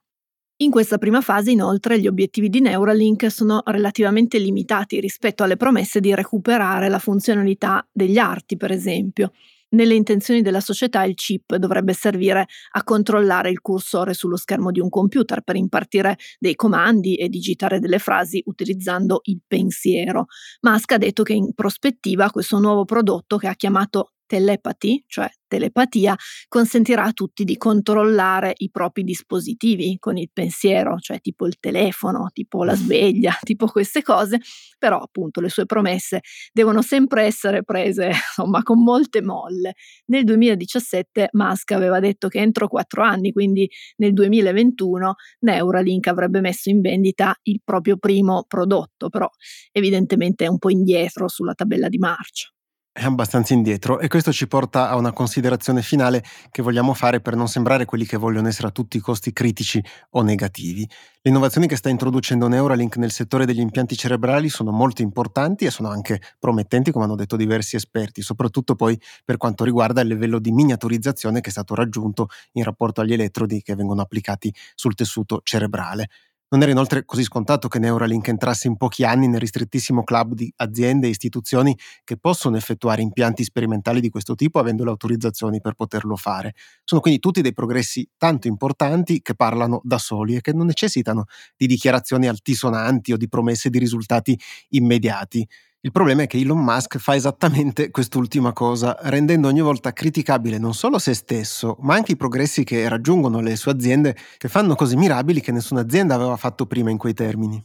In 0.62 0.70
questa 0.70 0.96
prima 0.96 1.20
fase, 1.20 1.50
inoltre, 1.50 1.98
gli 1.98 2.06
obiettivi 2.06 2.48
di 2.48 2.60
Neuralink 2.60 3.28
sono 3.32 3.62
relativamente 3.64 4.38
limitati 4.38 5.00
rispetto 5.00 5.42
alle 5.42 5.56
promesse 5.56 5.98
di 5.98 6.14
recuperare 6.14 6.88
la 6.88 7.00
funzionalità 7.00 7.84
degli 7.90 8.16
arti, 8.16 8.56
per 8.56 8.70
esempio. 8.70 9.32
Nelle 9.70 9.94
intenzioni 9.94 10.40
della 10.40 10.60
società 10.60 11.02
il 11.02 11.14
chip 11.14 11.56
dovrebbe 11.56 11.94
servire 11.94 12.46
a 12.72 12.84
controllare 12.84 13.50
il 13.50 13.60
cursore 13.60 14.14
sullo 14.14 14.36
schermo 14.36 14.70
di 14.70 14.78
un 14.78 14.88
computer 14.88 15.40
per 15.40 15.56
impartire 15.56 16.16
dei 16.38 16.54
comandi 16.54 17.16
e 17.16 17.28
digitare 17.28 17.80
delle 17.80 17.98
frasi 17.98 18.40
utilizzando 18.46 19.20
il 19.24 19.40
pensiero. 19.44 20.26
Musk 20.60 20.92
ha 20.92 20.98
detto 20.98 21.24
che 21.24 21.32
in 21.32 21.54
prospettiva 21.54 22.30
questo 22.30 22.60
nuovo 22.60 22.84
prodotto 22.84 23.36
che 23.36 23.48
ha 23.48 23.54
chiamato 23.54 24.11
telepathy, 24.32 25.04
cioè 25.08 25.28
telepatia, 25.46 26.16
consentirà 26.48 27.04
a 27.04 27.12
tutti 27.12 27.44
di 27.44 27.58
controllare 27.58 28.54
i 28.56 28.70
propri 28.70 29.04
dispositivi 29.04 29.98
con 29.98 30.16
il 30.16 30.30
pensiero, 30.32 30.96
cioè 30.98 31.20
tipo 31.20 31.46
il 31.46 31.58
telefono, 31.60 32.30
tipo 32.32 32.64
la 32.64 32.74
sveglia, 32.74 33.36
tipo 33.44 33.66
queste 33.66 34.00
cose, 34.00 34.40
però 34.78 34.98
appunto 35.00 35.42
le 35.42 35.50
sue 35.50 35.66
promesse 35.66 36.20
devono 36.50 36.80
sempre 36.80 37.24
essere 37.24 37.62
prese 37.62 38.06
insomma 38.08 38.62
con 38.62 38.82
molte 38.82 39.20
molle. 39.20 39.74
Nel 40.06 40.24
2017 40.24 41.28
Musk 41.32 41.72
aveva 41.72 42.00
detto 42.00 42.28
che 42.28 42.38
entro 42.38 42.68
quattro 42.68 43.02
anni, 43.02 43.32
quindi 43.32 43.68
nel 43.96 44.14
2021, 44.14 45.14
Neuralink 45.40 46.06
avrebbe 46.06 46.40
messo 46.40 46.70
in 46.70 46.80
vendita 46.80 47.34
il 47.42 47.60
proprio 47.62 47.98
primo 47.98 48.44
prodotto, 48.48 49.10
però 49.10 49.28
evidentemente 49.70 50.46
è 50.46 50.48
un 50.48 50.56
po' 50.56 50.70
indietro 50.70 51.28
sulla 51.28 51.52
tabella 51.52 51.90
di 51.90 51.98
marcia. 51.98 52.50
È 52.94 53.04
abbastanza 53.04 53.54
indietro 53.54 54.00
e 54.00 54.08
questo 54.08 54.32
ci 54.32 54.46
porta 54.46 54.90
a 54.90 54.96
una 54.96 55.14
considerazione 55.14 55.80
finale 55.80 56.22
che 56.50 56.60
vogliamo 56.60 56.92
fare 56.92 57.22
per 57.22 57.34
non 57.36 57.48
sembrare 57.48 57.86
quelli 57.86 58.04
che 58.04 58.18
vogliono 58.18 58.48
essere 58.48 58.68
a 58.68 58.70
tutti 58.70 58.98
i 58.98 59.00
costi 59.00 59.32
critici 59.32 59.82
o 60.10 60.20
negativi. 60.20 60.86
Le 61.22 61.30
innovazioni 61.30 61.66
che 61.66 61.76
sta 61.76 61.88
introducendo 61.88 62.48
Neuralink 62.48 62.98
nel 62.98 63.10
settore 63.10 63.46
degli 63.46 63.60
impianti 63.60 63.96
cerebrali 63.96 64.50
sono 64.50 64.72
molto 64.72 65.00
importanti 65.00 65.64
e 65.64 65.70
sono 65.70 65.88
anche 65.88 66.20
promettenti, 66.38 66.92
come 66.92 67.06
hanno 67.06 67.16
detto 67.16 67.36
diversi 67.36 67.76
esperti, 67.76 68.20
soprattutto 68.20 68.74
poi 68.74 69.00
per 69.24 69.38
quanto 69.38 69.64
riguarda 69.64 70.02
il 70.02 70.08
livello 70.08 70.38
di 70.38 70.52
miniaturizzazione 70.52 71.40
che 71.40 71.48
è 71.48 71.52
stato 71.52 71.74
raggiunto 71.74 72.28
in 72.52 72.62
rapporto 72.62 73.00
agli 73.00 73.14
elettrodi 73.14 73.62
che 73.62 73.74
vengono 73.74 74.02
applicati 74.02 74.54
sul 74.74 74.94
tessuto 74.94 75.40
cerebrale. 75.42 76.08
Non 76.52 76.60
era 76.60 76.70
inoltre 76.70 77.06
così 77.06 77.22
scontato 77.22 77.66
che 77.66 77.78
Neuralink 77.78 78.28
entrasse 78.28 78.66
in 78.68 78.76
pochi 78.76 79.04
anni 79.04 79.26
nel 79.26 79.40
ristrettissimo 79.40 80.04
club 80.04 80.34
di 80.34 80.52
aziende 80.56 81.06
e 81.06 81.10
istituzioni 81.10 81.74
che 82.04 82.18
possono 82.18 82.58
effettuare 82.58 83.00
impianti 83.00 83.42
sperimentali 83.42 84.02
di 84.02 84.10
questo 84.10 84.34
tipo 84.34 84.58
avendo 84.58 84.84
le 84.84 84.90
autorizzazioni 84.90 85.62
per 85.62 85.72
poterlo 85.72 86.14
fare. 86.14 86.52
Sono 86.84 87.00
quindi 87.00 87.20
tutti 87.20 87.40
dei 87.40 87.54
progressi 87.54 88.06
tanto 88.18 88.48
importanti 88.48 89.22
che 89.22 89.34
parlano 89.34 89.80
da 89.82 89.96
soli 89.96 90.34
e 90.34 90.42
che 90.42 90.52
non 90.52 90.66
necessitano 90.66 91.24
di 91.56 91.66
dichiarazioni 91.66 92.28
altisonanti 92.28 93.14
o 93.14 93.16
di 93.16 93.28
promesse 93.28 93.70
di 93.70 93.78
risultati 93.78 94.38
immediati. 94.72 95.48
Il 95.84 95.90
problema 95.90 96.22
è 96.22 96.26
che 96.28 96.38
Elon 96.38 96.62
Musk 96.62 96.98
fa 96.98 97.16
esattamente 97.16 97.90
quest'ultima 97.90 98.52
cosa, 98.52 98.96
rendendo 99.00 99.48
ogni 99.48 99.62
volta 99.62 99.92
criticabile 99.92 100.56
non 100.56 100.74
solo 100.74 101.00
se 101.00 101.12
stesso, 101.12 101.76
ma 101.80 101.94
anche 101.94 102.12
i 102.12 102.16
progressi 102.16 102.62
che 102.62 102.88
raggiungono 102.88 103.40
le 103.40 103.56
sue 103.56 103.72
aziende, 103.72 104.16
che 104.38 104.48
fanno 104.48 104.76
cose 104.76 104.94
mirabili 104.94 105.40
che 105.40 105.50
nessuna 105.50 105.80
azienda 105.80 106.14
aveva 106.14 106.36
fatto 106.36 106.66
prima 106.66 106.90
in 106.90 106.98
quei 106.98 107.14
termini. 107.14 107.60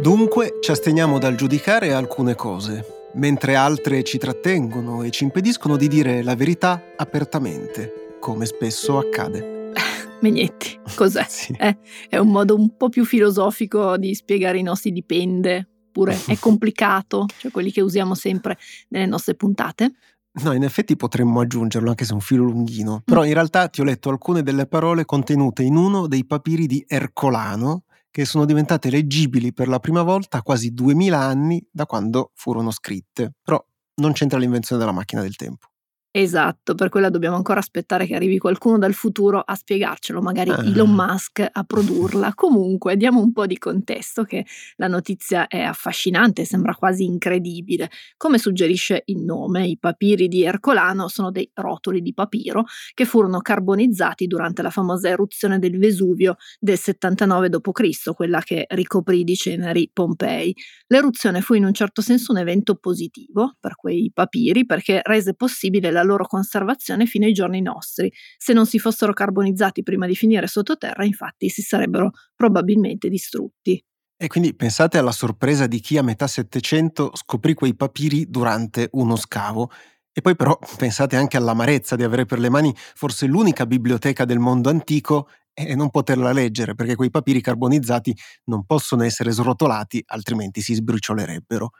Dunque 0.00 0.56
ci 0.62 0.70
asteniamo 0.70 1.18
dal 1.18 1.34
giudicare 1.34 1.92
alcune 1.92 2.34
cose 2.34 2.97
mentre 3.14 3.54
altre 3.54 4.02
ci 4.02 4.18
trattengono 4.18 5.02
e 5.02 5.10
ci 5.10 5.24
impediscono 5.24 5.76
di 5.76 5.88
dire 5.88 6.22
la 6.22 6.34
verità 6.34 6.82
apertamente, 6.96 8.16
come 8.20 8.46
spesso 8.46 8.98
accade. 8.98 9.72
Megnetti, 10.20 10.78
cos'è? 10.94 11.24
sì. 11.28 11.52
eh, 11.58 11.78
è 12.08 12.18
un 12.18 12.28
modo 12.28 12.54
un 12.54 12.76
po' 12.76 12.88
più 12.88 13.04
filosofico 13.04 13.96
di 13.96 14.14
spiegare 14.14 14.58
i 14.58 14.62
nostri 14.62 14.92
dipende, 14.92 15.68
oppure 15.88 16.18
è 16.26 16.36
complicato, 16.40 17.26
cioè 17.38 17.50
quelli 17.50 17.70
che 17.70 17.80
usiamo 17.80 18.14
sempre 18.14 18.56
nelle 18.88 19.06
nostre 19.06 19.34
puntate? 19.34 19.94
No, 20.40 20.52
in 20.52 20.62
effetti 20.62 20.94
potremmo 20.94 21.40
aggiungerlo 21.40 21.88
anche 21.88 22.04
se 22.04 22.12
è 22.12 22.14
un 22.14 22.20
filo 22.20 22.44
lunghino, 22.44 23.02
però 23.04 23.24
in 23.24 23.32
realtà 23.32 23.66
ti 23.68 23.80
ho 23.80 23.84
letto 23.84 24.08
alcune 24.08 24.42
delle 24.42 24.66
parole 24.66 25.04
contenute 25.04 25.64
in 25.64 25.74
uno 25.74 26.06
dei 26.06 26.24
papiri 26.24 26.66
di 26.66 26.84
Ercolano, 26.86 27.84
che 28.10 28.24
sono 28.24 28.44
diventate 28.44 28.90
leggibili 28.90 29.52
per 29.52 29.68
la 29.68 29.78
prima 29.78 30.02
volta 30.02 30.42
quasi 30.42 30.72
2000 30.72 31.18
anni 31.18 31.66
da 31.70 31.86
quando 31.86 32.32
furono 32.34 32.70
scritte. 32.70 33.34
Però 33.42 33.64
non 33.96 34.12
c'entra 34.12 34.38
l'invenzione 34.38 34.80
della 34.80 34.94
macchina 34.94 35.22
del 35.22 35.36
tempo. 35.36 35.67
Esatto, 36.10 36.74
per 36.74 36.88
quella 36.88 37.10
dobbiamo 37.10 37.36
ancora 37.36 37.60
aspettare 37.60 38.06
che 38.06 38.14
arrivi 38.14 38.38
qualcuno 38.38 38.78
dal 38.78 38.94
futuro 38.94 39.40
a 39.40 39.54
spiegarcelo, 39.54 40.22
magari 40.22 40.50
eh. 40.50 40.70
Elon 40.70 40.90
Musk 40.90 41.46
a 41.52 41.64
produrla. 41.64 42.32
Comunque, 42.34 42.96
diamo 42.96 43.20
un 43.20 43.30
po' 43.30 43.46
di 43.46 43.58
contesto 43.58 44.24
che 44.24 44.46
la 44.76 44.88
notizia 44.88 45.46
è 45.48 45.60
affascinante, 45.60 46.46
sembra 46.46 46.74
quasi 46.74 47.04
incredibile. 47.04 47.90
Come 48.16 48.38
suggerisce 48.38 49.02
il 49.06 49.22
nome, 49.22 49.66
i 49.66 49.76
papiri 49.78 50.28
di 50.28 50.44
Ercolano 50.44 51.08
sono 51.08 51.30
dei 51.30 51.50
rotoli 51.52 52.00
di 52.00 52.14
papiro 52.14 52.64
che 52.94 53.04
furono 53.04 53.40
carbonizzati 53.40 54.26
durante 54.26 54.62
la 54.62 54.70
famosa 54.70 55.10
eruzione 55.10 55.58
del 55.58 55.78
Vesuvio 55.78 56.36
del 56.58 56.78
79 56.78 57.50
d.C., 57.50 58.14
quella 58.14 58.40
che 58.40 58.64
ricoprì 58.70 59.24
di 59.24 59.36
ceneri 59.36 59.90
Pompei. 59.92 60.56
L'eruzione 60.86 61.42
fu 61.42 61.52
in 61.52 61.64
un 61.64 61.74
certo 61.74 62.00
senso 62.00 62.32
un 62.32 62.38
evento 62.38 62.76
positivo 62.76 63.56
per 63.60 63.76
quei 63.76 64.10
papiri 64.12 64.64
perché 64.64 65.00
rese 65.04 65.34
possibile 65.34 65.90
la 65.90 65.97
la 65.98 66.04
loro 66.04 66.26
conservazione 66.26 67.06
fino 67.06 67.26
ai 67.26 67.32
giorni 67.32 67.60
nostri. 67.60 68.10
Se 68.36 68.52
non 68.52 68.66
si 68.66 68.78
fossero 68.78 69.12
carbonizzati 69.12 69.82
prima 69.82 70.06
di 70.06 70.14
finire 70.14 70.46
sottoterra, 70.46 71.04
infatti, 71.04 71.48
si 71.48 71.62
sarebbero 71.62 72.10
probabilmente 72.34 73.08
distrutti. 73.08 73.82
E 74.20 74.26
quindi 74.26 74.54
pensate 74.54 74.98
alla 74.98 75.12
sorpresa 75.12 75.66
di 75.66 75.78
chi 75.80 75.96
a 75.96 76.02
metà 76.02 76.26
Settecento 76.26 77.12
scoprì 77.14 77.54
quei 77.54 77.74
papiri 77.74 78.28
durante 78.28 78.88
uno 78.92 79.16
scavo. 79.16 79.70
E 80.12 80.20
poi 80.20 80.34
però 80.34 80.58
pensate 80.76 81.14
anche 81.14 81.36
all'amarezza 81.36 81.94
di 81.94 82.02
avere 82.02 82.24
per 82.24 82.40
le 82.40 82.50
mani 82.50 82.74
forse 82.74 83.26
l'unica 83.26 83.66
biblioteca 83.66 84.24
del 84.24 84.40
mondo 84.40 84.68
antico 84.70 85.28
e 85.54 85.76
non 85.76 85.90
poterla 85.90 86.32
leggere 86.32 86.74
perché 86.74 86.96
quei 86.96 87.10
papiri 87.10 87.40
carbonizzati 87.40 88.16
non 88.44 88.64
possono 88.64 89.04
essere 89.04 89.30
srotolati, 89.30 90.02
altrimenti 90.06 90.60
si 90.60 90.74
sbriciolerebbero. 90.74 91.70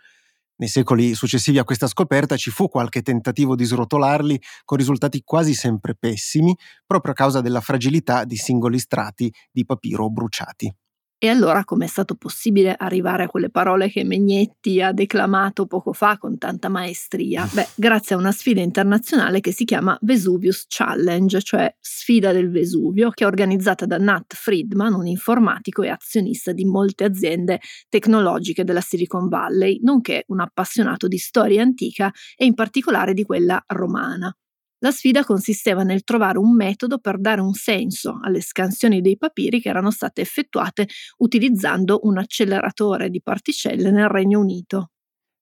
Nei 0.58 0.68
secoli 0.68 1.14
successivi 1.14 1.58
a 1.58 1.64
questa 1.64 1.86
scoperta 1.86 2.36
ci 2.36 2.50
fu 2.50 2.68
qualche 2.68 3.02
tentativo 3.02 3.54
di 3.54 3.64
srotolarli 3.64 4.40
con 4.64 4.76
risultati 4.76 5.22
quasi 5.24 5.54
sempre 5.54 5.94
pessimi, 5.94 6.56
proprio 6.84 7.12
a 7.12 7.14
causa 7.16 7.40
della 7.40 7.60
fragilità 7.60 8.24
di 8.24 8.36
singoli 8.36 8.78
strati 8.80 9.32
di 9.52 9.64
papiro 9.64 10.10
bruciati. 10.10 10.72
E 11.20 11.28
allora 11.28 11.64
com'è 11.64 11.88
stato 11.88 12.14
possibile 12.14 12.76
arrivare 12.78 13.24
a 13.24 13.26
quelle 13.26 13.50
parole 13.50 13.90
che 13.90 14.04
Megnetti 14.04 14.80
ha 14.80 14.92
declamato 14.92 15.66
poco 15.66 15.92
fa 15.92 16.16
con 16.16 16.38
tanta 16.38 16.68
maestria? 16.68 17.44
Beh, 17.52 17.66
grazie 17.74 18.14
a 18.14 18.18
una 18.18 18.30
sfida 18.30 18.60
internazionale 18.60 19.40
che 19.40 19.50
si 19.50 19.64
chiama 19.64 19.98
Vesuvius 20.02 20.66
Challenge, 20.68 21.40
cioè 21.42 21.74
sfida 21.80 22.30
del 22.30 22.52
Vesuvio, 22.52 23.10
che 23.10 23.24
è 23.24 23.26
organizzata 23.26 23.84
da 23.84 23.98
Nat 23.98 24.32
Friedman, 24.32 24.94
un 24.94 25.08
informatico 25.08 25.82
e 25.82 25.88
azionista 25.88 26.52
di 26.52 26.64
molte 26.64 27.02
aziende 27.02 27.58
tecnologiche 27.88 28.62
della 28.62 28.80
Silicon 28.80 29.26
Valley, 29.26 29.80
nonché 29.82 30.22
un 30.28 30.38
appassionato 30.38 31.08
di 31.08 31.18
storia 31.18 31.62
antica 31.62 32.12
e 32.36 32.44
in 32.44 32.54
particolare 32.54 33.12
di 33.12 33.24
quella 33.24 33.60
romana. 33.66 34.32
La 34.80 34.92
sfida 34.92 35.24
consisteva 35.24 35.82
nel 35.82 36.04
trovare 36.04 36.38
un 36.38 36.54
metodo 36.54 36.98
per 36.98 37.18
dare 37.18 37.40
un 37.40 37.52
senso 37.52 38.18
alle 38.22 38.40
scansioni 38.40 39.00
dei 39.00 39.16
papiri 39.16 39.60
che 39.60 39.68
erano 39.68 39.90
state 39.90 40.20
effettuate 40.20 40.86
utilizzando 41.18 42.00
un 42.02 42.18
acceleratore 42.18 43.10
di 43.10 43.20
particelle 43.20 43.90
nel 43.90 44.08
Regno 44.08 44.38
Unito. 44.38 44.90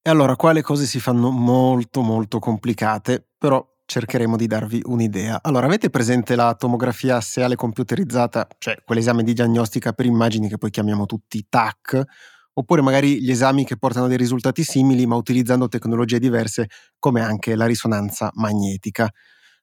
E 0.02 0.08
allora 0.10 0.36
qua 0.36 0.52
le 0.52 0.62
cose 0.62 0.86
si 0.86 1.00
fanno 1.00 1.30
molto 1.30 2.00
molto 2.00 2.38
complicate, 2.38 3.26
però 3.36 3.64
cercheremo 3.84 4.36
di 4.36 4.46
darvi 4.46 4.80
un'idea. 4.84 5.40
Allora, 5.42 5.66
avete 5.66 5.90
presente 5.90 6.36
la 6.36 6.54
tomografia 6.54 7.16
assiale 7.16 7.56
computerizzata, 7.56 8.46
cioè 8.58 8.78
quell'esame 8.84 9.22
di 9.22 9.32
diagnostica 9.32 9.92
per 9.92 10.06
immagini 10.06 10.48
che 10.48 10.58
poi 10.58 10.70
chiamiamo 10.70 11.06
tutti 11.06 11.44
TAC? 11.48 12.02
Oppure 12.54 12.82
magari 12.82 13.20
gli 13.20 13.30
esami 13.30 13.64
che 13.64 13.76
portano 13.76 14.06
dei 14.06 14.16
risultati 14.16 14.62
simili 14.62 15.06
ma 15.06 15.16
utilizzando 15.16 15.68
tecnologie 15.68 16.18
diverse 16.18 16.68
come 16.98 17.20
anche 17.20 17.54
la 17.54 17.66
risonanza 17.66 18.30
magnetica. 18.34 19.10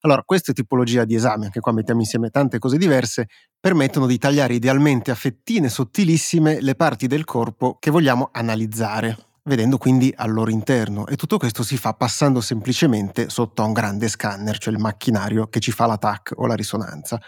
Allora, 0.06 0.24
queste 0.24 0.52
tipologie 0.52 1.06
di 1.06 1.16
esami, 1.16 1.46
anche 1.46 1.62
qua 1.62 1.72
mettiamo 1.72 2.02
insieme 2.02 2.30
tante 2.30 2.60
cose 2.60 2.78
diverse, 2.78 3.28
permettono 3.58 4.06
di 4.06 4.18
tagliare 4.18 4.54
idealmente 4.54 5.12
a 5.12 5.16
fettine 5.16 5.70
sottilissime 5.70 6.60
le 6.60 6.76
parti 6.76 7.08
del 7.08 7.24
corpo 7.24 7.78
che 7.80 7.90
vogliamo 7.90 8.28
analizzare, 8.34 9.18
vedendo 9.44 9.78
quindi 9.78 10.14
al 10.14 10.34
loro 10.34 10.52
interno. 10.52 11.08
E 11.08 11.16
tutto 11.16 11.38
questo 11.38 11.64
si 11.64 11.78
fa 11.78 11.94
passando 11.94 12.42
semplicemente 12.42 13.30
sotto 13.30 13.62
a 13.62 13.66
un 13.66 13.72
grande 13.72 14.10
scanner, 14.10 14.58
cioè 14.58 14.74
il 14.74 14.80
macchinario 14.82 15.48
che 15.48 15.62
ci 15.62 15.72
fa 15.72 15.86
la 15.86 15.98
TAC 15.98 16.34
o 16.36 16.48
la 16.48 16.56
risonanza. 16.56 17.22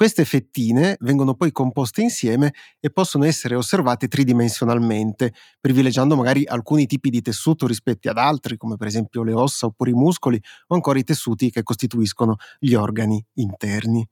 Queste 0.00 0.24
fettine 0.24 0.96
vengono 1.00 1.34
poi 1.34 1.52
composte 1.52 2.00
insieme 2.00 2.54
e 2.80 2.90
possono 2.90 3.26
essere 3.26 3.54
osservate 3.54 4.08
tridimensionalmente, 4.08 5.34
privilegiando 5.60 6.16
magari 6.16 6.46
alcuni 6.46 6.86
tipi 6.86 7.10
di 7.10 7.20
tessuto 7.20 7.66
rispetto 7.66 8.08
ad 8.08 8.16
altri, 8.16 8.56
come 8.56 8.76
per 8.76 8.86
esempio 8.86 9.22
le 9.22 9.34
ossa 9.34 9.66
oppure 9.66 9.90
i 9.90 9.92
muscoli, 9.92 10.40
o 10.68 10.74
ancora 10.74 10.98
i 10.98 11.04
tessuti 11.04 11.50
che 11.50 11.62
costituiscono 11.62 12.36
gli 12.58 12.72
organi 12.72 13.22
interni. 13.34 14.08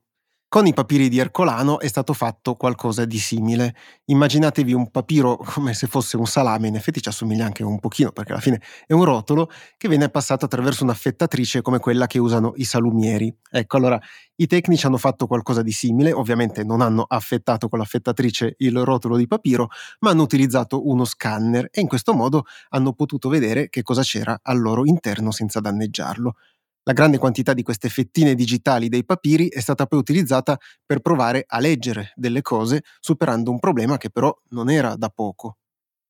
Con 0.51 0.65
i 0.65 0.73
papiri 0.73 1.09
di 1.09 1.19
Ercolano 1.19 1.79
è 1.79 1.87
stato 1.87 2.11
fatto 2.13 2.55
qualcosa 2.55 3.05
di 3.05 3.19
simile. 3.19 3.75
Immaginatevi 4.05 4.73
un 4.73 4.89
papiro 4.89 5.37
come 5.37 5.75
se 5.75 5.85
fosse 5.85 6.17
un 6.17 6.25
salame, 6.25 6.67
in 6.67 6.73
effetti 6.75 7.03
ci 7.03 7.09
assomiglia 7.09 7.45
anche 7.45 7.61
un 7.63 7.77
pochino 7.79 8.11
perché 8.11 8.31
alla 8.31 8.41
fine 8.41 8.59
è 8.87 8.93
un 8.93 9.03
rotolo 9.03 9.47
che 9.77 9.87
viene 9.87 10.09
passato 10.09 10.45
attraverso 10.45 10.83
un'affettatrice 10.83 11.61
come 11.61 11.77
quella 11.77 12.07
che 12.07 12.17
usano 12.17 12.53
i 12.55 12.63
salumieri. 12.63 13.31
Ecco, 13.51 13.77
allora 13.77 13.99
i 14.37 14.47
tecnici 14.47 14.87
hanno 14.87 14.97
fatto 14.97 15.27
qualcosa 15.27 15.61
di 15.61 15.71
simile, 15.71 16.11
ovviamente 16.13 16.63
non 16.63 16.81
hanno 16.81 17.05
affettato 17.07 17.69
con 17.69 17.77
l'affettatrice 17.77 18.55
il 18.57 18.75
rotolo 18.83 19.17
di 19.17 19.27
papiro, 19.27 19.67
ma 19.99 20.09
hanno 20.09 20.23
utilizzato 20.23 20.87
uno 20.89 21.05
scanner 21.05 21.67
e 21.71 21.79
in 21.79 21.87
questo 21.87 22.15
modo 22.15 22.45
hanno 22.69 22.93
potuto 22.93 23.29
vedere 23.29 23.69
che 23.69 23.83
cosa 23.83 24.01
c'era 24.01 24.39
al 24.41 24.59
loro 24.59 24.83
interno 24.87 25.29
senza 25.29 25.59
danneggiarlo. 25.59 26.33
La 26.89 26.95
grande 26.95 27.19
quantità 27.19 27.53
di 27.53 27.61
queste 27.61 27.87
fettine 27.87 28.33
digitali 28.33 28.89
dei 28.89 29.05
papiri 29.05 29.47
è 29.47 29.59
stata 29.59 29.85
poi 29.85 29.99
utilizzata 29.99 30.57
per 30.83 31.01
provare 31.01 31.43
a 31.45 31.59
leggere 31.59 32.13
delle 32.15 32.41
cose, 32.41 32.81
superando 32.99 33.51
un 33.51 33.59
problema 33.59 33.97
che 33.97 34.09
però 34.09 34.35
non 34.49 34.71
era 34.71 34.95
da 34.95 35.09
poco. 35.09 35.57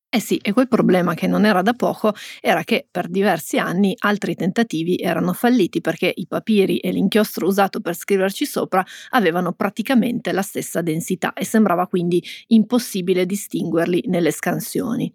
Eh 0.09 0.21
sì, 0.21 0.38
e 0.38 0.53
quel 0.53 0.69
problema 0.69 1.15
che 1.15 1.27
non 1.27 1.43
era 1.43 1.61
da 1.61 1.73
poco 1.73 2.13
era 2.39 2.63
che 2.63 2.88
per 2.89 3.09
diversi 3.09 3.59
anni 3.59 3.93
altri 3.97 4.36
tentativi 4.36 4.95
erano 4.95 5.34
falliti 5.34 5.82
perché 5.82 6.13
i 6.15 6.25
papiri 6.25 6.77
e 6.77 6.91
l'inchiostro 6.91 7.45
usato 7.45 7.82
per 7.82 7.93
scriverci 7.93 8.45
sopra 8.45 8.82
avevano 9.09 9.51
praticamente 9.51 10.32
la 10.32 10.41
stessa 10.41 10.82
densità 10.82 11.34
e 11.34 11.43
sembrava 11.43 11.88
quindi 11.88 12.23
impossibile 12.47 13.25
distinguerli 13.25 14.05
nelle 14.07 14.32
scansioni. 14.32 15.13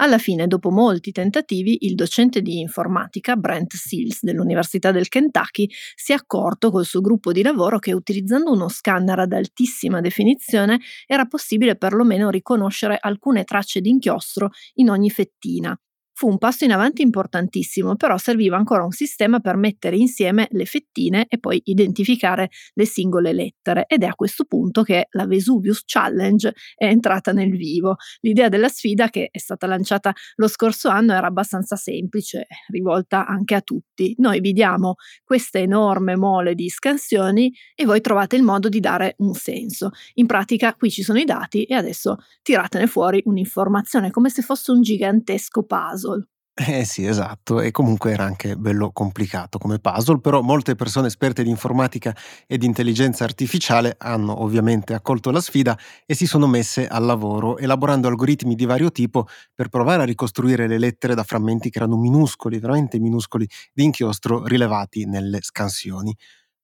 Alla 0.00 0.18
fine, 0.18 0.46
dopo 0.46 0.70
molti 0.70 1.10
tentativi, 1.12 1.78
il 1.86 1.94
docente 1.94 2.40
di 2.40 2.58
informatica 2.60 3.34
Brent 3.36 3.74
Seals 3.74 4.22
dell'Università 4.22 4.92
del 4.92 5.08
Kentucky 5.08 5.68
si 5.94 6.12
è 6.12 6.14
accorto 6.14 6.70
col 6.70 6.84
suo 6.84 7.00
gruppo 7.00 7.32
di 7.32 7.42
lavoro 7.42 7.78
che 7.80 7.92
utilizzando 7.92 8.52
uno 8.52 8.68
scanner 8.68 9.18
ad 9.20 9.32
altissima 9.32 10.00
definizione 10.00 10.78
era 11.06 11.26
possibile 11.26 11.76
perlomeno 11.76 12.30
riconoscere 12.30 12.96
alcune 13.00 13.42
tracce 13.44 13.80
di 13.80 13.90
inchiostro 13.90 14.50
in 14.74 14.90
ogni 14.90 15.10
fettina. 15.10 15.76
Fu 16.18 16.26
un 16.26 16.38
passo 16.38 16.64
in 16.64 16.72
avanti 16.72 17.02
importantissimo, 17.02 17.94
però 17.94 18.18
serviva 18.18 18.56
ancora 18.56 18.82
un 18.82 18.90
sistema 18.90 19.38
per 19.38 19.54
mettere 19.54 19.94
insieme 19.94 20.48
le 20.50 20.64
fettine 20.64 21.26
e 21.28 21.38
poi 21.38 21.60
identificare 21.66 22.50
le 22.72 22.86
singole 22.86 23.32
lettere 23.32 23.84
ed 23.86 24.02
è 24.02 24.06
a 24.06 24.16
questo 24.16 24.44
punto 24.44 24.82
che 24.82 25.06
la 25.10 25.26
Vesuvius 25.26 25.84
Challenge 25.86 26.52
è 26.74 26.86
entrata 26.86 27.30
nel 27.30 27.56
vivo. 27.56 27.98
L'idea 28.22 28.48
della 28.48 28.66
sfida 28.66 29.10
che 29.10 29.28
è 29.30 29.38
stata 29.38 29.68
lanciata 29.68 30.12
lo 30.34 30.48
scorso 30.48 30.88
anno 30.88 31.12
era 31.12 31.28
abbastanza 31.28 31.76
semplice, 31.76 32.48
rivolta 32.66 33.24
anche 33.24 33.54
a 33.54 33.60
tutti. 33.60 34.16
Noi 34.18 34.40
vi 34.40 34.52
diamo 34.52 34.96
questa 35.22 35.60
enorme 35.60 36.16
mole 36.16 36.56
di 36.56 36.68
scansioni 36.68 37.54
e 37.76 37.84
voi 37.84 38.00
trovate 38.00 38.34
il 38.34 38.42
modo 38.42 38.68
di 38.68 38.80
dare 38.80 39.14
un 39.18 39.34
senso. 39.34 39.90
In 40.14 40.26
pratica 40.26 40.74
qui 40.74 40.90
ci 40.90 41.04
sono 41.04 41.20
i 41.20 41.24
dati 41.24 41.62
e 41.62 41.76
adesso 41.76 42.16
tiratene 42.42 42.88
fuori 42.88 43.22
un'informazione 43.24 44.10
come 44.10 44.30
se 44.30 44.42
fosse 44.42 44.72
un 44.72 44.82
gigantesco 44.82 45.62
puzzle 45.62 46.06
puzzle. 46.08 46.26
Eh 46.60 46.84
sì, 46.84 47.06
esatto, 47.06 47.60
e 47.60 47.70
comunque 47.70 48.10
era 48.10 48.24
anche 48.24 48.56
bello 48.56 48.90
complicato 48.90 49.58
come 49.58 49.78
puzzle, 49.78 50.18
però 50.20 50.40
molte 50.42 50.74
persone 50.74 51.06
esperte 51.06 51.44
di 51.44 51.50
informatica 51.50 52.12
e 52.48 52.58
di 52.58 52.66
intelligenza 52.66 53.22
artificiale 53.22 53.94
hanno 53.96 54.42
ovviamente 54.42 54.92
accolto 54.92 55.30
la 55.30 55.40
sfida 55.40 55.78
e 56.04 56.14
si 56.14 56.26
sono 56.26 56.48
messe 56.48 56.88
al 56.88 57.04
lavoro, 57.04 57.58
elaborando 57.58 58.08
algoritmi 58.08 58.56
di 58.56 58.64
vario 58.64 58.90
tipo 58.90 59.28
per 59.54 59.68
provare 59.68 60.02
a 60.02 60.04
ricostruire 60.04 60.66
le 60.66 60.78
lettere 60.78 61.14
da 61.14 61.22
frammenti 61.22 61.70
che 61.70 61.78
erano 61.78 61.96
minuscoli, 61.96 62.58
veramente 62.58 62.98
minuscoli, 62.98 63.48
di 63.72 63.84
inchiostro 63.84 64.44
rilevati 64.44 65.06
nelle 65.06 65.38
scansioni. 65.42 66.12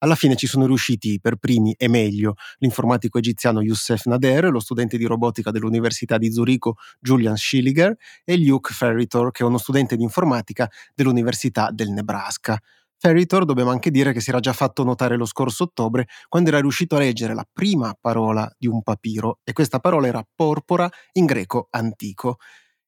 Alla 0.05 0.17
fine 0.17 0.37
ci 0.37 0.47
sono 0.47 0.67
riusciti 0.67 1.19
per 1.19 1.37
primi 1.37 1.73
e 1.79 1.89
meglio 1.89 2.35
l'informatico 2.59 3.17
egiziano 3.17 3.63
Youssef 3.63 4.05
Nader, 4.05 4.51
lo 4.51 4.61
studente 4.61 4.99
di 4.99 5.07
robotica 5.07 5.51
dell'Università 5.51 6.19
di 6.19 6.31
Zurigo 6.31 6.77
Julian 7.01 7.39
Schilliger 7.39 7.97
e 8.23 8.37
Luke 8.37 8.75
Ferritor, 8.75 9.31
che 9.31 9.43
è 9.43 9.47
uno 9.47 9.57
studente 9.57 9.97
di 9.97 10.03
informatica 10.03 10.71
dell'Università 10.95 11.71
del 11.73 11.89
Nebraska. 11.89 12.61
Ferritor 12.99 13.47
dobbiamo 13.47 13.71
anche 13.71 13.91
dire 13.91 14.13
che 14.13 14.21
si 14.21 14.29
era 14.29 14.41
già 14.41 14.53
fatto 14.53 14.85
notare 14.85 15.17
lo 15.17 15.25
scorso 15.25 15.65
ottobre 15.65 16.07
quando 16.29 16.51
era 16.51 16.61
riuscito 16.61 16.97
a 16.97 16.99
leggere 16.99 17.33
la 17.33 17.47
prima 17.51 17.97
parola 17.99 18.47
di 18.59 18.67
un 18.67 18.83
papiro 18.83 19.41
e 19.43 19.55
questa 19.55 19.79
parola 19.79 20.07
era 20.07 20.23
porpora 20.35 20.87
in 21.13 21.25
greco 21.25 21.69
antico. 21.71 22.37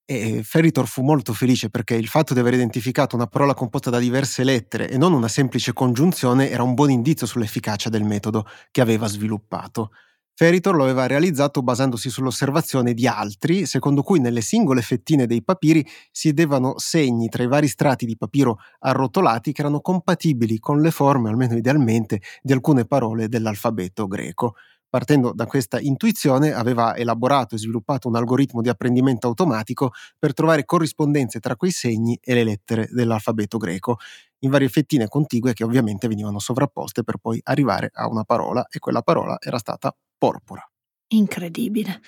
E 0.08 0.42
Ferritor 0.44 0.86
fu 0.86 1.02
molto 1.02 1.32
felice 1.32 1.68
perché 1.68 1.96
il 1.96 2.06
fatto 2.06 2.32
di 2.32 2.38
aver 2.38 2.54
identificato 2.54 3.16
una 3.16 3.26
parola 3.26 3.54
composta 3.54 3.90
da 3.90 3.98
diverse 3.98 4.44
lettere 4.44 4.88
e 4.88 4.96
non 4.98 5.12
una 5.12 5.26
semplice 5.26 5.72
congiunzione 5.72 6.48
era 6.48 6.62
un 6.62 6.74
buon 6.74 6.90
indizio 6.92 7.26
sull'efficacia 7.26 7.88
del 7.88 8.04
metodo 8.04 8.46
che 8.70 8.80
aveva 8.80 9.08
sviluppato. 9.08 9.90
Ferritor 10.32 10.76
lo 10.76 10.84
aveva 10.84 11.06
realizzato 11.06 11.62
basandosi 11.62 12.10
sull'osservazione 12.10 12.92
di 12.94 13.06
altri, 13.08 13.66
secondo 13.66 14.02
cui 14.02 14.20
nelle 14.20 14.42
singole 14.42 14.82
fettine 14.82 15.26
dei 15.26 15.42
papiri 15.42 15.84
si 16.12 16.28
vedevano 16.28 16.78
segni 16.78 17.28
tra 17.28 17.42
i 17.42 17.48
vari 17.48 17.66
strati 17.66 18.04
di 18.06 18.16
papiro 18.18 18.58
arrotolati 18.80 19.52
che 19.52 19.62
erano 19.62 19.80
compatibili 19.80 20.58
con 20.58 20.82
le 20.82 20.90
forme, 20.92 21.30
almeno 21.30 21.56
idealmente, 21.56 22.20
di 22.42 22.52
alcune 22.52 22.84
parole 22.84 23.28
dell'alfabeto 23.28 24.06
greco. 24.06 24.54
Partendo 24.96 25.34
da 25.34 25.44
questa 25.44 25.78
intuizione 25.78 26.54
aveva 26.54 26.96
elaborato 26.96 27.54
e 27.54 27.58
sviluppato 27.58 28.08
un 28.08 28.16
algoritmo 28.16 28.62
di 28.62 28.70
apprendimento 28.70 29.26
automatico 29.26 29.92
per 30.18 30.32
trovare 30.32 30.64
corrispondenze 30.64 31.38
tra 31.38 31.54
quei 31.54 31.70
segni 31.70 32.18
e 32.18 32.32
le 32.32 32.44
lettere 32.44 32.88
dell'alfabeto 32.90 33.58
greco, 33.58 33.98
in 34.38 34.48
varie 34.48 34.70
fettine 34.70 35.06
contigue 35.06 35.52
che 35.52 35.64
ovviamente 35.64 36.08
venivano 36.08 36.38
sovrapposte 36.38 37.04
per 37.04 37.18
poi 37.18 37.38
arrivare 37.44 37.90
a 37.92 38.08
una 38.08 38.24
parola 38.24 38.66
e 38.70 38.78
quella 38.78 39.02
parola 39.02 39.36
era 39.38 39.58
stata 39.58 39.94
porpora. 40.16 40.66
Incredibile. 41.08 42.00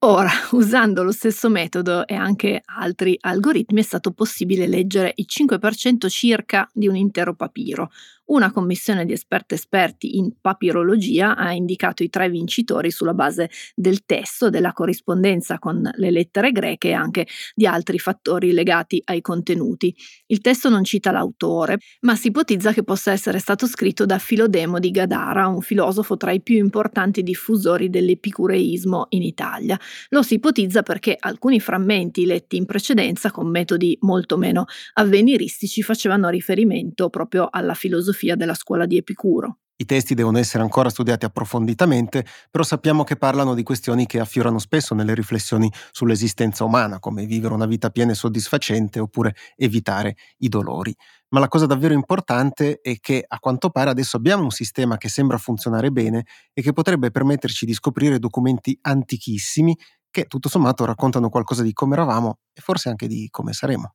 Ora, 0.00 0.30
usando 0.52 1.02
lo 1.02 1.12
stesso 1.12 1.48
metodo 1.48 2.06
e 2.06 2.14
anche 2.14 2.60
altri 2.62 3.16
algoritmi 3.18 3.80
è 3.80 3.82
stato 3.82 4.12
possibile 4.12 4.68
leggere 4.68 5.12
il 5.16 5.26
5% 5.26 6.08
circa 6.08 6.68
di 6.74 6.86
un 6.86 6.94
intero 6.94 7.34
papiro, 7.34 7.90
una 8.26 8.50
commissione 8.50 9.04
di 9.04 9.12
esperti 9.12 9.54
esperti 9.54 10.16
in 10.16 10.32
papirologia 10.40 11.36
ha 11.36 11.52
indicato 11.52 12.02
i 12.02 12.08
tre 12.08 12.30
vincitori 12.30 12.90
sulla 12.90 13.12
base 13.12 13.50
del 13.74 14.04
testo, 14.06 14.48
della 14.48 14.72
corrispondenza 14.72 15.58
con 15.58 15.88
le 15.94 16.10
lettere 16.10 16.50
greche 16.50 16.88
e 16.88 16.92
anche 16.92 17.26
di 17.54 17.66
altri 17.66 17.98
fattori 17.98 18.52
legati 18.52 19.00
ai 19.04 19.20
contenuti. 19.20 19.94
Il 20.26 20.40
testo 20.40 20.68
non 20.68 20.84
cita 20.84 21.10
l'autore, 21.10 21.78
ma 22.00 22.16
si 22.16 22.28
ipotizza 22.28 22.72
che 22.72 22.82
possa 22.82 23.12
essere 23.12 23.38
stato 23.38 23.66
scritto 23.66 24.06
da 24.06 24.18
Filodemo 24.18 24.78
di 24.78 24.90
Gadara, 24.90 25.46
un 25.48 25.60
filosofo 25.60 26.16
tra 26.16 26.32
i 26.32 26.40
più 26.40 26.56
importanti 26.56 27.22
diffusori 27.22 27.90
dell'epicureismo 27.90 29.06
in 29.10 29.22
Italia. 29.22 29.78
Lo 30.08 30.22
si 30.22 30.34
ipotizza 30.34 30.82
perché 30.82 31.16
alcuni 31.18 31.60
frammenti 31.60 32.24
letti 32.24 32.56
in 32.56 32.64
precedenza 32.64 33.30
con 33.30 33.48
metodi 33.50 33.96
molto 34.00 34.36
meno 34.38 34.64
avveniristici 34.94 35.82
facevano 35.82 36.28
riferimento 36.30 37.10
proprio 37.10 37.48
alla 37.50 37.74
filosofia 37.74 38.13
della 38.36 38.54
scuola 38.54 38.86
di 38.86 38.96
Epicuro. 38.96 39.58
I 39.76 39.86
testi 39.86 40.14
devono 40.14 40.38
essere 40.38 40.62
ancora 40.62 40.88
studiati 40.88 41.24
approfonditamente, 41.24 42.24
però 42.48 42.62
sappiamo 42.62 43.02
che 43.02 43.16
parlano 43.16 43.54
di 43.54 43.64
questioni 43.64 44.06
che 44.06 44.20
affiorano 44.20 44.60
spesso 44.60 44.94
nelle 44.94 45.14
riflessioni 45.14 45.68
sull'esistenza 45.90 46.62
umana, 46.62 47.00
come 47.00 47.26
vivere 47.26 47.54
una 47.54 47.66
vita 47.66 47.90
piena 47.90 48.12
e 48.12 48.14
soddisfacente 48.14 49.00
oppure 49.00 49.34
evitare 49.56 50.16
i 50.38 50.48
dolori. 50.48 50.94
Ma 51.30 51.40
la 51.40 51.48
cosa 51.48 51.66
davvero 51.66 51.92
importante 51.92 52.78
è 52.80 53.00
che 53.00 53.24
a 53.26 53.40
quanto 53.40 53.70
pare 53.70 53.90
adesso 53.90 54.16
abbiamo 54.16 54.44
un 54.44 54.52
sistema 54.52 54.96
che 54.96 55.08
sembra 55.08 55.38
funzionare 55.38 55.90
bene 55.90 56.24
e 56.52 56.62
che 56.62 56.72
potrebbe 56.72 57.10
permetterci 57.10 57.66
di 57.66 57.74
scoprire 57.74 58.20
documenti 58.20 58.78
antichissimi 58.80 59.76
che 60.08 60.26
tutto 60.26 60.48
sommato 60.48 60.84
raccontano 60.84 61.28
qualcosa 61.28 61.64
di 61.64 61.72
come 61.72 61.94
eravamo 61.94 62.38
e 62.52 62.60
forse 62.60 62.90
anche 62.90 63.08
di 63.08 63.26
come 63.28 63.52
saremo. 63.52 63.94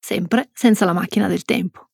Sempre 0.00 0.48
senza 0.54 0.86
la 0.86 0.94
macchina 0.94 1.28
del 1.28 1.44
tempo. 1.44 1.91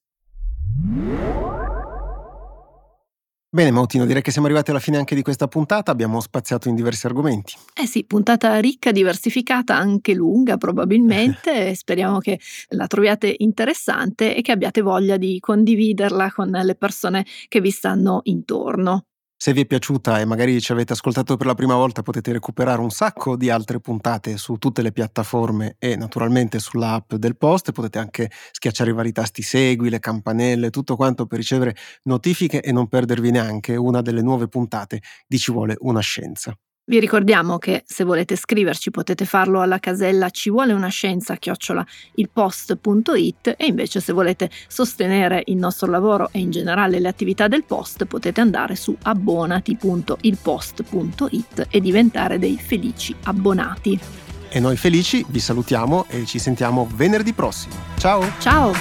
Bene 3.50 3.70
Mautino, 3.70 4.04
direi 4.04 4.20
che 4.20 4.30
siamo 4.30 4.46
arrivati 4.46 4.70
alla 4.70 4.78
fine 4.78 4.98
anche 4.98 5.14
di 5.14 5.22
questa 5.22 5.48
puntata, 5.48 5.90
abbiamo 5.90 6.20
spaziato 6.20 6.68
in 6.68 6.74
diversi 6.74 7.06
argomenti. 7.06 7.54
Eh 7.74 7.86
sì, 7.86 8.04
puntata 8.04 8.58
ricca, 8.60 8.92
diversificata, 8.92 9.74
anche 9.74 10.12
lunga 10.12 10.58
probabilmente, 10.58 11.72
speriamo 11.74 12.18
che 12.18 12.38
la 12.68 12.86
troviate 12.86 13.34
interessante 13.38 14.36
e 14.36 14.42
che 14.42 14.52
abbiate 14.52 14.82
voglia 14.82 15.16
di 15.16 15.40
condividerla 15.40 16.30
con 16.30 16.50
le 16.50 16.74
persone 16.74 17.24
che 17.48 17.62
vi 17.62 17.70
stanno 17.70 18.20
intorno. 18.24 19.07
Se 19.40 19.52
vi 19.52 19.60
è 19.60 19.66
piaciuta 19.66 20.18
e 20.18 20.24
magari 20.24 20.60
ci 20.60 20.72
avete 20.72 20.94
ascoltato 20.94 21.36
per 21.36 21.46
la 21.46 21.54
prima 21.54 21.76
volta 21.76 22.02
potete 22.02 22.32
recuperare 22.32 22.80
un 22.80 22.90
sacco 22.90 23.36
di 23.36 23.50
altre 23.50 23.78
puntate 23.78 24.36
su 24.36 24.56
tutte 24.56 24.82
le 24.82 24.90
piattaforme 24.90 25.76
e 25.78 25.94
naturalmente 25.94 26.58
sull'app 26.58 27.14
del 27.14 27.36
post. 27.36 27.70
Potete 27.70 28.00
anche 28.00 28.30
schiacciare 28.50 28.90
i 28.90 28.94
vari 28.94 29.12
tasti 29.12 29.42
segui, 29.42 29.90
le 29.90 30.00
campanelle, 30.00 30.70
tutto 30.70 30.96
quanto 30.96 31.26
per 31.26 31.38
ricevere 31.38 31.76
notifiche 32.04 32.60
e 32.60 32.72
non 32.72 32.88
perdervi 32.88 33.30
neanche 33.30 33.76
una 33.76 34.02
delle 34.02 34.22
nuove 34.22 34.48
puntate 34.48 35.02
di 35.28 35.38
Ci 35.38 35.52
vuole 35.52 35.76
una 35.78 36.00
scienza. 36.00 36.58
Vi 36.88 36.98
ricordiamo 36.98 37.58
che 37.58 37.84
se 37.84 38.02
volete 38.02 38.34
scriverci 38.34 38.90
potete 38.90 39.26
farlo 39.26 39.60
alla 39.60 39.78
casella 39.78 40.30
ci 40.30 40.48
vuole 40.48 40.72
una 40.72 40.88
scienza 40.88 41.36
chiocciola 41.36 41.84
ilpost.it 42.14 43.56
e 43.58 43.66
invece 43.66 44.00
se 44.00 44.14
volete 44.14 44.48
sostenere 44.68 45.42
il 45.46 45.56
nostro 45.56 45.90
lavoro 45.90 46.30
e 46.32 46.38
in 46.38 46.50
generale 46.50 46.98
le 46.98 47.08
attività 47.08 47.46
del 47.46 47.64
post 47.64 48.06
potete 48.06 48.40
andare 48.40 48.74
su 48.74 48.96
abbonati.ilpost.it 49.02 51.66
e 51.68 51.80
diventare 51.80 52.38
dei 52.38 52.56
felici 52.56 53.14
abbonati. 53.24 54.00
E 54.48 54.58
noi 54.58 54.78
felici 54.78 55.22
vi 55.28 55.40
salutiamo 55.40 56.06
e 56.08 56.24
ci 56.24 56.38
sentiamo 56.38 56.88
venerdì 56.94 57.34
prossimo. 57.34 57.74
Ciao! 57.98 58.32
Ciao! 58.38 58.72